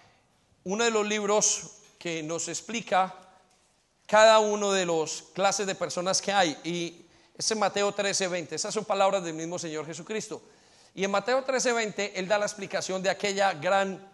uno 0.64 0.84
de 0.84 0.90
los 0.90 1.06
libros 1.06 1.78
que 1.98 2.22
nos 2.22 2.48
explica 2.48 3.14
cada 4.06 4.38
uno 4.40 4.72
de 4.72 4.86
los 4.86 5.22
clases 5.32 5.66
de 5.66 5.74
personas 5.74 6.20
que 6.20 6.32
hay. 6.32 6.56
Y 6.64 7.06
ese 7.36 7.54
Mateo 7.54 7.92
13:20, 7.92 8.52
esas 8.52 8.74
son 8.74 8.84
palabras 8.84 9.24
del 9.24 9.34
mismo 9.34 9.58
Señor 9.58 9.86
Jesucristo. 9.86 10.42
Y 10.94 11.04
en 11.04 11.10
Mateo 11.10 11.44
13:20 11.44 12.12
Él 12.14 12.28
da 12.28 12.38
la 12.38 12.46
explicación 12.46 13.02
de 13.02 13.10
aquella 13.10 13.54
gran 13.54 14.06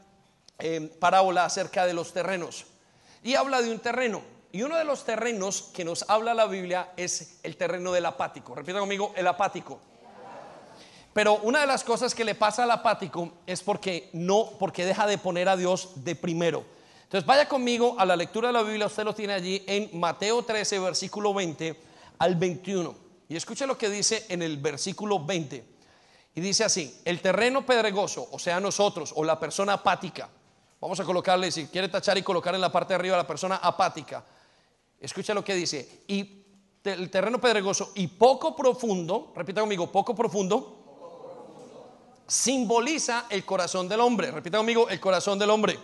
eh, 0.59 0.81
parábola 0.99 1.45
acerca 1.45 1.87
de 1.87 1.95
los 1.95 2.12
terrenos. 2.12 2.66
Y 3.22 3.35
habla 3.35 3.62
de 3.62 3.70
un 3.70 3.81
terreno. 3.81 4.22
Y 4.51 4.62
uno 4.62 4.76
de 4.76 4.85
los 4.85 5.05
terrenos 5.05 5.70
que 5.74 5.85
nos 5.85 6.09
habla 6.09 6.35
la 6.35 6.47
Biblia 6.47 6.93
es 6.97 7.39
el 7.43 7.57
terreno 7.57 7.93
del 7.93 8.07
apático. 8.07 8.55
Repita 8.55 8.79
conmigo, 8.79 9.12
el 9.16 9.26
apático. 9.26 9.79
Pero 11.12 11.37
una 11.43 11.61
de 11.61 11.66
las 11.66 11.85
cosas 11.85 12.14
que 12.14 12.24
le 12.24 12.35
pasa 12.35 12.62
al 12.62 12.70
apático 12.70 13.33
es 13.47 13.62
porque 13.62 14.09
no, 14.12 14.53
porque 14.59 14.87
deja 14.87 15.07
de 15.07 15.18
poner 15.18 15.49
a 15.49 15.57
Dios 15.57 16.05
de 16.05 16.14
primero. 16.14 16.64
Entonces 17.03 17.26
vaya 17.26 17.49
conmigo 17.49 17.97
a 17.99 18.07
la 18.07 18.16
lectura 18.16 18.49
de 18.49 18.53
la 18.53 18.62
Biblia, 18.62 18.87
usted 18.87 19.05
lo 19.05 19.14
tiene 19.14 19.33
allí 19.33 19.64
en 19.66 19.99
Mateo 19.99 20.43
13, 20.43 20.79
versículo 20.79 21.35
20 21.35 21.74
al 22.18 22.37
21. 22.37 22.95
Y 23.29 23.37
escuche 23.37 23.66
lo 23.66 23.76
que 23.76 23.91
dice 23.91 24.26
en 24.29 24.43
el 24.43 24.59
versículo 24.59 25.24
20. 25.24 25.78
Y 26.39 26.41
dice 26.41 26.62
así, 26.62 27.01
el 27.05 27.20
terreno 27.20 27.66
pedregoso, 27.66 28.28
o 28.30 28.39
sea 28.39 28.61
nosotros, 28.61 29.12
o 29.16 29.24
la 29.24 29.41
persona 29.41 29.72
apática, 29.72 30.28
vamos 30.80 31.01
a 31.01 31.05
colocarle, 31.05 31.51
si 31.51 31.66
quiere 31.66 31.89
tachar 31.89 32.16
y 32.16 32.22
colocar 32.22 32.55
en 32.55 32.61
la 32.61 32.70
parte 32.70 32.93
de 32.93 32.95
arriba 32.95 33.16
la 33.16 33.26
persona 33.26 33.57
apática, 33.57 34.24
escucha 35.01 35.34
lo 35.34 35.43
que 35.43 35.57
dice, 35.57 36.05
y 36.07 36.45
el 36.84 37.11
terreno 37.11 37.41
pedregoso 37.41 37.91
y 37.97 38.07
poco 38.07 38.55
profundo, 38.55 39.32
repita 39.34 39.62
conmigo, 39.62 39.91
poco 39.91 40.14
profundo, 40.14 40.61
poco 40.61 41.22
profundo, 41.24 41.89
simboliza 42.28 43.26
el 43.30 43.45
corazón 43.45 43.89
del 43.89 43.99
hombre, 43.99 44.30
repita 44.30 44.59
conmigo, 44.59 44.89
el 44.89 45.01
corazón 45.01 45.41
del 45.41 45.51
hombre. 45.51 45.76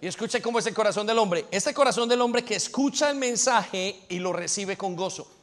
Y 0.00 0.06
escuche 0.06 0.40
cómo 0.40 0.58
es 0.58 0.66
el 0.66 0.72
corazón 0.72 1.06
del 1.06 1.18
hombre. 1.18 1.44
Este 1.50 1.74
corazón 1.74 2.08
del 2.08 2.22
hombre 2.22 2.46
que 2.46 2.54
escucha 2.54 3.10
el 3.10 3.16
mensaje 3.16 4.04
y 4.08 4.20
lo 4.20 4.32
recibe 4.32 4.78
con 4.78 4.96
gozo. 4.96 5.39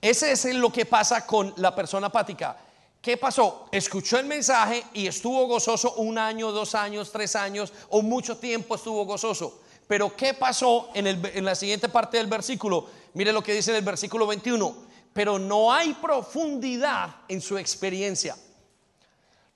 Ese 0.00 0.32
es 0.32 0.44
lo 0.54 0.72
que 0.72 0.86
pasa 0.86 1.26
con 1.26 1.52
la 1.56 1.74
persona 1.74 2.06
apática. 2.06 2.56
¿Qué 3.00 3.16
pasó? 3.16 3.66
Escuchó 3.72 4.18
el 4.18 4.26
mensaje 4.26 4.84
y 4.92 5.06
estuvo 5.06 5.46
gozoso 5.46 5.94
un 5.94 6.18
año, 6.18 6.52
dos 6.52 6.74
años, 6.74 7.10
tres 7.10 7.34
años 7.36 7.72
o 7.88 8.02
mucho 8.02 8.36
tiempo 8.38 8.74
estuvo 8.74 9.04
gozoso. 9.04 9.60
Pero 9.86 10.14
¿qué 10.14 10.34
pasó 10.34 10.90
en, 10.94 11.06
en 11.06 11.44
la 11.44 11.54
siguiente 11.54 11.88
parte 11.88 12.18
del 12.18 12.26
versículo? 12.26 12.86
Mire 13.14 13.32
lo 13.32 13.42
que 13.42 13.54
dice 13.54 13.70
en 13.70 13.78
el 13.78 13.84
versículo 13.84 14.26
21. 14.26 14.90
Pero 15.12 15.38
no 15.38 15.72
hay 15.72 15.94
profundidad 15.94 17.16
en 17.28 17.40
su 17.40 17.58
experiencia. 17.58 18.36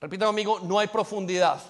Repita 0.01 0.25
conmigo, 0.25 0.59
no 0.59 0.79
hay 0.79 0.87
profundidad. 0.87 1.61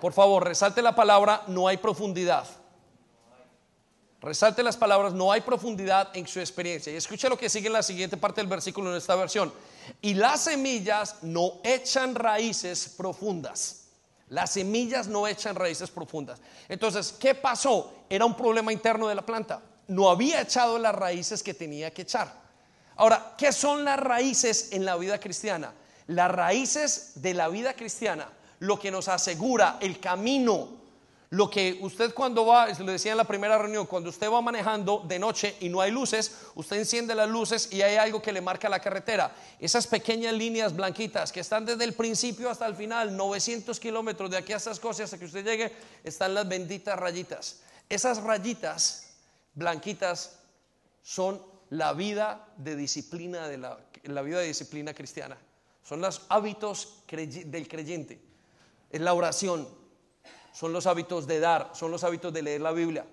Por 0.00 0.12
favor, 0.12 0.44
resalte 0.44 0.82
la 0.82 0.94
palabra, 0.94 1.42
no 1.48 1.66
hay 1.66 1.78
profundidad. 1.78 2.46
Resalte 4.20 4.62
las 4.62 4.76
palabras, 4.76 5.12
no 5.12 5.30
hay 5.30 5.42
profundidad 5.42 6.10
en 6.14 6.26
su 6.26 6.40
experiencia. 6.40 6.92
Y 6.92 6.96
escuche 6.96 7.28
lo 7.28 7.38
que 7.38 7.48
sigue 7.48 7.68
en 7.68 7.72
la 7.72 7.82
siguiente 7.82 8.16
parte 8.16 8.40
del 8.40 8.48
versículo 8.48 8.90
en 8.90 8.96
esta 8.96 9.14
versión. 9.14 9.52
Y 10.00 10.14
las 10.14 10.44
semillas 10.44 11.16
no 11.22 11.60
echan 11.62 12.14
raíces 12.14 12.94
profundas. 12.96 13.84
Las 14.28 14.52
semillas 14.52 15.06
no 15.06 15.26
echan 15.26 15.54
raíces 15.54 15.90
profundas. 15.90 16.40
Entonces, 16.68 17.14
¿qué 17.18 17.34
pasó? 17.34 17.92
Era 18.10 18.24
un 18.24 18.36
problema 18.36 18.72
interno 18.72 19.08
de 19.08 19.14
la 19.14 19.24
planta. 19.24 19.62
No 19.86 20.10
había 20.10 20.40
echado 20.40 20.78
las 20.78 20.94
raíces 20.94 21.42
que 21.42 21.54
tenía 21.54 21.92
que 21.92 22.02
echar. 22.02 22.32
Ahora, 22.96 23.34
¿qué 23.38 23.52
son 23.52 23.84
las 23.84 23.98
raíces 23.98 24.72
en 24.72 24.84
la 24.84 24.96
vida 24.96 25.20
cristiana? 25.20 25.72
Las 26.08 26.30
raíces 26.30 27.12
de 27.14 27.34
la 27.34 27.48
vida 27.48 27.74
cristiana 27.74 28.28
lo 28.60 28.78
que 28.78 28.90
nos 28.90 29.08
asegura 29.08 29.78
el 29.80 30.00
camino. 30.00 30.77
Lo 31.30 31.50
que 31.50 31.78
usted 31.82 32.14
cuando 32.14 32.46
va, 32.46 32.68
lo 32.68 32.92
decía 32.92 33.12
en 33.12 33.18
la 33.18 33.24
primera 33.24 33.58
reunión, 33.58 33.86
cuando 33.86 34.08
usted 34.08 34.30
va 34.30 34.40
manejando 34.40 35.04
de 35.06 35.18
noche 35.18 35.56
y 35.60 35.68
no 35.68 35.82
hay 35.82 35.90
luces, 35.90 36.34
usted 36.54 36.78
enciende 36.78 37.14
las 37.14 37.28
luces 37.28 37.70
y 37.70 37.82
hay 37.82 37.96
algo 37.96 38.22
que 38.22 38.32
le 38.32 38.40
marca 38.40 38.68
la 38.70 38.80
carretera. 38.80 39.34
Esas 39.60 39.86
pequeñas 39.86 40.32
líneas 40.32 40.74
blanquitas 40.74 41.30
que 41.30 41.40
están 41.40 41.66
desde 41.66 41.84
el 41.84 41.92
principio 41.92 42.48
hasta 42.48 42.66
el 42.66 42.74
final, 42.74 43.14
900 43.14 43.78
kilómetros 43.78 44.30
de 44.30 44.38
aquí 44.38 44.54
a 44.54 44.56
estas 44.56 44.80
cosas 44.80 45.04
hasta 45.04 45.18
que 45.18 45.26
usted 45.26 45.44
llegue, 45.44 45.70
están 46.02 46.32
las 46.32 46.48
benditas 46.48 46.98
rayitas. 46.98 47.60
Esas 47.90 48.22
rayitas 48.22 49.10
blanquitas 49.52 50.38
son 51.02 51.42
la 51.68 51.92
vida 51.92 52.48
de 52.56 52.74
disciplina 52.74 53.48
de 53.48 53.58
la 53.58 54.22
vida 54.22 54.38
de 54.38 54.46
disciplina 54.46 54.94
cristiana. 54.94 55.36
Son 55.82 56.00
los 56.00 56.22
hábitos 56.30 57.02
del 57.10 57.68
creyente 57.68 58.28
es 58.90 59.00
la 59.00 59.12
oración, 59.12 59.68
son 60.52 60.72
los 60.72 60.86
hábitos 60.86 61.26
de 61.26 61.40
dar, 61.40 61.70
son 61.74 61.90
los 61.90 62.04
hábitos 62.04 62.32
de 62.32 62.42
leer 62.42 62.60
la 62.60 62.72
Biblia. 62.72 63.06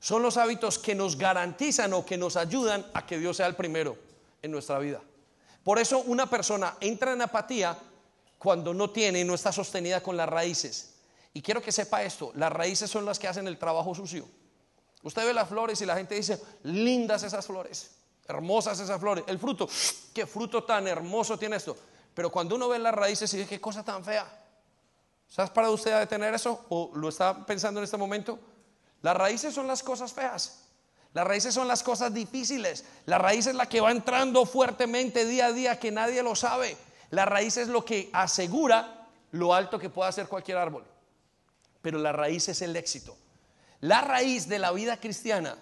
Son 0.00 0.22
los 0.22 0.36
hábitos 0.36 0.78
que 0.78 0.94
nos 0.94 1.16
garantizan 1.16 1.92
o 1.92 2.04
que 2.04 2.16
nos 2.16 2.36
ayudan 2.36 2.84
a 2.92 3.06
que 3.06 3.18
Dios 3.18 3.36
sea 3.36 3.46
el 3.46 3.54
primero 3.54 3.96
en 4.42 4.50
nuestra 4.50 4.78
vida. 4.78 5.00
Por 5.62 5.78
eso 5.78 6.00
una 6.00 6.28
persona 6.28 6.76
entra 6.80 7.12
en 7.12 7.22
apatía 7.22 7.78
cuando 8.38 8.74
no 8.74 8.90
tiene 8.90 9.20
y 9.20 9.24
no 9.24 9.34
está 9.34 9.52
sostenida 9.52 10.02
con 10.02 10.16
las 10.16 10.28
raíces. 10.28 10.94
Y 11.32 11.40
quiero 11.40 11.62
que 11.62 11.70
sepa 11.70 12.02
esto, 12.02 12.32
las 12.34 12.52
raíces 12.52 12.90
son 12.90 13.04
las 13.04 13.18
que 13.18 13.28
hacen 13.28 13.46
el 13.46 13.58
trabajo 13.58 13.94
sucio. 13.94 14.26
Usted 15.04 15.24
ve 15.24 15.32
las 15.32 15.48
flores 15.48 15.80
y 15.80 15.86
la 15.86 15.96
gente 15.96 16.14
dice, 16.14 16.40
lindas 16.64 17.22
esas 17.22 17.46
flores, 17.46 17.92
hermosas 18.26 18.80
esas 18.80 19.00
flores. 19.00 19.24
El 19.26 19.38
fruto, 19.38 19.68
qué 20.12 20.26
fruto 20.26 20.64
tan 20.64 20.88
hermoso 20.88 21.38
tiene 21.38 21.56
esto. 21.56 21.76
Pero 22.14 22.30
cuando 22.30 22.56
uno 22.56 22.68
ve 22.68 22.78
las 22.78 22.94
raíces 22.94 23.32
y 23.34 23.38
dice, 23.38 23.48
qué 23.48 23.60
cosa 23.60 23.84
tan 23.84 24.04
fea. 24.04 24.41
¿Sabes 25.32 25.50
para 25.50 25.70
usted 25.70 25.98
detener 25.98 26.34
eso? 26.34 26.66
¿O 26.68 26.90
lo 26.94 27.08
está 27.08 27.46
pensando 27.46 27.80
en 27.80 27.84
este 27.84 27.96
momento? 27.96 28.38
Las 29.00 29.16
raíces 29.16 29.54
son 29.54 29.66
las 29.66 29.82
cosas 29.82 30.12
feas. 30.12 30.64
Las 31.14 31.26
raíces 31.26 31.54
son 31.54 31.66
las 31.66 31.82
cosas 31.82 32.12
difíciles. 32.12 32.84
La 33.06 33.16
raíz 33.16 33.46
es 33.46 33.54
la 33.54 33.66
que 33.66 33.80
va 33.80 33.90
entrando 33.90 34.44
fuertemente 34.44 35.24
día 35.24 35.46
a 35.46 35.52
día 35.52 35.80
que 35.80 35.90
nadie 35.90 36.22
lo 36.22 36.36
sabe. 36.36 36.76
La 37.08 37.24
raíz 37.24 37.56
es 37.56 37.68
lo 37.68 37.82
que 37.82 38.10
asegura 38.12 39.08
lo 39.30 39.54
alto 39.54 39.78
que 39.78 39.88
pueda 39.88 40.10
hacer 40.10 40.28
cualquier 40.28 40.58
árbol. 40.58 40.84
Pero 41.80 41.98
la 41.98 42.12
raíz 42.12 42.50
es 42.50 42.60
el 42.60 42.76
éxito. 42.76 43.16
La 43.80 44.02
raíz 44.02 44.48
de 44.48 44.58
la 44.58 44.70
vida 44.70 45.00
cristiana, 45.00 45.56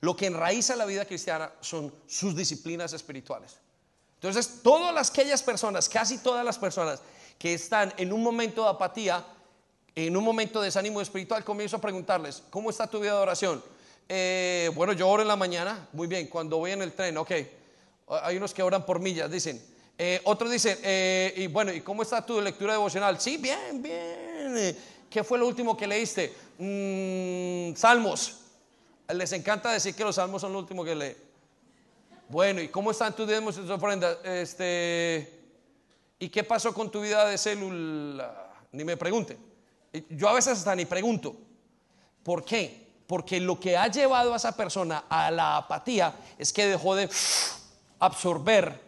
lo 0.00 0.16
que 0.16 0.26
enraiza 0.26 0.74
la 0.74 0.84
vida 0.84 1.04
cristiana 1.04 1.52
son 1.60 1.94
sus 2.08 2.34
disciplinas 2.34 2.92
espirituales. 2.92 3.56
Entonces, 4.14 4.62
todas 4.64 5.10
aquellas 5.10 5.44
personas, 5.44 5.88
casi 5.88 6.18
todas 6.18 6.44
las 6.44 6.58
personas 6.58 7.00
que 7.38 7.54
están 7.54 7.92
en 7.96 8.12
un 8.12 8.22
momento 8.22 8.62
de 8.62 8.70
apatía, 8.70 9.24
en 9.94 10.16
un 10.16 10.24
momento 10.24 10.60
de 10.60 10.66
desánimo 10.66 11.00
espiritual, 11.00 11.44
comienzo 11.44 11.76
a 11.76 11.80
preguntarles, 11.80 12.42
¿cómo 12.50 12.70
está 12.70 12.86
tu 12.86 13.00
vida 13.00 13.12
de 13.12 13.18
oración? 13.18 13.62
Eh, 14.08 14.70
bueno, 14.74 14.92
yo 14.92 15.08
oro 15.08 15.22
en 15.22 15.28
la 15.28 15.36
mañana, 15.36 15.88
muy 15.92 16.06
bien, 16.06 16.28
cuando 16.28 16.58
voy 16.58 16.72
en 16.72 16.82
el 16.82 16.92
tren, 16.92 17.16
ok. 17.16 17.32
Hay 18.22 18.36
unos 18.36 18.54
que 18.54 18.62
oran 18.62 18.86
por 18.86 19.00
millas, 19.00 19.30
dicen. 19.30 19.60
Eh, 19.98 20.20
otros 20.24 20.50
dicen, 20.50 20.78
eh, 20.82 21.32
y 21.36 21.46
bueno, 21.46 21.72
¿y 21.72 21.80
cómo 21.80 22.02
está 22.02 22.24
tu 22.24 22.40
lectura 22.40 22.74
devocional? 22.74 23.18
Sí, 23.20 23.36
bien, 23.36 23.82
bien. 23.82 24.76
¿Qué 25.10 25.24
fue 25.24 25.38
lo 25.38 25.46
último 25.46 25.76
que 25.76 25.86
leíste? 25.86 26.32
Mm, 26.58 27.74
salmos. 27.74 28.40
Les 29.08 29.32
encanta 29.32 29.72
decir 29.72 29.94
que 29.94 30.04
los 30.04 30.16
salmos 30.16 30.42
son 30.42 30.52
lo 30.52 30.58
último 30.58 30.84
que 30.84 30.94
lee. 30.94 31.16
Bueno, 32.28 32.60
¿y 32.60 32.68
cómo 32.68 32.90
están 32.90 33.14
tus 33.14 33.26
diezmos 33.26 33.56
y 33.56 33.60
tus 33.60 33.70
ofrendas? 33.70 34.18
Este, 34.24 35.35
¿Y 36.18 36.28
qué 36.28 36.44
pasó 36.44 36.72
con 36.72 36.90
tu 36.90 37.02
vida 37.02 37.26
de 37.26 37.36
célula? 37.36 38.52
Ni 38.72 38.84
me 38.84 38.96
pregunten. 38.96 39.38
Yo 40.10 40.28
a 40.28 40.34
veces 40.34 40.58
hasta 40.58 40.74
ni 40.74 40.84
pregunto. 40.84 41.36
¿Por 42.22 42.44
qué? 42.44 42.86
Porque 43.06 43.38
lo 43.38 43.60
que 43.60 43.76
ha 43.76 43.86
llevado 43.88 44.32
a 44.32 44.36
esa 44.36 44.56
persona 44.56 45.04
a 45.08 45.30
la 45.30 45.58
apatía 45.58 46.14
es 46.38 46.52
que 46.52 46.66
dejó 46.66 46.94
de 46.94 47.08
absorber 47.98 48.80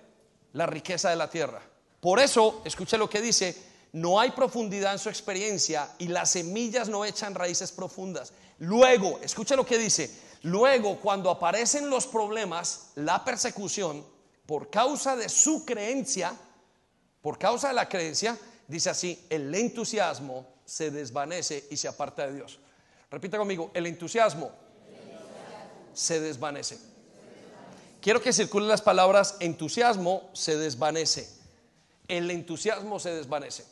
la 0.53 0.67
riqueza 0.67 1.11
de 1.11 1.17
la 1.17 1.31
tierra. 1.31 1.63
Por 2.01 2.19
eso, 2.19 2.63
escuche 2.65 2.99
lo 2.99 3.09
que 3.09 3.21
dice, 3.21 3.57
no 3.93 4.19
hay 4.19 4.31
profundidad 4.33 4.93
en 4.93 4.99
su 4.99 5.09
experiencia 5.09 5.89
y 5.99 6.09
las 6.09 6.31
semillas 6.31 6.89
no 6.89 7.05
echan 7.05 7.35
raíces 7.35 7.73
profundas. 7.73 8.33
Luego, 8.59 9.21
escuche 9.23 9.57
lo 9.57 9.65
que 9.65 9.79
dice, 9.79 10.11
luego 10.43 10.99
cuando 10.99 11.31
aparecen 11.31 11.89
los 11.89 12.07
problemas, 12.07 12.91
la 12.97 13.25
persecución, 13.25 14.05
por 14.47 14.71
causa 14.71 15.15
de 15.17 15.29
su 15.29 15.65
creencia, 15.65 16.35
por 17.29 17.39
causa 17.39 17.69
de 17.69 17.75
la 17.75 17.91
creencia, 17.91 18.39
dice 18.67 18.89
así, 18.89 19.23
el 19.29 19.55
entusiasmo 19.55 20.47
se 20.65 20.91
desvanece 20.91 21.67
y 21.71 21.77
se 21.77 21.87
aparta 21.87 22.27
de 22.27 22.37
Dios. 22.37 22.59
Repita 23.11 23.37
conmigo, 23.37 23.71
el 23.75 23.85
entusiasmo, 23.85 24.51
se 25.93 26.21
desvanece. 26.21 26.79
Quiero 28.01 28.23
que 28.23 28.33
circulen 28.33 28.67
las 28.67 28.81
palabras 28.81 29.37
entusiasmo 29.41 30.31
se 30.33 30.57
desvanece. 30.57 31.29
El 32.09 32.31
entusiasmo 32.31 32.99
se 32.99 33.11
desvanece. 33.11 33.67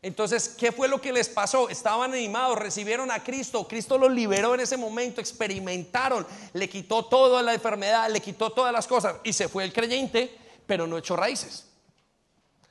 Entonces, 0.00 0.54
¿qué 0.56 0.70
fue 0.70 0.86
lo 0.86 1.00
que 1.00 1.12
les 1.12 1.28
pasó? 1.28 1.68
Estaban 1.68 2.12
animados, 2.12 2.56
recibieron 2.56 3.10
a 3.10 3.24
Cristo, 3.24 3.66
Cristo 3.66 3.98
los 3.98 4.12
liberó 4.12 4.54
en 4.54 4.60
ese 4.60 4.76
momento, 4.76 5.20
experimentaron, 5.20 6.24
le 6.52 6.68
quitó 6.68 7.06
toda 7.06 7.42
la 7.42 7.52
enfermedad, 7.52 8.08
le 8.12 8.20
quitó 8.20 8.50
todas 8.50 8.72
las 8.72 8.86
cosas 8.86 9.16
y 9.24 9.32
se 9.32 9.48
fue 9.48 9.64
el 9.64 9.72
creyente, 9.72 10.46
pero 10.66 10.86
no 10.86 10.98
echó 10.98 11.16
raíces, 11.16 11.65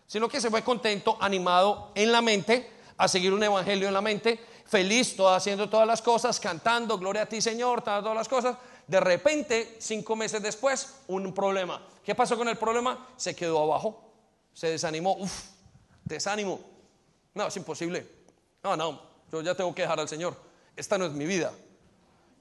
sino 0.08 0.30
que 0.30 0.42
se 0.42 0.50
fue 0.50 0.64
contento, 0.64 1.18
animado 1.20 1.92
en 1.96 2.12
la 2.12 2.22
mente, 2.22 2.72
a 2.98 3.08
seguir 3.08 3.34
un 3.34 3.44
evangelio 3.44 3.88
en 3.88 3.94
la 3.94 4.02
mente, 4.02 4.40
feliz, 4.66 5.16
todo, 5.16 5.34
haciendo 5.34 5.70
todas 5.70 5.88
las 5.88 6.02
cosas, 6.02 6.40
cantando, 6.40 6.98
gloria 6.98 7.24
a 7.24 7.26
ti 7.26 7.42
Señor, 7.42 7.82
todas 7.82 8.16
las 8.16 8.30
cosas. 8.30 8.58
De 8.88 9.00
repente, 9.00 9.78
cinco 9.80 10.16
meses 10.16 10.42
después, 10.42 10.96
un 11.08 11.34
problema. 11.34 11.82
¿Qué 12.04 12.14
pasó 12.14 12.38
con 12.38 12.48
el 12.48 12.58
problema? 12.58 13.08
Se 13.18 13.36
quedó 13.36 13.64
abajo, 13.64 14.12
se 14.54 14.70
desanimó, 14.70 15.16
uff, 15.18 15.44
desánimo 16.04 16.76
no, 17.36 17.48
es 17.48 17.58
imposible. 17.58 18.08
No, 18.64 18.76
no, 18.76 19.00
yo 19.32 19.42
ya 19.42 19.54
tengo 19.54 19.76
que 19.76 19.84
dejar 19.84 20.00
al 20.00 20.10
Señor. 20.10 20.36
Esta 20.76 20.98
no 20.98 21.06
es 21.06 21.12
mi 21.12 21.26
vida. 21.26 21.54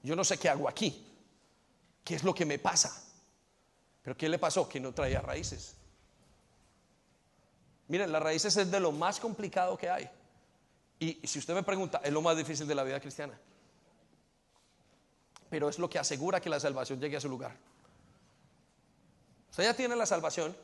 Yo 0.01 0.15
no 0.15 0.23
sé 0.23 0.39
qué 0.39 0.49
hago 0.49 0.67
aquí. 0.67 1.05
¿Qué 2.03 2.15
es 2.15 2.23
lo 2.23 2.33
que 2.33 2.45
me 2.45 2.57
pasa? 2.57 3.03
Pero 4.01 4.15
¿qué 4.15 4.29
le 4.29 4.39
pasó? 4.39 4.67
Que 4.67 4.79
no 4.79 4.93
traía 4.93 5.19
raíces. 5.19 5.75
Miren, 7.87 8.11
las 8.11 8.21
raíces 8.21 8.55
es 8.57 8.71
de 8.71 8.79
lo 8.79 8.91
más 8.91 9.19
complicado 9.19 9.77
que 9.77 9.89
hay. 9.89 10.09
Y, 10.99 11.25
si 11.27 11.39
usted 11.39 11.53
me 11.53 11.63
pregunta, 11.63 12.01
es 12.03 12.11
lo 12.11 12.21
más 12.21 12.35
difícil 12.37 12.67
de 12.67 12.75
la 12.75 12.83
vida 12.83 12.99
cristiana. 12.99 13.39
Pero 15.49 15.69
es 15.69 15.77
lo 15.77 15.89
que 15.89 15.99
asegura 15.99 16.39
que 16.41 16.49
la 16.49 16.59
salvación 16.59 16.99
llegue 16.99 17.17
a 17.17 17.21
su 17.21 17.29
lugar. 17.29 17.55
Usted 19.51 19.63
ya 19.63 19.73
tiene 19.73 19.95
la 19.95 20.05
salvación, 20.05 20.55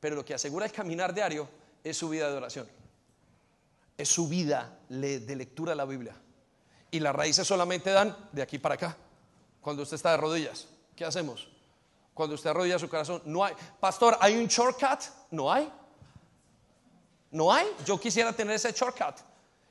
pero 0.00 0.16
lo 0.16 0.24
que 0.24 0.34
asegura 0.34 0.66
el 0.66 0.72
caminar 0.72 1.12
diario 1.12 1.48
es 1.82 1.96
su 1.96 2.08
vida 2.08 2.30
de 2.30 2.36
oración 2.36 2.68
es 3.98 4.08
su 4.08 4.28
vida 4.28 4.78
de 4.88 5.36
lectura 5.36 5.72
de 5.72 5.76
la 5.76 5.84
Biblia. 5.84 6.14
Y 6.90 7.00
las 7.00 7.14
raíces 7.14 7.46
solamente 7.46 7.90
dan 7.90 8.16
de 8.32 8.40
aquí 8.40 8.58
para 8.58 8.76
acá. 8.76 8.96
Cuando 9.60 9.82
usted 9.82 9.96
está 9.96 10.12
de 10.12 10.18
rodillas, 10.18 10.68
¿qué 10.94 11.04
hacemos? 11.04 11.48
Cuando 12.14 12.36
usted 12.36 12.50
arrodilla 12.50 12.78
su 12.78 12.88
corazón, 12.88 13.20
no 13.26 13.44
hay. 13.44 13.54
Pastor, 13.80 14.16
¿hay 14.20 14.36
un 14.36 14.46
shortcut? 14.46 15.00
No 15.32 15.52
hay. 15.52 15.70
No 17.30 17.52
hay. 17.52 17.66
Yo 17.84 17.98
quisiera 17.98 18.32
tener 18.32 18.56
ese 18.56 18.72
shortcut. 18.72 19.16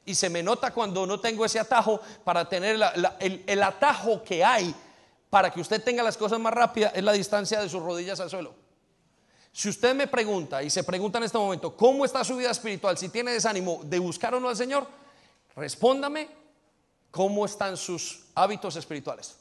Y 0.06 0.16
se 0.16 0.30
me 0.30 0.42
nota 0.42 0.74
cuando 0.74 1.06
no 1.06 1.20
tengo 1.20 1.44
ese 1.44 1.60
atajo 1.60 2.00
para 2.24 2.48
tener 2.48 2.80
el, 3.20 3.44
el 3.46 3.64
atajo 3.64 4.24
que 4.24 4.44
hay 4.44 4.74
para 5.30 5.52
que 5.52 5.60
usted 5.60 5.84
tenga 5.84 6.04
las 6.04 6.18
cosas 6.18 6.40
más 6.40 6.54
rápidas 6.54 6.94
es 6.96 7.04
la 7.04 7.12
distancia 7.12 7.60
de 7.60 7.70
sus 7.70 7.82
rodillas 7.82 8.20
al 8.20 8.30
suelo. 8.30 8.54
Si 9.52 9.70
usted 9.70 9.96
me 9.96 10.08
pregunta 10.08 10.62
y 10.64 10.70
se 10.70 10.84
pregunta 10.84 11.18
en 11.18 11.26
este 11.26 11.38
momento, 11.38 11.76
¿cómo 11.76 12.06
está 12.06 12.24
su 12.24 12.38
vida 12.38 12.52
espiritual? 12.52 12.98
Si 12.98 13.10
tiene 13.10 13.32
desánimo 13.32 13.82
de 13.84 14.00
buscar 14.00 14.36
o 14.36 14.40
no 14.40 14.50
al 14.50 14.56
Señor, 14.56 14.88
respóndame 15.56 16.30
cómo 17.12 17.46
están 17.46 17.76
sus 17.76 18.26
hábitos 18.36 18.76
espirituales. 18.76 19.38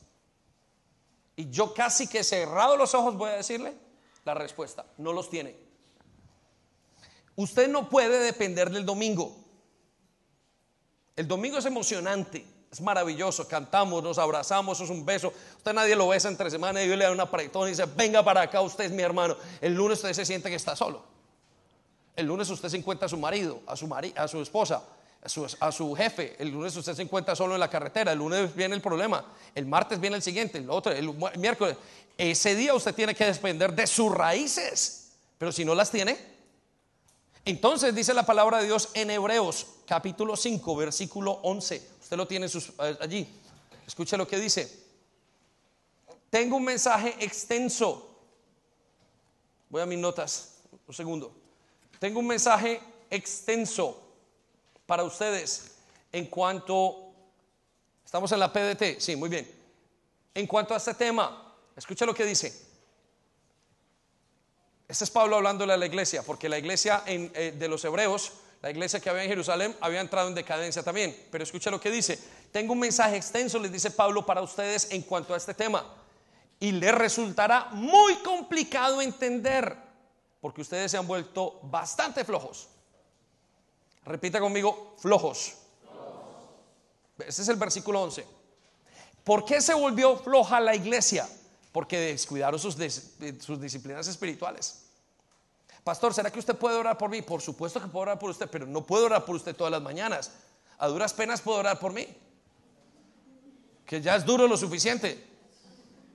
Y 1.37 1.51
yo 1.51 1.75
casi 1.75 2.09
que 2.09 2.25
cerrado 2.25 2.77
los 2.77 2.95
ojos 2.95 3.15
voy 3.17 3.31
a 3.31 3.35
decirle 3.35 3.75
la 4.25 4.35
respuesta, 4.35 4.87
no 4.97 5.13
los 5.13 5.29
tiene. 5.29 5.55
Usted 7.37 7.69
no 7.69 7.89
puede 7.89 8.19
depender 8.19 8.71
del 8.71 8.85
domingo. 8.85 9.37
El 11.15 11.29
domingo 11.29 11.59
es 11.59 11.67
emocionante. 11.67 12.45
Es 12.71 12.81
maravilloso, 12.81 13.47
cantamos, 13.47 14.03
nos 14.03 14.19
abrazamos, 14.19 14.81
es 14.81 14.91
un 14.91 15.07
beso. 15.07 15.33
Usted 15.57 15.73
nadie 15.73 15.95
lo 15.95 16.09
besa 16.09 16.29
entre 16.29 16.51
semana 16.51 16.83
y 16.83 16.89
yo 16.89 16.97
le 16.97 17.05
da 17.05 17.13
una 17.13 17.23
apretón 17.23 17.69
y 17.69 17.71
dice, 17.71 17.85
venga 17.97 18.23
para 18.25 18.43
acá, 18.43 18.61
usted 18.61 18.85
es 18.85 18.91
mi 18.91 19.03
hermano. 19.03 19.37
El 19.61 19.75
lunes 19.75 19.99
usted 19.99 20.13
se 20.13 20.27
siente 20.27 20.51
que 20.51 20.57
está 20.57 20.75
solo. 20.75 21.03
El 22.17 22.27
lunes 22.27 22.51
usted 22.51 22.69
se 22.69 22.77
encuentra 22.77 23.07
a 23.07 23.09
su 23.09 23.17
marido, 23.17 23.61
a 23.67 23.77
su, 23.77 23.89
a 24.17 24.29
su 24.29 24.43
esposa, 24.43 24.83
a 25.23 25.29
su, 25.29 25.47
a 25.61 25.73
su, 25.73 25.95
jefe. 25.95 26.37
El 26.39 26.51
lunes 26.51 26.75
usted 26.77 26.95
se 26.95 27.03
encuentra 27.03 27.37
solo 27.37 27.55
en 27.55 27.61
la 27.61 27.71
carretera. 27.71 28.13
El 28.13 28.19
lunes 28.19 28.55
viene 28.55 28.75
el 28.75 28.83
problema. 28.83 29.25
El 29.55 29.67
martes 29.67 30.01
viene 30.01 30.17
el 30.17 30.23
siguiente, 30.23 30.59
el 30.59 30.69
otro, 30.69 30.93
el 30.93 31.15
miércoles. 31.39 31.77
Ese 32.19 32.55
día 32.57 32.75
usted 32.75 32.95
tiene 32.95 33.15
que 33.15 33.25
depender 33.25 33.73
de 33.75 33.87
sus 33.87 34.13
raíces. 34.13 35.13
Pero 35.39 35.53
si 35.53 35.65
no 35.65 35.75
las 35.75 35.91
tiene, 35.91 36.36
entonces 37.47 37.95
dice 37.95 38.13
la 38.13 38.27
palabra 38.27 38.59
de 38.59 38.67
Dios 38.67 38.89
en 38.95 39.09
Hebreos 39.09 39.69
capítulo 39.87 40.37
5, 40.37 40.75
versículo 40.75 41.31
11. 41.45 41.91
Usted 42.03 42.17
lo 42.17 42.27
tiene 42.27 42.47
eh, 42.47 42.99
allí. 43.01 43.29
Escuche 43.87 44.17
lo 44.17 44.27
que 44.27 44.41
dice. 44.41 44.85
Tengo 46.29 46.57
un 46.57 46.65
mensaje 46.65 47.15
extenso. 47.21 48.11
Voy 49.69 49.81
a 49.81 49.87
mis 49.87 49.99
notas. 49.99 50.55
Un 50.89 50.93
segundo. 50.93 51.33
Tengo 52.01 52.19
un 52.19 52.27
mensaje 52.27 52.81
extenso 53.09 54.03
para 54.85 55.05
ustedes 55.05 55.77
en 56.11 56.27
cuanto... 56.27 57.13
Estamos 58.05 58.33
en 58.33 58.41
la 58.41 58.53
PDT. 58.53 58.99
Sí, 58.99 59.15
muy 59.15 59.29
bien. 59.29 59.49
En 60.35 60.49
cuanto 60.49 60.75
a 60.75 60.79
este 60.79 60.95
tema, 60.95 61.55
escuche 61.77 62.05
lo 62.05 62.13
que 62.13 62.25
dice. 62.25 62.66
Este 64.89 65.05
es 65.05 65.11
Pablo 65.11 65.37
hablándole 65.37 65.73
a 65.73 65.77
la 65.77 65.87
iglesia, 65.87 66.23
porque 66.23 66.49
la 66.49 66.59
iglesia 66.59 67.03
eh, 67.07 67.55
de 67.59 67.69
los 67.69 67.85
hebreos 67.85 68.33
la 68.63 68.71
iglesia 68.71 69.01
que 69.01 69.11
había 69.11 69.23
en 69.23 69.29
Jerusalén 69.29 69.77
había 69.81 70.01
entrado 70.01 70.29
en 70.29 70.35
decadencia 70.35 70.83
también. 70.83 71.17
Pero 71.31 71.45
escucha 71.45 71.71
lo 71.71 71.81
que 71.81 71.91
dice. 71.91 72.19
Tengo 72.51 72.73
un 72.73 72.81
mensaje 72.81 73.17
extenso, 73.17 73.59
les 73.59 73.71
dice 73.71 73.91
Pablo, 73.91 74.25
para 74.25 74.43
ustedes 74.43 74.91
en 74.91 75.03
cuanto 75.03 75.35
a 75.35 75.37
este 75.37 75.55
tema. 75.55 75.85
Y 76.59 76.73
les 76.73 76.95
resultará 76.95 77.69
muy 77.73 78.17
complicado 78.17 79.03
entender, 79.03 79.77
porque 80.41 80.63
ustedes 80.63 80.91
se 80.91 80.97
han 80.97 81.07
vuelto 81.07 81.61
bastante 81.63 82.25
flojos. 82.25 82.69
Repita 84.05 84.41
conmigo, 84.41 84.97
flojos. 84.99 85.55
Ese 87.19 87.43
es 87.43 87.49
el 87.49 87.57
versículo 87.57 88.03
11. 88.03 88.27
¿Por 89.23 89.45
qué 89.45 89.61
se 89.61 89.75
volvió 89.75 90.17
floja 90.17 90.61
la 90.61 90.75
iglesia? 90.75 91.29
Porque 91.77 92.01
descuidaron 92.01 92.59
sus, 92.59 92.75
sus 92.75 93.61
disciplinas 93.61 94.09
espirituales. 94.09 94.87
Pastor, 95.85 96.15
¿será 96.15 96.31
que 96.31 96.39
usted 96.39 96.57
puede 96.57 96.75
orar 96.75 96.97
por 96.97 97.11
mí? 97.11 97.21
Por 97.21 97.43
supuesto 97.43 97.83
que 97.83 97.87
puedo 97.87 98.05
orar 98.05 98.19
por 98.19 98.31
usted, 98.31 98.49
pero 98.51 98.65
no 98.65 98.87
puedo 98.87 99.05
orar 99.05 99.27
por 99.27 99.37
usted 99.37 99.55
todas 99.55 99.71
las 99.71 99.83
mañanas. 99.83 100.33
A 100.79 100.89
duras 100.89 101.13
penas 101.13 101.43
puedo 101.43 101.59
orar 101.59 101.79
por 101.79 101.93
mí. 101.93 102.09
Que 103.85 104.01
ya 104.01 104.17
es 104.17 104.25
duro 104.25 104.49
lo 104.49 104.57
suficiente. 104.57 105.23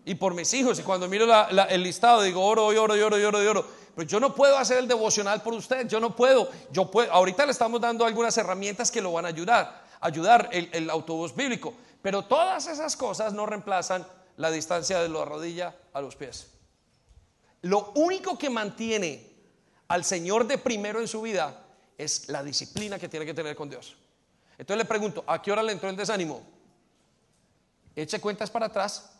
Y 0.04 0.16
por 0.16 0.34
mis 0.34 0.52
hijos. 0.56 0.80
Y 0.80 0.82
cuando 0.82 1.08
miro 1.08 1.28
el 1.70 1.84
listado, 1.84 2.24
digo, 2.24 2.44
oro, 2.44 2.74
y 2.74 2.78
oro, 2.78 2.96
oro, 2.96 3.28
oro, 3.28 3.52
oro. 3.52 3.68
Pero 3.96 4.08
yo 4.08 4.20
no 4.20 4.34
puedo 4.34 4.58
hacer 4.58 4.80
el 4.80 4.88
devocional 4.88 5.44
por 5.44 5.54
usted. 5.54 5.88
Yo 5.88 6.00
no 6.00 6.16
puedo. 6.16 6.50
Yo. 6.72 6.90
Ahorita 7.12 7.46
le 7.46 7.52
estamos 7.52 7.80
dando 7.80 8.04
algunas 8.04 8.36
herramientas 8.36 8.90
que 8.90 9.00
lo 9.00 9.12
van 9.12 9.26
a 9.26 9.28
ayudar. 9.28 9.84
Ayudar 10.00 10.50
el, 10.54 10.72
el 10.74 10.90
autobús 10.90 11.36
bíblico. 11.36 11.76
Pero 12.02 12.24
todas 12.24 12.66
esas 12.66 12.98
cosas 12.98 13.32
no 13.32 13.46
reemplazan 13.46 14.04
la 14.38 14.52
distancia 14.52 15.00
de 15.00 15.10
la 15.10 15.26
rodilla 15.26 15.76
a 15.94 16.02
los 16.02 16.16
pies. 16.16 16.48
Lo 17.62 17.92
único 17.96 18.38
que 18.38 18.50
mantiene 18.50 19.30
al 19.88 20.04
Señor 20.04 20.48
de 20.48 20.58
primero 20.58 21.00
en 21.00 21.08
su 21.08 21.22
vida 21.22 21.66
es 21.98 22.30
la 22.30 22.44
disciplina 22.44 22.98
que 22.98 23.10
tiene 23.10 23.26
que 23.26 23.34
tener 23.34 23.56
con 23.56 23.70
Dios. 23.70 23.96
Entonces 24.58 24.78
le 24.78 24.86
pregunto, 24.86 25.24
¿a 25.28 25.42
qué 25.42 25.52
hora 25.52 25.64
le 25.64 25.72
entró 25.72 25.90
el 25.90 25.96
desánimo? 25.96 26.42
Eche 27.96 28.20
cuentas 28.20 28.50
para 28.50 28.68
atrás 28.68 29.12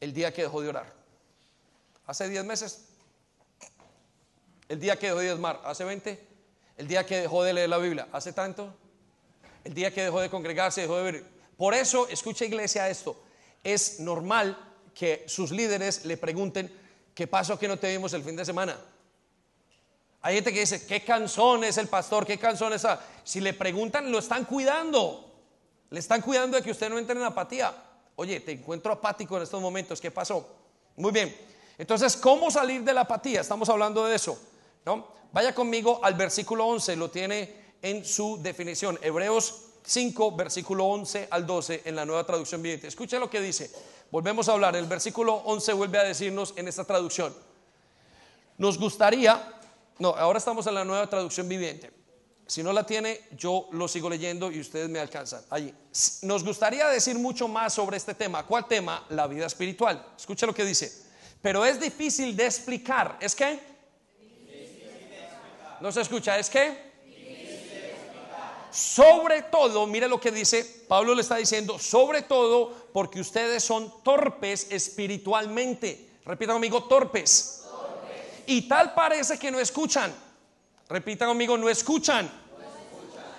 el 0.00 0.12
día 0.12 0.32
que 0.32 0.42
dejó 0.42 0.60
de 0.62 0.68
orar. 0.68 0.92
Hace 2.06 2.28
10 2.28 2.44
meses. 2.44 2.84
El 4.68 4.78
día 4.78 4.98
que 4.98 5.06
dejó 5.06 5.18
de 5.18 5.26
diezmar. 5.26 5.60
Hace 5.64 5.84
20. 5.84 6.26
El 6.76 6.88
día 6.88 7.04
que 7.06 7.20
dejó 7.20 7.42
de 7.42 7.52
leer 7.52 7.68
la 7.68 7.78
Biblia. 7.78 8.08
Hace 8.12 8.32
tanto. 8.32 8.74
El 9.64 9.74
día 9.74 9.92
que 9.92 10.04
dejó 10.04 10.20
de 10.20 10.30
congregarse, 10.30 10.82
dejó 10.82 10.98
de 10.98 11.12
ver. 11.12 11.24
Por 11.56 11.74
eso, 11.74 12.08
escucha 12.08 12.44
iglesia 12.44 12.88
esto. 12.88 13.16
Es 13.64 13.98
normal 14.00 14.56
que 14.94 15.24
sus 15.26 15.50
líderes 15.50 16.04
le 16.04 16.16
pregunten, 16.16 16.72
¿qué 17.14 17.26
pasó 17.26 17.58
que 17.58 17.66
no 17.66 17.78
te 17.78 17.90
vimos 17.90 18.12
el 18.12 18.22
fin 18.22 18.36
de 18.36 18.44
semana? 18.44 18.78
Hay 20.22 20.36
gente 20.36 20.52
que 20.52 20.60
dice, 20.60 20.86
¿qué 20.86 21.04
canción 21.04 21.64
es 21.64 21.76
el 21.76 21.88
pastor? 21.88 22.24
¿Qué 22.24 22.38
canción 22.38 22.72
es 22.72 22.82
esa? 22.82 23.00
Si 23.24 23.40
le 23.40 23.52
preguntan, 23.52 24.10
lo 24.10 24.20
están 24.20 24.44
cuidando. 24.44 25.32
Le 25.90 26.00
están 26.00 26.22
cuidando 26.22 26.56
de 26.56 26.62
que 26.62 26.70
usted 26.70 26.88
no 26.88 26.98
entre 26.98 27.16
en 27.16 27.24
apatía. 27.24 27.74
Oye, 28.16 28.40
te 28.40 28.52
encuentro 28.52 28.92
apático 28.92 29.36
en 29.36 29.42
estos 29.42 29.60
momentos. 29.60 30.00
¿Qué 30.00 30.10
pasó? 30.10 30.48
Muy 30.96 31.12
bien. 31.12 31.36
Entonces, 31.76 32.16
¿cómo 32.16 32.50
salir 32.50 32.82
de 32.82 32.94
la 32.94 33.02
apatía? 33.02 33.40
Estamos 33.40 33.68
hablando 33.68 34.06
de 34.06 34.14
eso. 34.14 34.38
¿no? 34.86 35.08
Vaya 35.32 35.54
conmigo 35.54 36.00
al 36.02 36.14
versículo 36.14 36.66
11, 36.66 36.96
lo 36.96 37.10
tiene 37.10 37.74
en 37.82 38.04
su 38.04 38.40
definición. 38.40 38.98
Hebreos 39.02 39.63
5, 39.84 40.32
versículo 40.32 40.86
11 40.86 41.28
al 41.30 41.46
12 41.46 41.82
en 41.84 41.96
la 41.96 42.04
nueva 42.04 42.24
traducción 42.24 42.62
viviente. 42.62 42.88
Escuche 42.88 43.18
lo 43.18 43.30
que 43.30 43.40
dice. 43.40 43.70
Volvemos 44.10 44.48
a 44.48 44.52
hablar. 44.52 44.76
El 44.76 44.86
versículo 44.86 45.34
11 45.34 45.72
vuelve 45.74 45.98
a 45.98 46.04
decirnos 46.04 46.54
en 46.56 46.68
esta 46.68 46.84
traducción. 46.84 47.34
Nos 48.56 48.78
gustaría 48.78 49.54
no, 49.98 50.08
ahora 50.08 50.38
estamos 50.38 50.66
en 50.66 50.74
la 50.74 50.84
nueva 50.84 51.08
traducción 51.08 51.48
viviente. 51.48 51.90
Si 52.46 52.62
no 52.62 52.72
la 52.72 52.84
tiene, 52.84 53.20
yo 53.36 53.68
lo 53.72 53.88
sigo 53.88 54.10
leyendo 54.10 54.50
y 54.50 54.60
ustedes 54.60 54.88
me 54.88 54.98
alcanzan. 54.98 55.42
Allí. 55.50 55.72
Nos 56.22 56.44
gustaría 56.44 56.88
decir 56.88 57.18
mucho 57.18 57.48
más 57.48 57.72
sobre 57.72 57.96
este 57.96 58.14
tema. 58.14 58.44
¿Cuál 58.44 58.66
tema? 58.66 59.06
La 59.10 59.26
vida 59.26 59.46
espiritual. 59.46 60.04
Escucha 60.16 60.46
lo 60.46 60.54
que 60.54 60.64
dice. 60.64 61.04
Pero 61.40 61.64
es 61.64 61.80
difícil 61.80 62.36
de 62.36 62.44
explicar. 62.44 63.16
¿Es 63.20 63.34
que? 63.34 63.60
No 65.80 65.90
se 65.90 66.02
escucha. 66.02 66.38
¿Es 66.38 66.50
que? 66.50 66.93
Sobre 68.74 69.42
todo, 69.42 69.86
mire 69.86 70.08
lo 70.08 70.20
que 70.20 70.32
dice, 70.32 70.64
Pablo 70.88 71.14
le 71.14 71.22
está 71.22 71.36
diciendo, 71.36 71.78
sobre 71.78 72.22
todo 72.22 72.72
porque 72.92 73.20
ustedes 73.20 73.62
son 73.62 74.02
torpes 74.02 74.66
espiritualmente. 74.68 76.10
Repita 76.24 76.54
conmigo, 76.54 76.82
torpes 76.84 77.62
y 78.46 78.62
tal 78.62 78.92
parece 78.92 79.38
que 79.38 79.52
no 79.52 79.60
escuchan. 79.60 80.12
Repita 80.88 81.24
conmigo, 81.24 81.56
no 81.56 81.68
escuchan. 81.68 82.28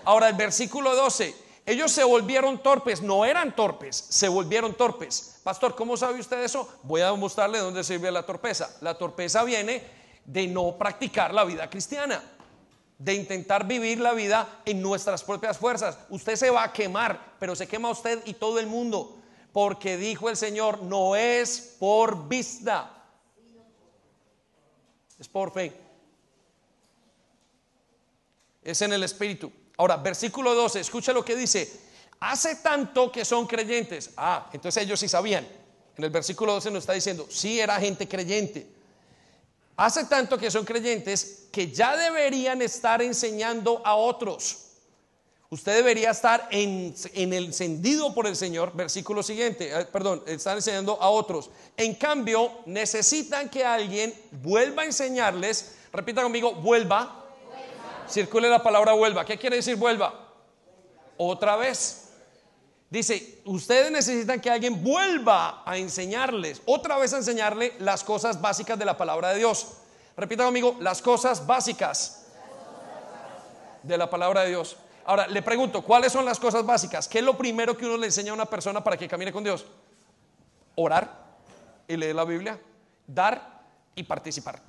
Ahora 0.05 0.29
el 0.29 0.35
versículo 0.35 0.95
12, 0.95 1.35
ellos 1.65 1.91
se 1.91 2.05
volvieron 2.05 2.63
torpes, 2.63 3.01
no 3.01 3.25
eran 3.25 3.57
torpes, 3.57 4.05
se 4.07 4.29
volvieron 4.29 4.73
torpes. 4.75 5.41
Pastor, 5.43 5.75
¿cómo 5.75 5.97
sabe 5.97 6.17
usted 6.17 6.43
eso? 6.43 6.79
Voy 6.83 7.01
a 7.01 7.11
mostrarle 7.13 7.59
dónde 7.59 7.83
sirve 7.83 8.09
la 8.09 8.25
torpeza. 8.25 8.77
La 8.79 8.97
torpeza 8.97 9.43
viene 9.43 9.83
de 10.23 10.47
no 10.47 10.77
practicar 10.77 11.33
la 11.33 11.43
vida 11.43 11.69
cristiana, 11.69 12.23
de 12.97 13.13
intentar 13.13 13.67
vivir 13.67 13.99
la 13.99 14.13
vida 14.13 14.61
en 14.65 14.81
nuestras 14.81 15.23
propias 15.23 15.57
fuerzas. 15.57 15.97
Usted 16.09 16.35
se 16.35 16.49
va 16.49 16.63
a 16.63 16.73
quemar, 16.73 17.35
pero 17.39 17.55
se 17.55 17.67
quema 17.67 17.89
usted 17.89 18.21
y 18.25 18.33
todo 18.33 18.59
el 18.59 18.67
mundo, 18.67 19.17
porque 19.51 19.97
dijo 19.97 20.29
el 20.29 20.37
Señor, 20.37 20.81
no 20.83 21.15
es 21.15 21.75
por 21.79 22.27
vista, 22.27 22.91
es 25.19 25.27
por 25.27 25.51
fe. 25.51 25.73
Es 28.63 28.81
en 28.81 28.93
el 28.93 29.03
Espíritu. 29.03 29.51
Ahora, 29.77 29.97
versículo 29.97 30.55
12, 30.55 30.79
escucha 30.79 31.13
lo 31.13 31.23
que 31.23 31.35
dice. 31.35 31.85
Hace 32.19 32.55
tanto 32.55 33.11
que 33.11 33.23
son 33.23 33.45
creyentes. 33.45 34.11
Ah, 34.17 34.49
entonces 34.53 34.83
ellos 34.83 34.99
sí 34.99 35.07
sabían. 35.07 35.45
En 35.97 36.03
el 36.03 36.09
versículo 36.09 36.53
12 36.53 36.71
nos 36.71 36.83
está 36.83 36.93
diciendo, 36.93 37.27
sí 37.29 37.59
era 37.59 37.79
gente 37.79 38.07
creyente. 38.07 38.74
Hace 39.77 40.05
tanto 40.05 40.37
que 40.37 40.49
son 40.49 40.63
creyentes 40.63 41.47
que 41.51 41.71
ya 41.71 41.97
deberían 41.97 42.61
estar 42.61 43.01
enseñando 43.01 43.81
a 43.85 43.95
otros. 43.95 44.65
Usted 45.49 45.75
debería 45.75 46.11
estar 46.11 46.47
en, 46.49 46.93
el 47.13 47.45
encendido 47.45 48.13
por 48.13 48.25
el 48.25 48.35
Señor, 48.35 48.75
versículo 48.75 49.21
siguiente, 49.21 49.71
eh, 49.71 49.85
perdón, 49.85 50.23
están 50.25 50.57
enseñando 50.57 51.01
a 51.01 51.09
otros. 51.09 51.49
En 51.77 51.93
cambio, 51.95 52.51
necesitan 52.65 53.49
que 53.49 53.63
alguien 53.63 54.13
vuelva 54.31 54.83
a 54.83 54.85
enseñarles, 54.85 55.75
repita 55.93 56.23
conmigo, 56.23 56.55
vuelva. 56.55 57.23
Circule 58.09 58.49
la 58.49 58.61
palabra 58.61 58.93
vuelva. 58.93 59.25
¿Qué 59.25 59.37
quiere 59.37 59.57
decir 59.57 59.75
vuelva? 59.75 60.29
Otra 61.17 61.55
vez. 61.55 62.04
Dice, 62.89 63.41
ustedes 63.45 63.91
necesitan 63.91 64.39
que 64.39 64.49
alguien 64.49 64.83
vuelva 64.83 65.63
a 65.65 65.77
enseñarles, 65.77 66.61
otra 66.65 66.97
vez 66.97 67.13
a 67.13 67.17
enseñarle 67.17 67.73
las 67.79 68.03
cosas 68.03 68.39
básicas 68.39 68.77
de 68.77 68.85
la 68.85 68.95
palabra 68.95 69.29
de 69.29 69.39
Dios. 69.39 69.73
Repita 70.15 70.45
conmigo, 70.45 70.77
las 70.79 71.01
cosas 71.01 71.45
básicas 71.45 72.27
de 73.83 73.97
la 73.97 74.09
palabra 74.09 74.41
de 74.41 74.49
Dios. 74.49 74.77
Ahora, 75.05 75.27
le 75.27 75.41
pregunto, 75.41 75.83
¿cuáles 75.83 76.11
son 76.11 76.25
las 76.25 76.39
cosas 76.39 76.65
básicas? 76.65 77.07
¿Qué 77.07 77.19
es 77.19 77.23
lo 77.25 77.37
primero 77.37 77.77
que 77.77 77.85
uno 77.85 77.97
le 77.97 78.07
enseña 78.07 78.31
a 78.31 78.33
una 78.33 78.45
persona 78.45 78.83
para 78.83 78.97
que 78.97 79.07
camine 79.07 79.31
con 79.31 79.43
Dios? 79.43 79.65
Orar 80.75 81.25
y 81.87 81.95
leer 81.95 82.15
la 82.15 82.25
Biblia, 82.25 82.59
dar 83.05 83.61
y 83.93 84.03
participar. 84.03 84.61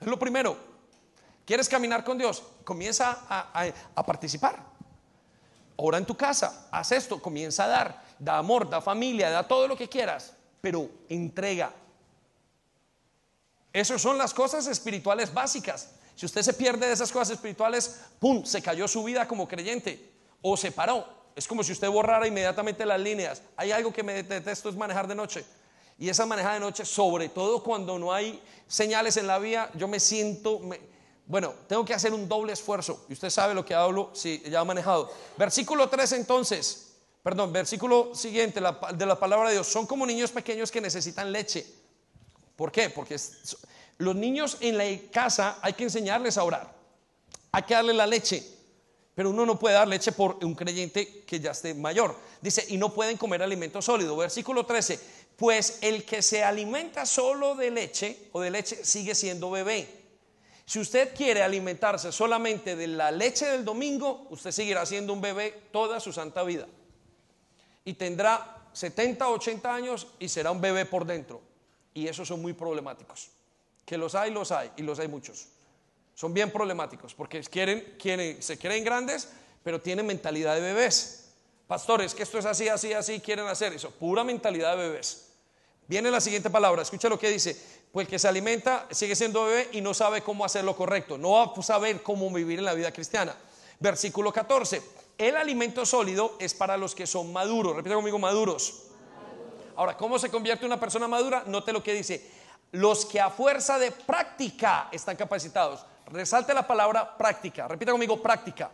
Es 0.00 0.06
lo 0.06 0.18
primero. 0.18 0.56
¿Quieres 1.46 1.68
caminar 1.68 2.04
con 2.04 2.18
Dios? 2.18 2.42
Comienza 2.64 3.24
a, 3.28 4.04
participar. 4.04 4.71
Ora 5.76 5.98
en 5.98 6.06
tu 6.06 6.16
casa, 6.16 6.68
haz 6.70 6.92
esto, 6.92 7.20
comienza 7.20 7.64
a 7.64 7.68
dar, 7.68 8.04
da 8.18 8.38
amor, 8.38 8.68
da 8.68 8.80
familia, 8.80 9.30
da 9.30 9.46
todo 9.46 9.66
lo 9.66 9.76
que 9.76 9.88
quieras, 9.88 10.34
pero 10.60 10.88
entrega. 11.08 11.72
Esas 13.72 14.02
son 14.02 14.18
las 14.18 14.34
cosas 14.34 14.66
espirituales 14.66 15.32
básicas. 15.32 15.90
Si 16.14 16.26
usted 16.26 16.42
se 16.42 16.52
pierde 16.52 16.86
de 16.86 16.92
esas 16.92 17.10
cosas 17.10 17.30
espirituales, 17.30 18.00
¡pum!, 18.18 18.44
se 18.44 18.62
cayó 18.62 18.86
su 18.86 19.02
vida 19.02 19.26
como 19.26 19.48
creyente 19.48 20.12
o 20.42 20.56
se 20.56 20.70
paró. 20.70 21.06
Es 21.34 21.48
como 21.48 21.64
si 21.64 21.72
usted 21.72 21.88
borrara 21.88 22.26
inmediatamente 22.26 22.84
las 22.84 23.00
líneas. 23.00 23.42
Hay 23.56 23.72
algo 23.72 23.92
que 23.92 24.02
me 24.02 24.22
detesto 24.22 24.68
es 24.68 24.76
manejar 24.76 25.08
de 25.08 25.14
noche. 25.14 25.44
Y 25.98 26.08
esa 26.08 26.26
manejada 26.26 26.54
de 26.54 26.60
noche, 26.60 26.84
sobre 26.84 27.28
todo 27.28 27.62
cuando 27.62 27.98
no 27.98 28.12
hay 28.12 28.42
señales 28.66 29.16
en 29.16 29.26
la 29.26 29.38
vía, 29.38 29.70
yo 29.74 29.88
me 29.88 30.00
siento, 30.00 30.60
bueno, 31.26 31.54
tengo 31.68 31.84
que 31.84 31.94
hacer 31.94 32.12
un 32.12 32.28
doble 32.28 32.52
esfuerzo. 32.52 33.04
Y 33.08 33.12
usted 33.12 33.30
sabe 33.30 33.54
lo 33.54 33.64
que 33.64 33.74
hablo 33.74 34.10
si 34.12 34.42
ya 34.48 34.60
ha 34.60 34.64
manejado. 34.64 35.10
Versículo 35.36 35.88
3 35.88 36.12
entonces, 36.12 36.92
perdón, 37.22 37.52
versículo 37.52 38.14
siguiente 38.14 38.60
de 38.60 39.06
la 39.06 39.18
palabra 39.18 39.48
de 39.48 39.54
Dios. 39.54 39.66
Son 39.66 39.86
como 39.86 40.04
niños 40.04 40.30
pequeños 40.30 40.70
que 40.70 40.80
necesitan 40.80 41.32
leche. 41.32 41.66
¿Por 42.56 42.70
qué? 42.70 42.90
Porque 42.90 43.16
los 43.98 44.16
niños 44.16 44.56
en 44.60 44.78
la 44.78 44.84
casa 45.10 45.58
hay 45.62 45.72
que 45.72 45.84
enseñarles 45.84 46.36
a 46.38 46.44
orar. 46.44 46.72
Hay 47.52 47.62
que 47.62 47.74
darle 47.74 47.94
la 47.94 48.06
leche. 48.06 48.46
Pero 49.14 49.30
uno 49.30 49.44
no 49.44 49.58
puede 49.58 49.74
dar 49.74 49.86
leche 49.86 50.12
por 50.12 50.38
un 50.42 50.54
creyente 50.54 51.22
que 51.24 51.38
ya 51.38 51.50
esté 51.50 51.74
mayor. 51.74 52.16
Dice, 52.40 52.64
y 52.68 52.78
no 52.78 52.94
pueden 52.94 53.18
comer 53.18 53.42
alimento 53.42 53.82
sólido. 53.82 54.16
Versículo 54.16 54.64
13, 54.64 54.98
pues 55.36 55.78
el 55.82 56.04
que 56.04 56.22
se 56.22 56.42
alimenta 56.42 57.04
solo 57.04 57.54
de 57.54 57.70
leche 57.70 58.28
o 58.32 58.40
de 58.40 58.50
leche 58.50 58.84
sigue 58.84 59.14
siendo 59.14 59.50
bebé. 59.50 60.01
Si 60.64 60.78
usted 60.78 61.14
quiere 61.14 61.42
alimentarse 61.42 62.12
solamente 62.12 62.76
de 62.76 62.86
la 62.86 63.10
leche 63.10 63.46
del 63.46 63.64
domingo, 63.64 64.26
usted 64.30 64.50
seguirá 64.50 64.86
siendo 64.86 65.12
un 65.12 65.20
bebé 65.20 65.62
toda 65.72 66.00
su 66.00 66.12
santa 66.12 66.42
vida. 66.44 66.66
Y 67.84 67.94
tendrá 67.94 68.62
70, 68.72 69.28
80 69.28 69.74
años 69.74 70.06
y 70.18 70.28
será 70.28 70.50
un 70.50 70.60
bebé 70.60 70.86
por 70.86 71.04
dentro. 71.04 71.40
Y 71.94 72.06
esos 72.06 72.28
son 72.28 72.40
muy 72.40 72.52
problemáticos. 72.52 73.30
Que 73.84 73.98
los 73.98 74.14
hay, 74.14 74.30
los 74.30 74.52
hay, 74.52 74.70
y 74.76 74.82
los 74.82 74.98
hay 74.98 75.08
muchos. 75.08 75.48
Son 76.14 76.32
bien 76.32 76.50
problemáticos 76.50 77.14
porque 77.14 77.40
quieren, 77.42 77.96
quieren, 77.98 78.42
se 78.42 78.58
creen 78.58 78.84
grandes, 78.84 79.28
pero 79.62 79.80
tienen 79.80 80.06
mentalidad 80.06 80.54
de 80.54 80.60
bebés. 80.60 81.30
Pastores, 81.66 82.14
que 82.14 82.22
esto 82.22 82.38
es 82.38 82.44
así, 82.44 82.68
así, 82.68 82.92
así, 82.92 83.20
quieren 83.20 83.46
hacer 83.46 83.72
eso. 83.72 83.90
Pura 83.90 84.22
mentalidad 84.24 84.76
de 84.76 84.88
bebés. 84.88 85.28
Viene 85.88 86.10
la 86.10 86.20
siguiente 86.20 86.50
palabra, 86.50 86.82
escucha 86.82 87.08
lo 87.08 87.18
que 87.18 87.30
dice. 87.30 87.56
Pues 87.92 88.06
el 88.06 88.10
que 88.10 88.18
se 88.18 88.26
alimenta 88.26 88.86
sigue 88.90 89.14
siendo 89.14 89.44
bebé 89.44 89.68
y 89.72 89.82
no 89.82 89.92
sabe 89.92 90.22
cómo 90.22 90.46
hacer 90.46 90.64
lo 90.64 90.74
correcto. 90.74 91.18
No 91.18 91.32
va 91.32 91.52
a 91.54 91.62
saber 91.62 92.02
cómo 92.02 92.30
vivir 92.30 92.58
en 92.58 92.64
la 92.64 92.72
vida 92.72 92.90
cristiana. 92.90 93.36
Versículo 93.78 94.32
14. 94.32 94.82
El 95.18 95.36
alimento 95.36 95.84
sólido 95.84 96.36
es 96.38 96.54
para 96.54 96.78
los 96.78 96.94
que 96.94 97.06
son 97.06 97.30
maduros. 97.34 97.76
Repita 97.76 97.94
conmigo, 97.94 98.18
maduros. 98.18 98.84
Ahora, 99.76 99.94
¿cómo 99.96 100.18
se 100.18 100.30
convierte 100.30 100.64
una 100.64 100.80
persona 100.80 101.06
madura? 101.06 101.44
Note 101.46 101.70
lo 101.70 101.82
que 101.82 101.92
dice. 101.92 102.30
Los 102.72 103.04
que 103.04 103.20
a 103.20 103.28
fuerza 103.28 103.78
de 103.78 103.90
práctica 103.90 104.88
están 104.90 105.16
capacitados. 105.16 105.84
Resalte 106.06 106.54
la 106.54 106.66
palabra 106.66 107.14
práctica. 107.18 107.68
Repita 107.68 107.92
conmigo, 107.92 108.22
práctica. 108.22 108.70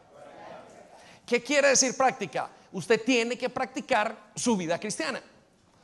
¿Qué 1.27 1.43
quiere 1.43 1.69
decir 1.69 1.97
práctica? 1.97 2.49
Usted 2.71 3.03
tiene 3.05 3.37
que 3.37 3.51
practicar 3.51 4.31
su 4.37 4.57
vida 4.57 4.79
cristiana. 4.79 5.21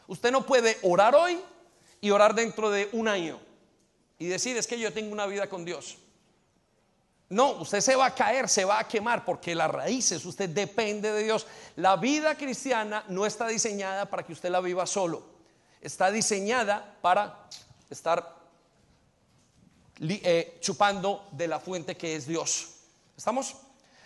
Usted 0.06 0.30
no 0.30 0.46
puede 0.46 0.78
orar 0.82 1.16
hoy 1.16 1.40
y 2.04 2.10
orar 2.10 2.34
dentro 2.34 2.70
de 2.70 2.90
un 2.92 3.08
año 3.08 3.40
y 4.18 4.26
decir 4.26 4.58
es 4.58 4.66
que 4.66 4.78
yo 4.78 4.92
tengo 4.92 5.10
una 5.10 5.24
vida 5.24 5.48
con 5.48 5.64
Dios. 5.64 5.96
No, 7.30 7.52
usted 7.52 7.80
se 7.80 7.96
va 7.96 8.04
a 8.04 8.14
caer, 8.14 8.46
se 8.46 8.66
va 8.66 8.78
a 8.78 8.86
quemar 8.86 9.24
porque 9.24 9.54
las 9.54 9.70
raíces, 9.70 10.22
usted 10.26 10.50
depende 10.50 11.10
de 11.10 11.22
Dios. 11.24 11.46
La 11.76 11.96
vida 11.96 12.36
cristiana 12.36 13.06
no 13.08 13.24
está 13.24 13.48
diseñada 13.48 14.04
para 14.04 14.22
que 14.22 14.34
usted 14.34 14.50
la 14.50 14.60
viva 14.60 14.84
solo. 14.84 15.24
Está 15.80 16.10
diseñada 16.10 16.98
para 17.00 17.48
estar 17.88 18.36
eh, 19.98 20.58
chupando 20.60 21.26
de 21.32 21.48
la 21.48 21.58
fuente 21.58 21.96
que 21.96 22.16
es 22.16 22.26
Dios. 22.26 22.68
¿Estamos? 23.16 23.56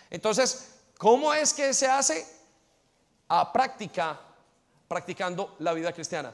Entonces, 0.09 0.75
¿cómo 0.97 1.33
es 1.33 1.53
que 1.53 1.73
se 1.73 1.87
hace? 1.87 2.25
A 3.27 3.51
práctica, 3.51 4.17
practicando 4.87 5.57
la 5.59 5.73
vida 5.73 5.91
cristiana. 5.91 6.33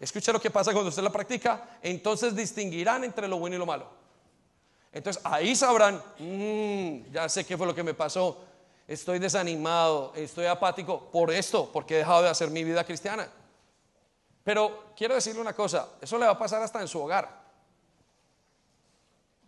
Escucha 0.00 0.32
lo 0.32 0.40
que 0.40 0.50
pasa 0.50 0.72
cuando 0.72 0.88
usted 0.88 1.02
la 1.02 1.12
practica, 1.12 1.78
entonces 1.82 2.34
distinguirán 2.34 3.04
entre 3.04 3.28
lo 3.28 3.38
bueno 3.38 3.56
y 3.56 3.58
lo 3.58 3.66
malo. 3.66 3.88
Entonces 4.92 5.22
ahí 5.24 5.56
sabrán, 5.56 6.02
mm, 6.18 7.12
ya 7.12 7.28
sé 7.28 7.44
qué 7.44 7.56
fue 7.56 7.66
lo 7.66 7.74
que 7.74 7.82
me 7.82 7.94
pasó, 7.94 8.44
estoy 8.86 9.18
desanimado, 9.18 10.12
estoy 10.14 10.46
apático 10.46 11.10
por 11.10 11.32
esto, 11.32 11.70
porque 11.72 11.94
he 11.94 11.98
dejado 11.98 12.22
de 12.22 12.28
hacer 12.28 12.50
mi 12.50 12.64
vida 12.64 12.84
cristiana. 12.84 13.28
Pero 14.44 14.92
quiero 14.96 15.14
decirle 15.14 15.40
una 15.40 15.54
cosa, 15.54 15.88
eso 16.00 16.18
le 16.18 16.26
va 16.26 16.32
a 16.32 16.38
pasar 16.38 16.62
hasta 16.62 16.80
en 16.80 16.88
su 16.88 17.00
hogar. 17.00 17.42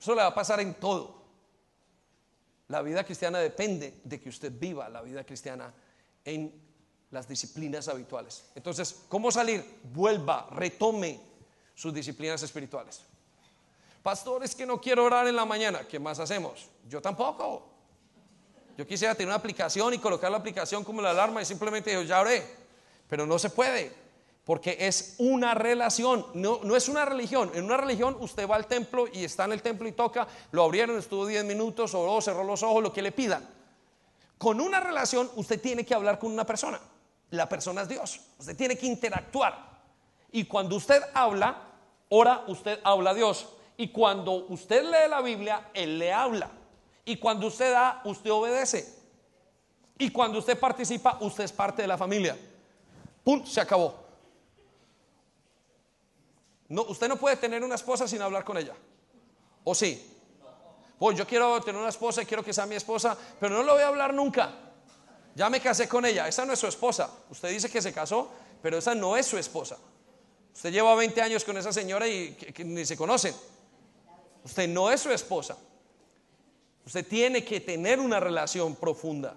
Eso 0.00 0.14
le 0.14 0.22
va 0.22 0.28
a 0.28 0.34
pasar 0.34 0.60
en 0.60 0.74
todo. 0.74 1.22
La 2.68 2.82
vida 2.82 3.04
cristiana 3.04 3.38
depende 3.38 4.00
de 4.02 4.20
que 4.20 4.28
usted 4.28 4.52
viva 4.52 4.88
la 4.88 5.02
vida 5.02 5.22
cristiana 5.24 5.72
en 6.24 6.65
las 7.10 7.28
disciplinas 7.28 7.88
habituales. 7.88 8.44
Entonces, 8.54 9.02
¿cómo 9.08 9.30
salir? 9.30 9.80
Vuelva, 9.94 10.48
retome 10.50 11.20
sus 11.74 11.92
disciplinas 11.92 12.42
espirituales. 12.42 13.02
Pastor, 14.02 14.44
es 14.44 14.54
que 14.54 14.66
no 14.66 14.80
quiero 14.80 15.04
orar 15.04 15.26
en 15.26 15.36
la 15.36 15.44
mañana. 15.44 15.86
¿Qué 15.86 15.98
más 15.98 16.18
hacemos? 16.18 16.68
Yo 16.88 17.02
tampoco. 17.02 17.68
Yo 18.76 18.86
quisiera 18.86 19.14
tener 19.14 19.28
una 19.28 19.36
aplicación 19.36 19.94
y 19.94 19.98
colocar 19.98 20.30
la 20.30 20.36
aplicación 20.36 20.84
como 20.84 21.02
la 21.02 21.10
alarma 21.10 21.42
y 21.42 21.44
simplemente 21.44 21.92
yo 21.92 22.02
ya 22.02 22.20
oré. 22.20 22.46
Pero 23.08 23.26
no 23.26 23.38
se 23.38 23.50
puede. 23.50 23.92
Porque 24.44 24.76
es 24.78 25.16
una 25.18 25.54
relación, 25.54 26.24
no, 26.34 26.60
no 26.62 26.76
es 26.76 26.88
una 26.88 27.04
religión. 27.04 27.50
En 27.54 27.64
una 27.64 27.76
religión 27.76 28.16
usted 28.20 28.48
va 28.48 28.54
al 28.54 28.66
templo 28.66 29.06
y 29.12 29.24
está 29.24 29.44
en 29.44 29.52
el 29.52 29.62
templo 29.62 29.88
y 29.88 29.92
toca, 29.92 30.28
lo 30.52 30.62
abrieron, 30.62 30.96
estuvo 30.98 31.26
10 31.26 31.44
minutos, 31.44 31.94
oró, 31.94 32.20
cerró 32.20 32.44
los 32.44 32.62
ojos, 32.62 32.82
lo 32.82 32.92
que 32.92 33.02
le 33.02 33.10
pidan. 33.10 33.44
Con 34.38 34.60
una 34.60 34.78
relación 34.78 35.28
usted 35.34 35.60
tiene 35.60 35.84
que 35.84 35.94
hablar 35.94 36.20
con 36.20 36.30
una 36.30 36.46
persona. 36.46 36.78
La 37.30 37.48
persona 37.48 37.82
es 37.82 37.88
Dios. 37.88 38.20
Usted 38.38 38.56
tiene 38.56 38.76
que 38.76 38.86
interactuar. 38.86 39.76
Y 40.32 40.44
cuando 40.44 40.76
usted 40.76 41.02
habla, 41.14 41.62
ora, 42.08 42.44
usted 42.46 42.80
habla 42.84 43.10
a 43.10 43.14
Dios. 43.14 43.48
Y 43.76 43.88
cuando 43.88 44.46
usted 44.46 44.84
lee 44.84 45.08
la 45.08 45.20
Biblia, 45.20 45.70
Él 45.74 45.98
le 45.98 46.12
habla. 46.12 46.50
Y 47.04 47.16
cuando 47.16 47.46
usted 47.46 47.72
da, 47.72 48.00
usted 48.04 48.30
obedece. 48.30 48.94
Y 49.98 50.10
cuando 50.10 50.38
usted 50.38 50.58
participa, 50.58 51.18
usted 51.20 51.44
es 51.44 51.52
parte 51.52 51.82
de 51.82 51.88
la 51.88 51.96
familia. 51.96 52.36
Punto, 53.24 53.46
se 53.46 53.60
acabó. 53.60 53.94
No, 56.68 56.82
usted 56.82 57.08
no 57.08 57.16
puede 57.16 57.36
tener 57.36 57.62
una 57.62 57.76
esposa 57.76 58.08
sin 58.08 58.20
hablar 58.20 58.44
con 58.44 58.56
ella. 58.56 58.74
¿O 59.64 59.74
sí? 59.74 60.14
Pues 60.98 61.16
yo 61.16 61.26
quiero 61.26 61.60
tener 61.60 61.80
una 61.80 61.90
esposa 61.90 62.22
y 62.22 62.26
quiero 62.26 62.42
que 62.42 62.52
sea 62.52 62.66
mi 62.66 62.74
esposa, 62.74 63.16
pero 63.38 63.56
no 63.56 63.62
lo 63.62 63.74
voy 63.74 63.82
a 63.82 63.88
hablar 63.88 64.14
nunca. 64.14 64.65
Ya 65.36 65.50
me 65.50 65.60
casé 65.60 65.86
con 65.86 66.06
ella, 66.06 66.26
esa 66.26 66.46
no 66.46 66.54
es 66.54 66.58
su 66.58 66.66
esposa. 66.66 67.10
Usted 67.30 67.50
dice 67.50 67.68
que 67.68 67.82
se 67.82 67.92
casó, 67.92 68.30
pero 68.62 68.78
esa 68.78 68.94
no 68.94 69.18
es 69.18 69.26
su 69.26 69.36
esposa. 69.36 69.76
Usted 70.54 70.72
lleva 70.72 70.94
20 70.94 71.20
años 71.20 71.44
con 71.44 71.58
esa 71.58 71.74
señora 71.74 72.08
y 72.08 72.34
ni 72.64 72.86
se 72.86 72.96
conocen. 72.96 73.34
Usted 74.42 74.66
no 74.66 74.90
es 74.90 75.02
su 75.02 75.12
esposa. 75.12 75.58
Usted 76.86 77.06
tiene 77.06 77.44
que 77.44 77.60
tener 77.60 78.00
una 78.00 78.18
relación 78.18 78.76
profunda. 78.76 79.36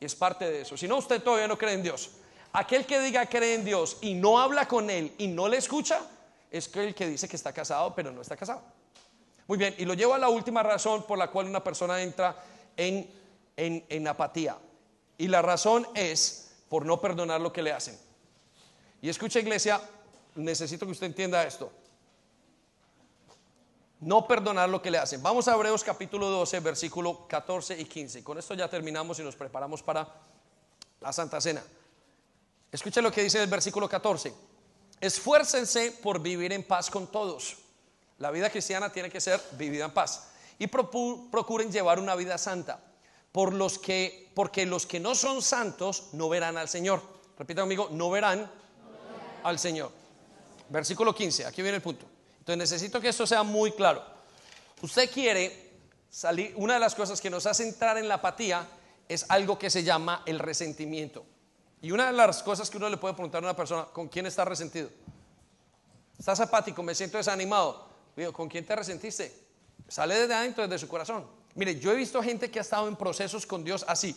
Y 0.00 0.06
es 0.06 0.14
parte 0.14 0.50
de 0.50 0.62
eso. 0.62 0.78
Si 0.78 0.88
no, 0.88 0.96
usted 0.96 1.22
todavía 1.22 1.46
no 1.46 1.58
cree 1.58 1.74
en 1.74 1.82
Dios. 1.82 2.12
Aquel 2.54 2.86
que 2.86 2.98
diga 3.00 3.26
cree 3.26 3.54
en 3.54 3.66
Dios 3.66 3.98
y 4.00 4.14
no 4.14 4.40
habla 4.40 4.66
con 4.66 4.88
Él 4.88 5.12
y 5.18 5.26
no 5.26 5.46
le 5.46 5.58
escucha, 5.58 6.00
es 6.50 6.74
el 6.74 6.94
que 6.94 7.06
dice 7.06 7.28
que 7.28 7.36
está 7.36 7.52
casado, 7.52 7.94
pero 7.94 8.10
no 8.10 8.22
está 8.22 8.34
casado. 8.34 8.62
Muy 9.46 9.58
bien, 9.58 9.74
y 9.76 9.84
lo 9.84 9.92
llevo 9.92 10.14
a 10.14 10.18
la 10.18 10.30
última 10.30 10.62
razón 10.62 11.02
por 11.02 11.18
la 11.18 11.30
cual 11.30 11.48
una 11.48 11.62
persona 11.62 12.00
entra 12.00 12.34
en, 12.76 13.10
en, 13.56 14.08
apatía. 14.08 14.56
Y 15.22 15.28
la 15.28 15.40
razón 15.40 15.86
es 15.94 16.50
por 16.68 16.84
no 16.84 17.00
perdonar 17.00 17.40
lo 17.40 17.52
que 17.52 17.62
le 17.62 17.70
hacen. 17.70 17.96
Y 19.00 19.08
escucha 19.08 19.38
iglesia, 19.38 19.80
necesito 20.34 20.84
que 20.84 20.90
usted 20.90 21.06
entienda 21.06 21.44
esto. 21.44 21.70
No 24.00 24.26
perdonar 24.26 24.68
lo 24.68 24.82
que 24.82 24.90
le 24.90 24.98
hacen. 24.98 25.22
Vamos 25.22 25.46
a 25.46 25.54
Hebreos 25.54 25.84
capítulo 25.84 26.28
12, 26.28 26.58
versículo 26.58 27.28
14 27.28 27.80
y 27.80 27.84
15. 27.84 28.24
Con 28.24 28.36
esto 28.36 28.54
ya 28.54 28.68
terminamos 28.68 29.16
y 29.20 29.22
nos 29.22 29.36
preparamos 29.36 29.80
para 29.80 30.12
la 31.00 31.12
Santa 31.12 31.40
Cena. 31.40 31.62
Escucha 32.72 33.00
lo 33.00 33.12
que 33.12 33.22
dice 33.22 33.40
el 33.40 33.48
versículo 33.48 33.88
14. 33.88 34.34
Esfuércense 35.00 35.92
por 36.02 36.20
vivir 36.20 36.52
en 36.52 36.64
paz 36.64 36.90
con 36.90 37.06
todos. 37.06 37.58
La 38.18 38.32
vida 38.32 38.50
cristiana 38.50 38.90
tiene 38.90 39.08
que 39.08 39.20
ser 39.20 39.40
vivida 39.52 39.84
en 39.84 39.92
paz. 39.92 40.32
Y 40.58 40.66
procuren 40.66 41.70
llevar 41.70 42.00
una 42.00 42.16
vida 42.16 42.36
santa. 42.38 42.80
Por 43.32 43.54
los 43.54 43.78
que, 43.78 44.30
porque 44.34 44.66
los 44.66 44.86
que 44.86 45.00
no 45.00 45.14
son 45.14 45.42
santos 45.42 46.10
no 46.12 46.28
verán 46.28 46.56
al 46.56 46.68
Señor. 46.68 47.02
Repita 47.38 47.62
conmigo, 47.62 47.88
no 47.90 48.10
verán, 48.10 48.50
al 49.42 49.58
Señor. 49.58 49.90
Versículo 50.68 51.14
15, 51.14 51.46
aquí 51.46 51.62
viene 51.62 51.76
el 51.76 51.82
punto. 51.82 52.06
Entonces 52.38 52.58
necesito 52.58 53.00
que 53.00 53.08
esto 53.08 53.26
sea 53.26 53.42
muy 53.42 53.72
claro. 53.72 54.02
Usted 54.82 55.10
quiere 55.10 55.70
salir, 56.10 56.54
una 56.56 56.74
de 56.74 56.80
las 56.80 56.94
cosas 56.94 57.20
que 57.20 57.30
nos 57.30 57.46
hace 57.46 57.66
entrar 57.66 57.98
en 57.98 58.08
la 58.08 58.14
apatía 58.14 58.66
es 59.08 59.26
algo 59.28 59.58
que 59.58 59.70
se 59.70 59.82
llama 59.82 60.22
el 60.26 60.38
resentimiento. 60.38 61.24
Y 61.80 61.90
una 61.90 62.06
de 62.06 62.12
las 62.12 62.42
cosas 62.42 62.70
que 62.70 62.76
uno 62.76 62.88
le 62.88 62.96
puede 62.96 63.14
preguntar 63.14 63.42
a 63.42 63.46
una 63.46 63.56
persona, 63.56 63.86
¿con 63.86 64.08
quién 64.08 64.26
está 64.26 64.44
resentido? 64.44 64.88
¿Estás 66.18 66.40
apático? 66.40 66.82
Me 66.82 66.94
siento 66.94 67.16
desanimado. 67.18 67.90
¿con 68.32 68.48
quién 68.48 68.64
te 68.66 68.76
resentiste? 68.76 69.34
Sale 69.88 70.14
desde 70.14 70.34
adentro, 70.34 70.62
desde 70.62 70.78
su 70.78 70.88
corazón. 70.88 71.26
Mire, 71.54 71.78
yo 71.78 71.92
he 71.92 71.96
visto 71.96 72.22
gente 72.22 72.50
que 72.50 72.58
ha 72.58 72.62
estado 72.62 72.88
en 72.88 72.96
procesos 72.96 73.46
con 73.46 73.64
Dios 73.64 73.84
así. 73.86 74.16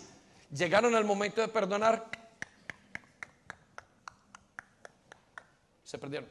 Llegaron 0.52 0.96
al 0.96 1.06
momento 1.06 1.42
de 1.42 1.48
perdonar, 1.48 2.10
se 5.84 5.98
perdieron. 5.98 6.30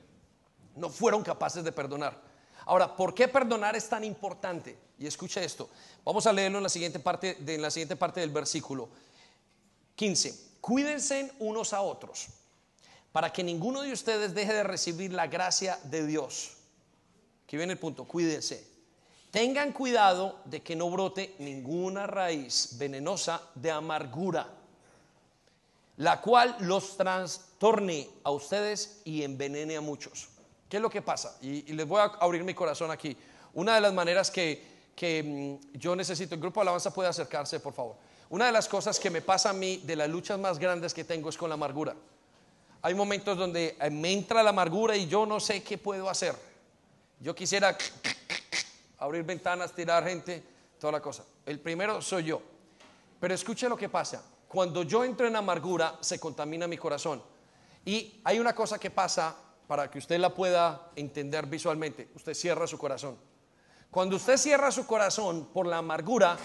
No 0.77 0.89
fueron 0.89 1.23
capaces 1.23 1.63
de 1.63 1.73
perdonar. 1.73 2.21
Ahora, 2.67 2.97
¿por 2.97 3.15
qué 3.15 3.29
perdonar 3.29 3.77
es 3.77 3.89
tan 3.89 4.05
importante? 4.05 4.79
Y 4.99 5.07
escucha 5.07 5.43
esto. 5.43 5.69
Vamos 6.05 6.27
a 6.27 6.33
leerlo 6.33 6.59
en 6.59 6.65
la 6.65 6.69
siguiente 6.69 6.99
parte, 6.99 7.37
en 7.47 7.63
la 7.63 7.71
siguiente 7.71 7.97
parte 7.97 8.21
del 8.21 8.31
versículo 8.31 8.89
15 9.97 10.55
cuídense 10.65 11.31
unos 11.41 11.75
a 11.75 11.83
otros 11.83 12.29
para 13.13 13.31
que 13.31 13.45
ninguno 13.45 13.83
de 13.83 13.93
ustedes 13.93 14.33
deje 14.33 14.55
de 14.55 14.63
recibir 14.63 15.13
la 15.13 15.27
gracia 15.27 15.79
de 15.85 16.07
Dios. 16.07 16.53
Aquí 17.45 17.59
viene 17.59 17.75
el 17.75 17.79
punto, 17.79 18.05
cuídense. 18.05 18.67
Tengan 19.35 19.73
cuidado 19.73 20.43
de 20.45 20.63
que 20.63 20.77
no 20.77 20.89
brote 20.89 21.35
ninguna 21.41 22.07
raíz 22.07 22.79
venenosa 22.79 23.43
de 23.57 23.69
amargura, 23.69 24.47
la 25.97 26.21
cual 26.21 26.55
los 26.61 26.97
trastorne 26.97 28.09
a 28.23 28.31
ustedes 28.31 29.01
y 29.05 29.25
envenene 29.25 29.77
a 29.77 29.81
muchos. 29.81 30.29
¿Qué 30.69 30.77
es 30.77 30.81
lo 30.81 30.89
que 30.89 31.03
pasa? 31.03 31.37
Y, 31.43 31.63
les 31.73 31.85
voy 31.85 32.01
a 32.01 32.05
abrir 32.21 32.45
mi 32.45 32.55
corazón 32.55 32.93
aquí. 32.93 33.17
Una 33.55 33.75
de 33.75 33.81
las 33.81 33.93
maneras 33.93 34.31
que, 34.31 34.93
que 34.95 35.61
mm, 35.75 35.79
yo 35.79 35.97
necesito, 35.97 36.37
el 36.37 36.41
grupo 36.41 36.61
de 36.61 36.67
alabanza 36.67 36.95
puede 36.95 37.09
acercarse, 37.09 37.59
por 37.59 37.73
favor. 37.73 37.97
Una 38.31 38.47
de 38.47 38.53
las 38.53 38.69
cosas 38.69 39.01
que 39.01 39.11
me 39.11 39.21
pasa 39.21 39.51
a 39.51 39.53
mí 39.53 39.79
de 39.79 39.97
las 39.97 40.09
luchas 40.09 40.39
más 40.39 40.61
grandes 40.61 40.95
que 40.95 41.03
tengo 41.03 41.29
es 41.29 41.37
con 41.37 41.49
la 41.49 41.55
amargura. 41.55 41.97
Hay 42.83 42.95
momentos 42.95 43.37
donde 43.37 43.77
me 43.91 44.13
entra 44.13 44.45
la 44.45 44.51
amargura 44.51 44.97
y 44.97 45.09
yo 45.09 45.27
no 45.27 45.41
sé 45.41 45.65
qué 45.65 45.77
puedo 45.77 46.09
hacer. 46.09 46.37
Yo 47.19 47.35
quisiera 47.35 47.77
abrir 49.05 49.23
ventanas, 49.25 49.73
tirar 49.73 50.05
gente, 50.05 50.43
toda 50.79 50.93
la 50.93 51.01
cosa. 51.01 51.25
El 51.47 51.61
primero 51.61 52.01
soy 52.03 52.25
yo. 52.25 52.43
Pero 53.21 53.35
escuche 53.35 53.69
lo 53.69 53.77
que 53.77 53.89
pasa. 53.89 54.25
Cuando 54.49 54.83
yo 54.83 55.05
entro 55.05 55.27
en 55.27 55.37
amargura, 55.37 55.97
se 56.01 56.21
contamina 56.21 56.67
mi 56.67 56.77
corazón. 56.77 57.23
Y 57.85 58.21
hay 58.25 58.39
una 58.39 58.55
cosa 58.55 58.79
que 58.79 58.91
pasa 58.91 59.35
para 59.67 59.91
que 59.91 59.99
usted 59.99 60.19
la 60.19 60.35
pueda 60.35 60.91
entender 60.97 61.47
visualmente. 61.47 62.09
Usted 62.15 62.35
cierra 62.35 62.67
su 62.67 62.79
corazón. 62.79 63.17
Cuando 63.91 64.17
usted 64.17 64.37
cierra 64.37 64.71
su 64.71 64.87
corazón 64.87 65.49
por 65.53 65.67
la 65.67 65.79
amargura, 65.79 66.37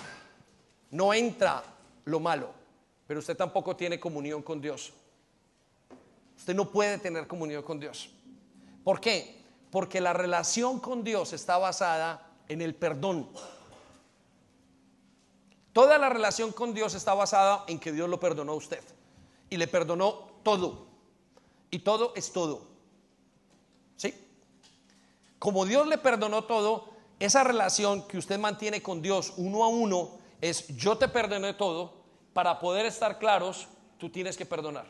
no 0.91 1.13
entra 1.13 1.63
lo 2.05 2.19
malo, 2.19 2.51
pero 3.07 3.19
usted 3.19 3.35
tampoco 3.35 3.75
tiene 3.75 3.99
comunión 3.99 4.41
con 4.41 4.61
Dios. 4.61 4.93
Usted 6.37 6.55
no 6.55 6.69
puede 6.69 6.97
tener 6.97 7.27
comunión 7.27 7.63
con 7.63 7.79
Dios. 7.79 8.09
¿Por 8.83 9.01
qué? 9.01 9.43
Porque 9.71 9.99
la 9.99 10.13
relación 10.13 10.79
con 10.79 11.03
Dios 11.03 11.33
está 11.33 11.57
basada 11.57 12.28
en 12.49 12.61
el 12.61 12.75
perdón. 12.75 13.29
Toda 15.71 15.97
la 15.97 16.09
relación 16.09 16.51
con 16.51 16.73
Dios 16.73 16.93
está 16.95 17.13
basada 17.13 17.63
en 17.67 17.79
que 17.79 17.93
Dios 17.93 18.09
lo 18.09 18.19
perdonó 18.19 18.51
a 18.51 18.55
usted. 18.55 18.83
Y 19.49 19.57
le 19.57 19.67
perdonó 19.67 20.29
todo. 20.43 20.87
Y 21.71 21.79
todo 21.79 22.13
es 22.15 22.33
todo. 22.33 22.63
¿Sí? 23.95 24.13
Como 25.37 25.65
Dios 25.65 25.87
le 25.87 25.97
perdonó 25.97 26.43
todo, 26.43 26.89
esa 27.19 27.43
relación 27.43 28.07
que 28.07 28.17
usted 28.17 28.39
mantiene 28.39 28.81
con 28.81 29.01
Dios 29.01 29.33
uno 29.37 29.63
a 29.63 29.67
uno 29.67 30.17
es 30.41 30.67
yo 30.75 30.97
te 30.97 31.07
perdoné 31.07 31.53
todo, 31.53 31.93
para 32.33 32.59
poder 32.59 32.85
estar 32.85 33.19
claros, 33.19 33.67
tú 33.97 34.09
tienes 34.09 34.37
que 34.37 34.45
perdonar. 34.45 34.85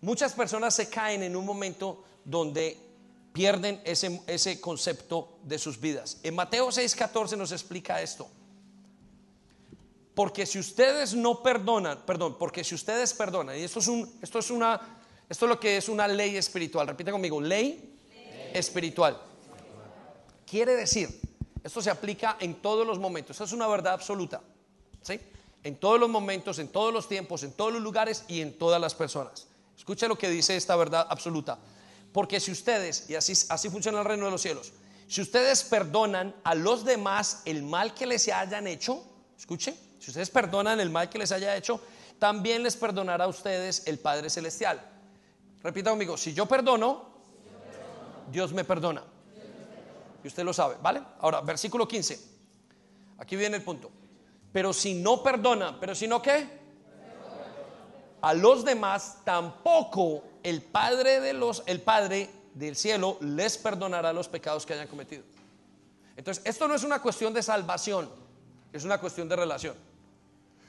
Muchas 0.00 0.32
personas 0.32 0.74
se 0.74 0.88
caen 0.88 1.22
en 1.22 1.34
un 1.34 1.44
momento 1.44 2.04
donde 2.24 2.87
pierden 3.32 3.80
ese, 3.84 4.20
ese 4.26 4.60
concepto 4.60 5.38
de 5.44 5.58
sus 5.58 5.80
vidas. 5.80 6.18
En 6.22 6.34
Mateo 6.34 6.68
6:14 6.68 7.36
nos 7.36 7.52
explica 7.52 8.02
esto. 8.02 8.28
Porque 10.14 10.46
si 10.46 10.58
ustedes 10.58 11.14
no 11.14 11.42
perdonan, 11.42 12.02
perdón, 12.04 12.36
porque 12.38 12.64
si 12.64 12.74
ustedes 12.74 13.14
perdonan, 13.14 13.56
y 13.56 13.62
esto 13.62 13.78
es 13.78 13.86
un, 13.86 14.18
esto 14.20 14.40
es 14.40 14.50
una, 14.50 14.98
esto 15.28 15.44
es 15.44 15.48
lo 15.48 15.60
que 15.60 15.76
es 15.76 15.88
una 15.88 16.08
ley 16.08 16.36
espiritual. 16.36 16.88
Repite 16.88 17.12
conmigo, 17.12 17.40
ley, 17.40 17.96
espiritual. 18.52 19.16
Quiere 20.44 20.74
decir, 20.74 21.20
esto 21.62 21.80
se 21.80 21.90
aplica 21.90 22.36
en 22.40 22.56
todos 22.56 22.86
los 22.86 22.98
momentos. 22.98 23.34
Esto 23.34 23.44
es 23.44 23.52
una 23.52 23.68
verdad 23.68 23.92
absoluta, 23.92 24.40
¿sí? 25.02 25.20
En 25.62 25.76
todos 25.76 26.00
los 26.00 26.08
momentos, 26.08 26.58
en 26.58 26.68
todos 26.68 26.92
los 26.92 27.08
tiempos, 27.08 27.42
en 27.42 27.52
todos 27.52 27.72
los 27.72 27.82
lugares 27.82 28.24
y 28.26 28.40
en 28.40 28.58
todas 28.58 28.80
las 28.80 28.94
personas. 28.94 29.46
Escuche 29.76 30.08
lo 30.08 30.18
que 30.18 30.28
dice 30.28 30.56
esta 30.56 30.74
verdad 30.76 31.06
absoluta. 31.08 31.58
Porque 32.12 32.40
si 32.40 32.52
ustedes, 32.52 33.08
y 33.08 33.14
así, 33.14 33.32
así 33.48 33.68
funciona 33.68 34.00
el 34.00 34.04
reino 34.04 34.24
de 34.24 34.30
los 34.30 34.42
cielos, 34.42 34.72
si 35.06 35.22
ustedes 35.22 35.64
perdonan 35.64 36.34
a 36.44 36.54
los 36.54 36.84
demás 36.84 37.42
el 37.44 37.62
mal 37.62 37.94
que 37.94 38.06
les 38.06 38.28
hayan 38.28 38.66
hecho, 38.66 39.02
escuche, 39.36 39.74
si 39.98 40.10
ustedes 40.10 40.30
perdonan 40.30 40.80
el 40.80 40.90
mal 40.90 41.08
que 41.08 41.18
les 41.18 41.32
haya 41.32 41.56
hecho, 41.56 41.80
también 42.18 42.62
les 42.62 42.76
perdonará 42.76 43.24
a 43.24 43.28
ustedes 43.28 43.82
el 43.86 43.98
Padre 43.98 44.28
Celestial. 44.28 44.80
Repita 45.62 45.90
conmigo, 45.90 46.16
si 46.16 46.34
yo 46.34 46.46
perdono, 46.46 47.08
Dios 48.30 48.52
me 48.52 48.64
perdona. 48.64 49.02
Y 50.22 50.26
usted 50.26 50.44
lo 50.44 50.52
sabe, 50.52 50.76
¿vale? 50.82 51.02
Ahora, 51.20 51.40
versículo 51.40 51.86
15. 51.86 52.20
Aquí 53.18 53.36
viene 53.36 53.56
el 53.56 53.62
punto. 53.62 53.90
Pero 54.52 54.72
si 54.72 54.94
no 54.94 55.22
perdona, 55.22 55.78
pero 55.78 55.94
si 55.94 56.08
no 56.08 56.20
qué? 56.20 56.57
A 58.20 58.34
los 58.34 58.64
demás 58.64 59.18
tampoco 59.24 60.24
el 60.42 60.62
Padre 60.62 61.20
de 61.20 61.32
los 61.32 61.62
el 61.66 61.80
Padre 61.80 62.30
del 62.54 62.74
cielo 62.76 63.16
les 63.20 63.56
perdonará 63.56 64.12
los 64.12 64.28
pecados 64.28 64.66
que 64.66 64.74
hayan 64.74 64.88
cometido. 64.88 65.22
Entonces, 66.16 66.44
esto 66.44 66.66
no 66.66 66.74
es 66.74 66.82
una 66.82 67.00
cuestión 67.00 67.32
de 67.32 67.42
salvación, 67.42 68.08
es 68.72 68.84
una 68.84 68.98
cuestión 68.98 69.28
de 69.28 69.36
relación. 69.36 69.76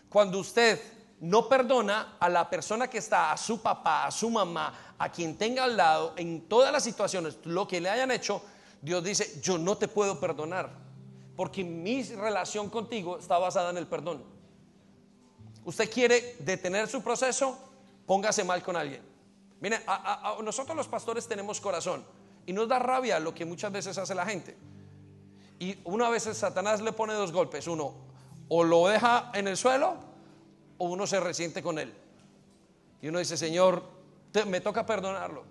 Cuando 0.08 0.40
usted 0.40 0.80
no 1.22 1.50
perdona 1.50 2.18
a 2.20 2.30
la 2.30 2.50
persona 2.50 2.88
que 2.88 3.00
está, 3.00 3.32
a 3.32 3.38
su 3.38 3.62
papá, 3.62 4.06
a 4.06 4.12
su 4.12 4.30
mamá, 4.30 4.96
a 4.98 5.12
quien 5.12 5.38
tenga 5.38 5.64
al 5.64 5.76
lado, 5.76 6.14
en 6.18 6.42
todas 6.48 6.72
las 6.72 6.84
situaciones, 6.84 7.38
lo 7.46 7.68
que 7.68 7.82
le 7.82 7.90
hayan 7.90 8.12
hecho, 8.12 8.44
Dios 8.82 9.04
dice, 9.04 9.40
yo 9.42 9.58
no 9.58 9.76
te 9.76 9.88
puedo 9.88 10.20
perdonar, 10.20 10.70
porque 11.36 11.64
mi 11.64 12.04
relación 12.04 12.70
contigo 12.70 13.18
está 13.18 13.38
basada 13.38 13.72
en 13.72 13.78
el 13.78 13.88
perdón. 13.88 14.24
Usted 15.70 15.88
quiere 15.88 16.36
detener 16.40 16.88
su 16.88 17.04
proceso, 17.04 17.56
póngase 18.08 18.44
mal 18.44 18.64
con 18.64 18.76
alguien. 18.76 19.04
Mire, 19.62 19.82
nosotros 20.44 20.76
los 20.76 20.88
pastores 20.88 21.28
tenemos 21.28 21.62
corazón 21.62 22.04
y 22.48 22.54
nos 22.54 22.68
da 22.68 22.80
rabia 22.80 23.20
lo 23.20 23.36
que 23.36 23.46
muchas 23.46 23.72
veces 23.72 23.96
hace 24.00 24.16
la 24.16 24.26
gente. 24.26 24.58
Y 25.60 25.78
una 25.84 26.10
vez 26.10 26.24
Satanás 26.24 26.82
le 26.82 26.92
pone 26.92 27.14
dos 27.14 27.32
golpes, 27.32 27.68
uno 27.68 27.94
o 28.48 28.64
lo 28.64 28.88
deja 28.88 29.30
en 29.36 29.48
el 29.48 29.56
suelo 29.56 29.96
o 30.80 30.86
uno 30.86 31.06
se 31.06 31.20
resiente 31.20 31.62
con 31.62 31.78
él. 31.78 31.94
Y 33.00 33.10
uno 33.10 33.20
dice, 33.20 33.38
Señor, 33.38 33.84
me 34.48 34.62
toca 34.62 34.88
perdonarlo. 34.88 35.44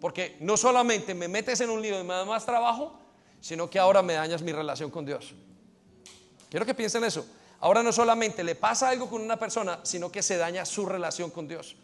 Porque 0.00 0.36
no 0.38 0.56
solamente 0.56 1.16
me 1.16 1.26
metes 1.26 1.60
en 1.62 1.70
un 1.70 1.82
lío 1.82 1.98
y 1.98 2.04
me 2.04 2.14
da 2.14 2.24
más 2.24 2.46
trabajo, 2.46 2.96
sino 3.40 3.68
que 3.68 3.80
ahora 3.80 4.02
me 4.02 4.12
dañas 4.12 4.40
mi 4.40 4.52
relación 4.52 4.88
con 4.88 5.04
Dios. 5.04 5.34
Quiero 6.48 6.64
que 6.64 6.74
piensen 6.74 7.02
eso. 7.02 7.26
Ahora 7.60 7.82
no 7.82 7.92
solamente 7.92 8.44
le 8.44 8.54
pasa 8.54 8.88
algo 8.88 9.10
con 9.10 9.20
una 9.20 9.36
persona, 9.36 9.80
sino 9.82 10.12
que 10.12 10.22
se 10.22 10.36
daña 10.36 10.64
su 10.64 10.86
relación 10.86 11.30
con 11.30 11.48
Dios. 11.48 11.76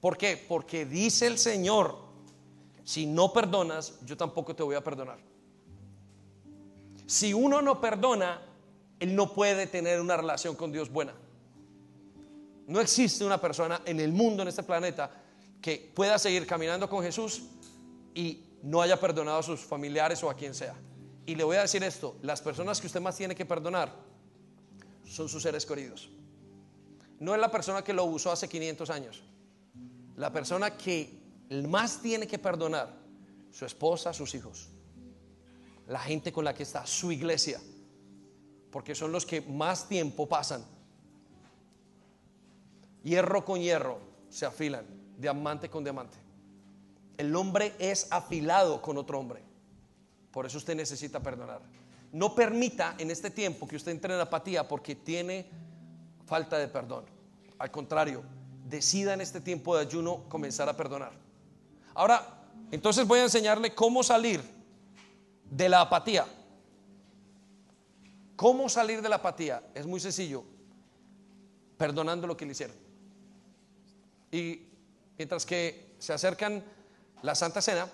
¿Por 0.00 0.16
qué? 0.16 0.42
Porque 0.48 0.86
dice 0.86 1.26
el 1.26 1.38
Señor, 1.38 1.98
si 2.84 3.04
no 3.04 3.32
perdonas, 3.32 3.98
yo 4.06 4.16
tampoco 4.16 4.56
te 4.56 4.62
voy 4.62 4.74
a 4.74 4.82
perdonar. 4.82 5.18
Si 7.06 7.34
uno 7.34 7.60
no 7.60 7.80
perdona, 7.80 8.40
él 9.00 9.14
no 9.14 9.34
puede 9.34 9.66
tener 9.66 10.00
una 10.00 10.16
relación 10.16 10.54
con 10.54 10.72
Dios 10.72 10.90
buena. 10.90 11.14
No 12.66 12.80
existe 12.80 13.24
una 13.24 13.40
persona 13.40 13.82
en 13.84 14.00
el 14.00 14.12
mundo, 14.12 14.42
en 14.42 14.48
este 14.48 14.62
planeta, 14.62 15.10
que 15.60 15.92
pueda 15.94 16.18
seguir 16.18 16.46
caminando 16.46 16.88
con 16.88 17.02
Jesús 17.02 17.42
y 18.14 18.44
no 18.62 18.80
haya 18.80 18.98
perdonado 18.98 19.38
a 19.38 19.42
sus 19.42 19.60
familiares 19.60 20.22
o 20.22 20.30
a 20.30 20.34
quien 20.34 20.54
sea. 20.54 20.74
Y 21.26 21.34
le 21.34 21.44
voy 21.44 21.56
a 21.56 21.62
decir 21.62 21.82
esto, 21.82 22.16
las 22.22 22.40
personas 22.40 22.80
que 22.80 22.86
usted 22.86 23.00
más 23.00 23.16
tiene 23.16 23.34
que 23.34 23.44
perdonar 23.44 24.07
son 25.08 25.28
sus 25.28 25.42
seres 25.42 25.64
queridos. 25.66 26.10
No 27.18 27.34
es 27.34 27.40
la 27.40 27.50
persona 27.50 27.82
que 27.82 27.92
lo 27.92 28.04
usó 28.04 28.30
hace 28.30 28.48
500 28.48 28.90
años. 28.90 29.22
La 30.16 30.32
persona 30.32 30.76
que 30.76 31.18
más 31.66 32.00
tiene 32.00 32.26
que 32.26 32.38
perdonar, 32.38 32.94
su 33.50 33.64
esposa, 33.64 34.12
sus 34.12 34.34
hijos, 34.34 34.68
la 35.86 35.98
gente 35.98 36.32
con 36.32 36.44
la 36.44 36.54
que 36.54 36.62
está, 36.62 36.86
su 36.86 37.10
iglesia, 37.10 37.60
porque 38.70 38.94
son 38.94 39.10
los 39.10 39.24
que 39.24 39.40
más 39.40 39.88
tiempo 39.88 40.28
pasan. 40.28 40.64
Hierro 43.02 43.44
con 43.44 43.60
hierro 43.60 43.98
se 44.28 44.44
afilan, 44.44 44.84
diamante 45.16 45.70
con 45.70 45.82
diamante. 45.82 46.18
El 47.16 47.34
hombre 47.34 47.74
es 47.78 48.06
afilado 48.10 48.82
con 48.82 48.98
otro 48.98 49.18
hombre. 49.18 49.42
Por 50.30 50.46
eso 50.46 50.58
usted 50.58 50.76
necesita 50.76 51.20
perdonar. 51.20 51.62
No 52.12 52.34
permita 52.34 52.94
en 52.98 53.10
este 53.10 53.30
tiempo 53.30 53.68
que 53.68 53.76
usted 53.76 53.92
entre 53.92 54.14
en 54.14 54.20
apatía 54.20 54.66
porque 54.66 54.94
tiene 54.94 55.46
falta 56.26 56.58
de 56.58 56.68
perdón. 56.68 57.04
Al 57.58 57.70
contrario, 57.70 58.22
decida 58.66 59.14
en 59.14 59.20
este 59.20 59.40
tiempo 59.40 59.76
de 59.76 59.82
ayuno 59.82 60.24
comenzar 60.28 60.68
a 60.68 60.76
perdonar. 60.76 61.12
Ahora, 61.94 62.44
entonces 62.70 63.06
voy 63.06 63.20
a 63.20 63.24
enseñarle 63.24 63.74
cómo 63.74 64.02
salir 64.02 64.42
de 65.50 65.68
la 65.68 65.80
apatía. 65.80 66.26
¿Cómo 68.36 68.68
salir 68.68 69.02
de 69.02 69.08
la 69.08 69.16
apatía? 69.16 69.62
Es 69.74 69.86
muy 69.86 69.98
sencillo, 69.98 70.44
perdonando 71.76 72.26
lo 72.26 72.36
que 72.36 72.46
le 72.46 72.52
hicieron. 72.52 72.76
Y 74.30 74.68
mientras 75.16 75.44
que 75.44 75.96
se 75.98 76.12
acercan 76.12 76.62
la 77.22 77.34
Santa 77.34 77.60
Cena, 77.60 77.88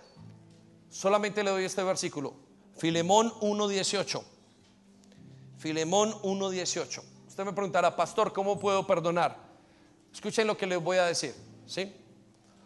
solamente 0.90 1.42
le 1.42 1.50
doy 1.50 1.64
este 1.64 1.82
versículo. 1.82 2.43
Filemón 2.76 3.32
1.18. 3.40 4.22
Filemón 5.58 6.12
1.18. 6.22 7.02
Usted 7.28 7.44
me 7.44 7.52
preguntará, 7.52 7.94
pastor, 7.96 8.32
¿cómo 8.32 8.58
puedo 8.58 8.86
perdonar? 8.86 9.36
Escuchen 10.12 10.46
lo 10.46 10.56
que 10.56 10.66
les 10.66 10.82
voy 10.82 10.98
a 10.98 11.06
decir. 11.06 11.34
¿Sí? 11.66 11.92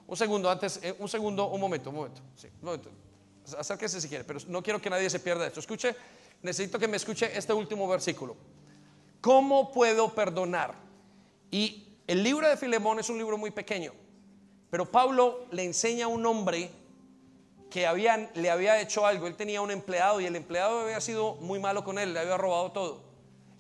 Un 0.07 0.17
segundo, 0.17 0.51
antes, 0.51 0.81
eh, 0.83 0.95
un 0.99 1.09
segundo, 1.09 1.47
un 1.49 1.61
momento, 1.61 1.91
un 1.91 1.97
momento. 1.97 2.21
Sí, 2.35 2.49
un. 2.63 2.81
Acérquese 3.59 4.01
si 4.01 4.09
quiere, 4.09 4.25
pero 4.25 4.41
no 4.49 4.63
quiero 4.63 4.81
que 4.81 4.91
nadie 4.91 5.09
se 5.09 5.21
pierda 5.21 5.47
esto. 5.47 5.61
Escuche, 5.61 5.95
necesito 6.43 6.79
que 6.79 6.89
me 6.89 6.97
escuche 6.97 7.37
este 7.37 7.53
último 7.53 7.87
versículo. 7.89 8.37
¿Cómo 9.21 9.73
puedo 9.73 10.15
perdonar? 10.15 10.75
Y 11.51 11.87
el 12.07 12.23
libro 12.23 12.49
de 12.49 12.57
Filemón 12.57 12.99
es 12.99 13.09
un 13.09 13.19
libro 13.19 13.39
muy 13.39 13.51
pequeño. 13.51 13.93
Pero 14.71 14.91
Pablo 14.91 15.47
le 15.51 15.65
enseña 15.65 16.07
a 16.07 16.09
un 16.09 16.25
hombre 16.27 16.71
que 17.71 17.87
le 18.35 18.51
había 18.51 18.81
hecho 18.81 19.07
algo. 19.07 19.27
Él 19.27 19.37
tenía 19.37 19.61
un 19.61 19.71
empleado 19.71 20.21
y 20.21 20.27
el 20.27 20.37
empleado 20.37 20.81
había 20.81 21.01
sido 21.01 21.35
muy 21.37 21.59
malo 21.59 21.85
con 21.85 21.99
él, 21.99 22.15
le 22.15 22.21
había 22.21 22.37
robado 22.37 22.73
todo. 22.73 23.03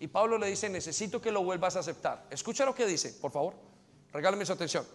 Y 0.01 0.07
Pablo 0.07 0.39
le 0.39 0.47
dice, 0.49 0.69
necesito 0.69 1.21
que 1.21 1.33
lo 1.33 1.43
vuelvas 1.43 1.77
a 1.77 1.81
aceptar. 1.81 2.27
Escucha 2.31 2.65
lo 2.65 2.75
que 2.75 2.87
dice, 2.87 3.13
por 3.21 3.33
favor. 3.33 3.55
Regálame 4.13 4.47
su 4.47 4.53
atención. 4.53 4.87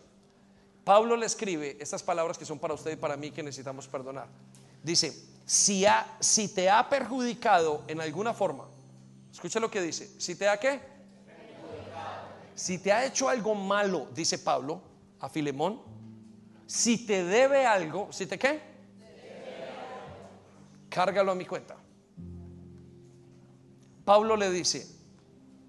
Pablo 0.83 1.15
le 1.15 1.25
escribe 1.25 1.77
estas 1.79 2.03
palabras 2.03 2.37
que 2.37 2.45
son 2.45 2.59
para 2.59 2.73
usted 2.73 2.91
y 2.91 2.95
para 2.95 3.15
mí 3.15 3.31
que 3.31 3.43
necesitamos 3.43 3.87
perdonar. 3.87 4.27
Dice, 4.81 5.13
si, 5.45 5.85
te 6.53 6.69
ha 6.69 6.89
perjudicado 6.89 7.83
en 7.87 8.01
alguna 8.01 8.33
forma, 8.33 8.65
escucha 9.31 9.59
lo 9.59 9.69
que 9.71 9.81
dice, 9.81 10.09
si 10.19 10.35
te 10.35 10.47
ha 10.47 10.59
qué? 10.59 10.79
Si 12.55 12.77
te 12.77 12.91
ha 12.91 13.05
hecho 13.05 13.29
algo 13.29 13.55
malo, 13.55 14.07
dice 14.13 14.37
Pablo 14.37 14.81
a 15.19 15.29
Filemón, 15.29 15.81
si 16.67 17.05
te 17.05 17.23
debe 17.23 17.65
algo, 17.65 18.11
si 18.11 18.25
te 18.25 18.37
qué? 18.37 18.72
Cárgalo 20.93 21.31
a 21.31 21.35
mi 21.35 21.45
cuenta. 21.45 21.75
Pablo 24.05 24.37
le 24.37 24.51
dice 24.51 24.87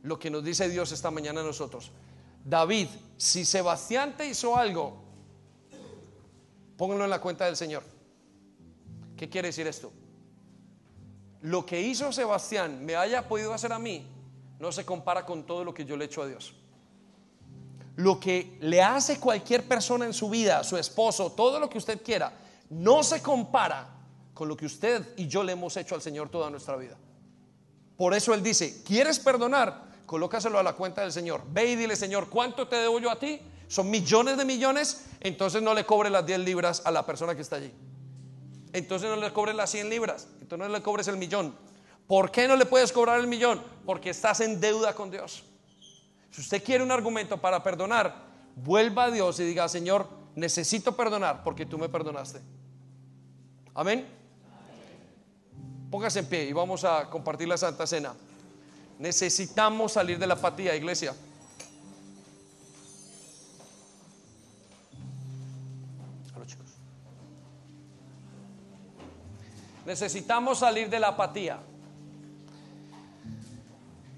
lo 0.03 0.19
que 0.19 0.29
nos 0.29 0.45
dice 0.45 0.69
Dios 0.69 0.93
esta 0.93 1.11
mañana 1.11 1.41
a 1.41 1.45
nosotros. 1.45 1.93
David, 2.45 2.89
si 3.17 3.47
Sebastián 3.47 4.19
te 4.19 4.27
hizo 4.27 4.55
algo, 4.55 5.03
pónganlo 6.77 7.05
en 7.05 7.11
la 7.11 7.23
cuenta 7.23 7.47
del 7.47 7.57
Señor. 7.57 7.83
¿Qué 9.17 9.31
quiere 9.31 9.49
decir 9.49 9.67
esto? 9.67 9.91
Lo 11.41 11.65
que 11.65 11.81
hizo 11.81 12.13
Sebastián 12.13 12.85
me 12.85 12.95
haya 12.95 13.27
podido 13.27 13.55
hacer 13.55 13.73
a 13.73 13.79
mí 13.79 14.07
no 14.59 14.73
se 14.73 14.85
compara 14.85 15.25
con 15.25 15.47
todo 15.47 15.65
lo 15.65 15.73
que 15.73 15.87
yo 15.87 15.97
le 15.97 16.05
he 16.05 16.07
hecho 16.07 16.21
a 16.21 16.27
Dios. 16.27 16.53
Lo 17.97 18.21
que 18.21 18.59
le 18.61 18.83
hace 18.83 19.19
cualquier 19.19 19.67
persona 19.67 20.05
en 20.05 20.13
su 20.13 20.29
vida, 20.29 20.63
su 20.65 20.77
esposo, 20.77 21.33
todo 21.33 21.59
lo 21.59 21.71
que 21.71 21.79
usted 21.79 22.03
quiera, 22.03 22.31
no 22.69 23.03
se 23.03 23.23
compara 23.23 23.94
con 24.35 24.49
lo 24.49 24.57
que 24.57 24.67
usted 24.67 25.15
y 25.17 25.29
yo 25.29 25.43
le 25.43 25.53
hemos 25.53 25.77
hecho 25.77 25.95
al 25.95 26.03
Señor 26.03 26.29
toda 26.29 26.51
nuestra 26.51 26.77
vida. 26.77 26.97
Por 27.97 28.13
eso 28.13 28.35
Él 28.35 28.43
dice, 28.43 28.83
¿quieres 28.85 29.21
perdonar? 29.21 29.85
Colócaselo 30.05 30.59
a 30.59 30.63
la 30.63 30.75
cuenta 30.75 31.03
del 31.03 31.13
Señor. 31.13 31.43
Ve 31.51 31.71
y 31.71 31.77
dile, 31.77 31.97
Señor, 31.97 32.29
¿cuánto 32.29 32.69
te 32.69 32.77
debo 32.77 32.99
yo 32.99 33.11
a 33.11 33.19
ti? 33.19 33.41
Son 33.69 33.89
millones 33.89 34.37
de 34.37 34.45
millones, 34.45 35.07
entonces 35.21 35.63
no 35.63 35.73
le 35.73 35.87
cobre 35.87 36.11
las 36.11 36.27
10 36.27 36.41
libras 36.41 36.83
a 36.85 36.91
la 36.91 37.07
persona 37.07 37.35
que 37.35 37.43
está 37.43 37.57
allí. 37.57 37.73
Entonces 38.73 39.09
no 39.09 39.17
le 39.17 39.33
cobres 39.33 39.55
las 39.55 39.71
100 39.71 39.89
libras, 39.89 40.27
entonces 40.41 40.69
no 40.69 40.75
le 40.75 40.83
cobres 40.83 41.07
el 41.09 41.17
millón. 41.17 41.55
¿Por 42.07 42.31
qué 42.31 42.49
no 42.49 42.57
le 42.57 42.67
puedes 42.67 42.93
cobrar 42.93 43.21
el 43.21 43.29
millón? 43.29 43.63
Porque 43.87 44.11
estás 44.11 44.41
en 44.41 44.61
deuda 44.61 44.95
con 44.95 45.11
Dios. 45.11 45.45
Si 46.31 46.41
usted 46.41 46.63
quiere 46.63 46.83
un 46.83 46.91
argumento 46.91 47.41
para 47.41 47.63
perdonar, 47.63 48.15
vuelva 48.57 49.05
a 49.05 49.11
Dios 49.11 49.39
y 49.39 49.45
diga, 49.45 49.69
Señor, 49.69 50.09
necesito 50.35 50.97
perdonar 50.97 51.43
porque 51.45 51.65
tú 51.65 51.79
me 51.79 51.89
perdonaste. 51.89 52.41
Amén. 53.75 54.24
Póngase 55.95 56.19
en 56.19 56.27
pie 56.27 56.43
y 56.47 56.53
vamos 56.53 56.83
a 56.83 57.09
compartir 57.09 57.47
la 57.47 57.57
Santa 57.57 57.87
Cena. 57.87 58.13
Necesitamos 58.99 59.93
salir 59.93 60.19
de 60.19 60.27
la 60.27 60.35
apatía, 60.35 60.75
iglesia. 60.75 61.15
Necesitamos 69.87 70.59
salir 70.59 70.91
de 70.91 70.99
la 70.99 71.11
apatía. 71.11 71.61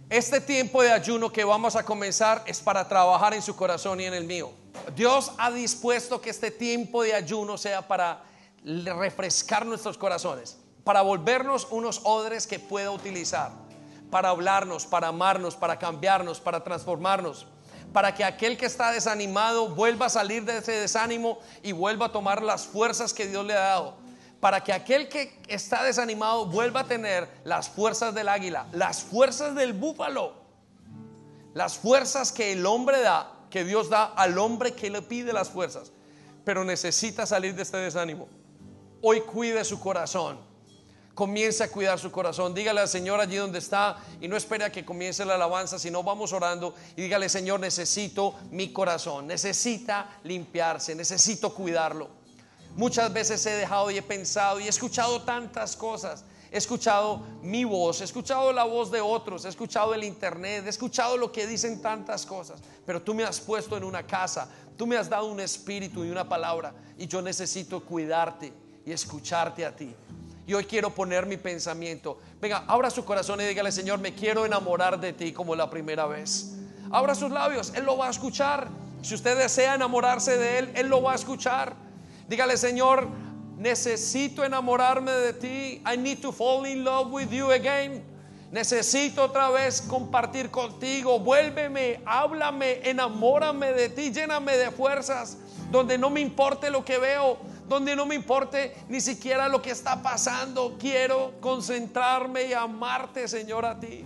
Este 0.08 0.40
tiempo 0.40 0.82
de 0.82 0.92
ayuno 0.92 1.30
que 1.30 1.44
vamos 1.44 1.76
a 1.76 1.84
comenzar 1.84 2.42
es 2.46 2.58
para 2.58 2.88
trabajar 2.88 3.34
en 3.34 3.42
su 3.42 3.54
corazón 3.54 4.00
y 4.00 4.04
en 4.04 4.14
el 4.14 4.24
mío. 4.24 4.50
Dios 4.96 5.30
ha 5.36 5.50
dispuesto 5.50 6.22
que 6.22 6.30
este 6.30 6.50
tiempo 6.50 7.02
de 7.02 7.12
ayuno 7.12 7.58
sea 7.58 7.86
para 7.86 8.24
refrescar 8.64 9.66
nuestros 9.66 9.98
corazones 9.98 10.56
para 10.86 11.02
volvernos 11.02 11.66
unos 11.72 12.00
odres 12.04 12.46
que 12.46 12.60
pueda 12.60 12.92
utilizar, 12.92 13.50
para 14.08 14.28
hablarnos, 14.28 14.86
para 14.86 15.08
amarnos, 15.08 15.56
para 15.56 15.80
cambiarnos, 15.80 16.38
para 16.38 16.62
transformarnos, 16.62 17.44
para 17.92 18.14
que 18.14 18.22
aquel 18.22 18.56
que 18.56 18.66
está 18.66 18.92
desanimado 18.92 19.68
vuelva 19.70 20.06
a 20.06 20.10
salir 20.10 20.44
de 20.44 20.58
ese 20.58 20.70
desánimo 20.70 21.40
y 21.64 21.72
vuelva 21.72 22.06
a 22.06 22.12
tomar 22.12 22.40
las 22.40 22.68
fuerzas 22.68 23.12
que 23.12 23.26
Dios 23.26 23.44
le 23.44 23.54
ha 23.54 23.62
dado. 23.62 23.96
Para 24.38 24.62
que 24.62 24.72
aquel 24.72 25.08
que 25.08 25.36
está 25.48 25.82
desanimado 25.82 26.46
vuelva 26.46 26.82
a 26.82 26.84
tener 26.84 27.28
las 27.42 27.68
fuerzas 27.68 28.14
del 28.14 28.28
águila, 28.28 28.68
las 28.70 29.02
fuerzas 29.02 29.56
del 29.56 29.72
búfalo, 29.72 30.34
las 31.52 31.76
fuerzas 31.76 32.30
que 32.30 32.52
el 32.52 32.64
hombre 32.64 33.00
da, 33.00 33.32
que 33.50 33.64
Dios 33.64 33.90
da 33.90 34.04
al 34.04 34.38
hombre 34.38 34.72
que 34.72 34.88
le 34.88 35.02
pide 35.02 35.32
las 35.32 35.50
fuerzas, 35.50 35.90
pero 36.44 36.64
necesita 36.64 37.26
salir 37.26 37.56
de 37.56 37.62
este 37.62 37.78
desánimo. 37.78 38.28
Hoy 39.02 39.22
cuide 39.22 39.64
su 39.64 39.80
corazón 39.80 40.54
comience 41.16 41.64
a 41.64 41.70
cuidar 41.70 41.98
su 41.98 42.12
corazón. 42.12 42.54
Dígale 42.54 42.82
al 42.82 42.88
Señor 42.88 43.18
allí 43.18 43.36
donde 43.36 43.58
está 43.58 43.96
y 44.20 44.28
no 44.28 44.36
espere 44.36 44.66
a 44.66 44.70
que 44.70 44.84
comience 44.84 45.24
la 45.24 45.34
alabanza, 45.34 45.78
sino 45.78 46.02
vamos 46.02 46.32
orando 46.34 46.74
y 46.94 47.02
dígale, 47.02 47.28
Señor, 47.30 47.58
necesito 47.58 48.34
mi 48.50 48.70
corazón, 48.70 49.26
necesita 49.26 50.18
limpiarse, 50.24 50.94
necesito 50.94 51.52
cuidarlo. 51.54 52.10
Muchas 52.76 53.10
veces 53.10 53.44
he 53.46 53.52
dejado 53.52 53.90
y 53.90 53.96
he 53.96 54.02
pensado 54.02 54.60
y 54.60 54.64
he 54.64 54.68
escuchado 54.68 55.22
tantas 55.22 55.74
cosas. 55.74 56.22
He 56.52 56.58
escuchado 56.58 57.22
mi 57.42 57.64
voz, 57.64 58.02
he 58.02 58.04
escuchado 58.04 58.52
la 58.52 58.64
voz 58.64 58.90
de 58.90 59.00
otros, 59.00 59.46
he 59.46 59.48
escuchado 59.48 59.94
el 59.94 60.04
internet, 60.04 60.64
he 60.66 60.68
escuchado 60.68 61.16
lo 61.16 61.32
que 61.32 61.46
dicen 61.46 61.80
tantas 61.80 62.26
cosas. 62.26 62.60
Pero 62.84 63.00
tú 63.00 63.14
me 63.14 63.24
has 63.24 63.40
puesto 63.40 63.74
en 63.78 63.84
una 63.84 64.06
casa, 64.06 64.48
tú 64.76 64.86
me 64.86 64.98
has 64.98 65.08
dado 65.08 65.26
un 65.26 65.40
espíritu 65.40 66.04
y 66.04 66.10
una 66.10 66.28
palabra 66.28 66.74
y 66.98 67.06
yo 67.06 67.22
necesito 67.22 67.82
cuidarte 67.82 68.52
y 68.84 68.92
escucharte 68.92 69.64
a 69.64 69.74
ti. 69.74 69.94
Y 70.46 70.54
hoy 70.54 70.64
quiero 70.64 70.90
poner 70.90 71.26
mi 71.26 71.36
pensamiento. 71.36 72.18
Venga, 72.40 72.64
abra 72.68 72.88
su 72.88 73.04
corazón 73.04 73.40
y 73.40 73.44
dígale, 73.44 73.72
Señor, 73.72 73.98
me 73.98 74.14
quiero 74.14 74.46
enamorar 74.46 75.00
de 75.00 75.12
ti 75.12 75.32
como 75.32 75.56
la 75.56 75.68
primera 75.68 76.06
vez. 76.06 76.54
Abra 76.90 77.16
sus 77.16 77.30
labios, 77.32 77.72
Él 77.74 77.84
lo 77.84 77.96
va 77.96 78.06
a 78.06 78.10
escuchar. 78.10 78.68
Si 79.02 79.14
usted 79.14 79.36
desea 79.36 79.74
enamorarse 79.74 80.38
de 80.38 80.58
Él, 80.58 80.72
Él 80.76 80.86
lo 80.86 81.02
va 81.02 81.12
a 81.12 81.14
escuchar. 81.16 81.74
Dígale, 82.28 82.56
Señor, 82.56 83.08
necesito 83.56 84.44
enamorarme 84.44 85.10
de 85.10 85.32
ti. 85.32 85.82
I 85.84 85.96
need 85.96 86.20
to 86.20 86.30
fall 86.30 86.64
in 86.66 86.84
love 86.84 87.10
with 87.10 87.30
you 87.30 87.50
again. 87.50 88.04
Necesito 88.52 89.24
otra 89.24 89.50
vez 89.50 89.82
compartir 89.82 90.50
contigo. 90.50 91.18
Vuélveme, 91.18 92.00
háblame, 92.06 92.88
enamórame 92.88 93.72
de 93.72 93.88
ti, 93.88 94.12
lléname 94.12 94.56
de 94.56 94.70
fuerzas. 94.70 95.38
Donde 95.72 95.98
no 95.98 96.10
me 96.10 96.20
importe 96.20 96.70
lo 96.70 96.84
que 96.84 96.98
veo, 96.98 97.38
donde 97.68 97.96
no 97.96 98.06
me 98.06 98.14
importe 98.14 98.74
ni 98.88 99.00
siquiera 99.00 99.48
lo 99.48 99.60
que 99.60 99.70
está 99.70 100.02
pasando. 100.02 100.76
Quiero 100.78 101.34
concentrarme 101.40 102.44
y 102.44 102.52
amarte, 102.52 103.26
Señor, 103.28 103.64
a 103.64 103.78
ti. 103.78 104.04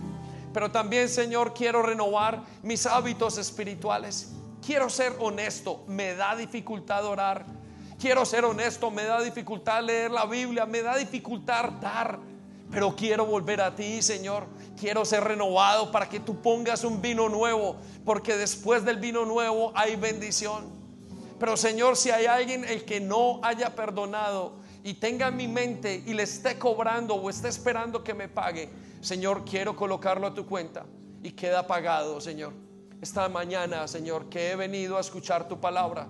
Pero 0.53 0.71
también, 0.71 1.07
Señor, 1.07 1.53
quiero 1.53 1.81
renovar 1.81 2.43
mis 2.63 2.85
hábitos 2.85 3.37
espirituales. 3.37 4.31
Quiero 4.65 4.89
ser 4.89 5.15
honesto, 5.19 5.83
me 5.87 6.15
da 6.15 6.35
dificultad 6.35 7.05
orar. 7.05 7.45
Quiero 7.99 8.25
ser 8.25 8.45
honesto, 8.45 8.91
me 8.91 9.03
da 9.03 9.21
dificultad 9.21 9.83
leer 9.83 10.11
la 10.11 10.25
Biblia, 10.25 10.65
me 10.65 10.81
da 10.81 10.97
dificultad 10.97 11.69
dar. 11.81 12.19
Pero 12.69 12.95
quiero 12.95 13.25
volver 13.25 13.61
a 13.61 13.75
ti, 13.75 14.01
Señor. 14.01 14.45
Quiero 14.79 15.05
ser 15.05 15.23
renovado 15.23 15.91
para 15.91 16.09
que 16.09 16.19
tú 16.19 16.41
pongas 16.41 16.83
un 16.83 17.01
vino 17.01 17.29
nuevo, 17.29 17.75
porque 18.05 18.35
después 18.37 18.83
del 18.83 18.97
vino 18.97 19.25
nuevo 19.25 19.71
hay 19.75 19.95
bendición. 19.95 20.80
Pero 21.41 21.57
Señor, 21.57 21.97
si 21.97 22.11
hay 22.11 22.27
alguien 22.27 22.63
el 22.65 22.85
que 22.85 22.99
no 22.99 23.39
haya 23.43 23.75
perdonado 23.75 24.57
y 24.83 24.93
tenga 24.93 25.29
en 25.29 25.37
mi 25.37 25.47
mente 25.47 26.03
y 26.05 26.13
le 26.13 26.21
esté 26.21 26.59
cobrando 26.59 27.15
o 27.15 27.31
esté 27.31 27.47
esperando 27.47 28.03
que 28.03 28.13
me 28.13 28.27
pague, 28.27 28.69
Señor, 29.01 29.43
quiero 29.43 29.75
colocarlo 29.75 30.27
a 30.27 30.35
tu 30.35 30.45
cuenta 30.45 30.85
y 31.23 31.31
queda 31.31 31.65
pagado, 31.65 32.21
Señor. 32.21 32.53
Esta 33.01 33.27
mañana, 33.27 33.87
Señor, 33.87 34.29
que 34.29 34.51
he 34.51 34.55
venido 34.55 34.97
a 34.97 35.01
escuchar 35.01 35.47
tu 35.47 35.59
palabra, 35.59 36.07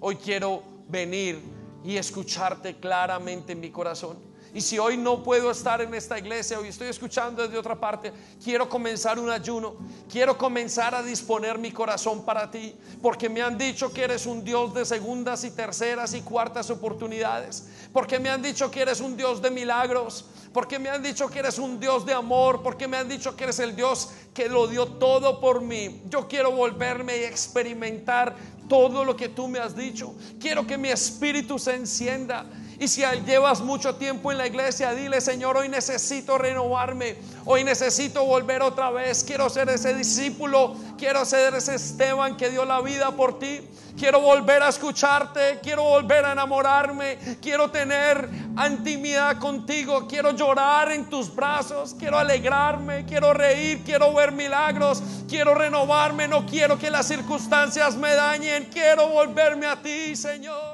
hoy 0.00 0.16
quiero 0.16 0.62
venir 0.86 1.40
y 1.82 1.96
escucharte 1.96 2.76
claramente 2.76 3.54
en 3.54 3.60
mi 3.60 3.70
corazón. 3.70 4.18
Y 4.54 4.60
si 4.60 4.78
hoy 4.78 4.96
no 4.96 5.20
puedo 5.24 5.50
estar 5.50 5.80
en 5.80 5.92
esta 5.94 6.16
iglesia, 6.16 6.60
hoy 6.60 6.68
estoy 6.68 6.86
escuchando 6.86 7.42
desde 7.42 7.58
otra 7.58 7.74
parte, 7.74 8.12
quiero 8.42 8.68
comenzar 8.68 9.18
un 9.18 9.28
ayuno, 9.28 9.74
quiero 10.08 10.38
comenzar 10.38 10.94
a 10.94 11.02
disponer 11.02 11.58
mi 11.58 11.72
corazón 11.72 12.24
para 12.24 12.48
ti, 12.52 12.72
porque 13.02 13.28
me 13.28 13.42
han 13.42 13.58
dicho 13.58 13.92
que 13.92 14.04
eres 14.04 14.26
un 14.26 14.44
Dios 14.44 14.72
de 14.72 14.84
segundas 14.84 15.42
y 15.42 15.50
terceras 15.50 16.14
y 16.14 16.22
cuartas 16.22 16.70
oportunidades, 16.70 17.66
porque 17.92 18.20
me 18.20 18.30
han 18.30 18.42
dicho 18.42 18.70
que 18.70 18.82
eres 18.82 19.00
un 19.00 19.16
Dios 19.16 19.42
de 19.42 19.50
milagros, 19.50 20.24
porque 20.52 20.78
me 20.78 20.88
han 20.88 21.02
dicho 21.02 21.28
que 21.28 21.40
eres 21.40 21.58
un 21.58 21.80
Dios 21.80 22.06
de 22.06 22.14
amor, 22.14 22.62
porque 22.62 22.86
me 22.86 22.96
han 22.96 23.08
dicho 23.08 23.34
que 23.34 23.42
eres 23.42 23.58
el 23.58 23.74
Dios 23.74 24.10
que 24.32 24.48
lo 24.48 24.68
dio 24.68 24.86
todo 24.86 25.40
por 25.40 25.62
mí. 25.62 26.00
Yo 26.08 26.28
quiero 26.28 26.52
volverme 26.52 27.18
y 27.18 27.24
experimentar 27.24 28.36
todo 28.68 29.04
lo 29.04 29.16
que 29.16 29.28
tú 29.28 29.48
me 29.48 29.58
has 29.58 29.74
dicho. 29.74 30.14
Quiero 30.38 30.64
que 30.64 30.78
mi 30.78 30.90
espíritu 30.90 31.58
se 31.58 31.74
encienda 31.74 32.46
y 32.78 32.88
si 32.88 33.02
llevas 33.26 33.60
mucho 33.60 33.94
tiempo 33.96 34.32
en 34.32 34.38
la 34.38 34.46
iglesia, 34.46 34.92
dile, 34.92 35.20
Señor, 35.20 35.56
hoy 35.56 35.68
necesito 35.68 36.38
renovarme, 36.38 37.16
hoy 37.44 37.64
necesito 37.64 38.24
volver 38.24 38.62
otra 38.62 38.90
vez, 38.90 39.24
quiero 39.24 39.48
ser 39.48 39.68
ese 39.68 39.94
discípulo, 39.94 40.76
quiero 40.98 41.24
ser 41.24 41.54
ese 41.54 41.74
Esteban 41.74 42.36
que 42.36 42.50
dio 42.50 42.64
la 42.64 42.80
vida 42.80 43.12
por 43.12 43.38
ti. 43.38 43.60
Quiero 43.96 44.20
volver 44.20 44.60
a 44.60 44.70
escucharte, 44.70 45.60
quiero 45.62 45.84
volver 45.84 46.24
a 46.24 46.32
enamorarme, 46.32 47.16
quiero 47.40 47.70
tener 47.70 48.28
intimidad 48.66 49.38
contigo, 49.38 50.08
quiero 50.08 50.32
llorar 50.32 50.90
en 50.90 51.08
tus 51.08 51.32
brazos, 51.32 51.94
quiero 51.96 52.18
alegrarme, 52.18 53.04
quiero 53.04 53.32
reír, 53.32 53.82
quiero 53.84 54.12
ver 54.12 54.32
milagros, 54.32 55.00
quiero 55.28 55.54
renovarme, 55.54 56.26
no 56.26 56.44
quiero 56.44 56.76
que 56.76 56.90
las 56.90 57.06
circunstancias 57.06 57.94
me 57.94 58.14
dañen, 58.14 58.64
quiero 58.64 59.08
volverme 59.10 59.66
a 59.66 59.80
ti, 59.80 60.16
Señor. 60.16 60.73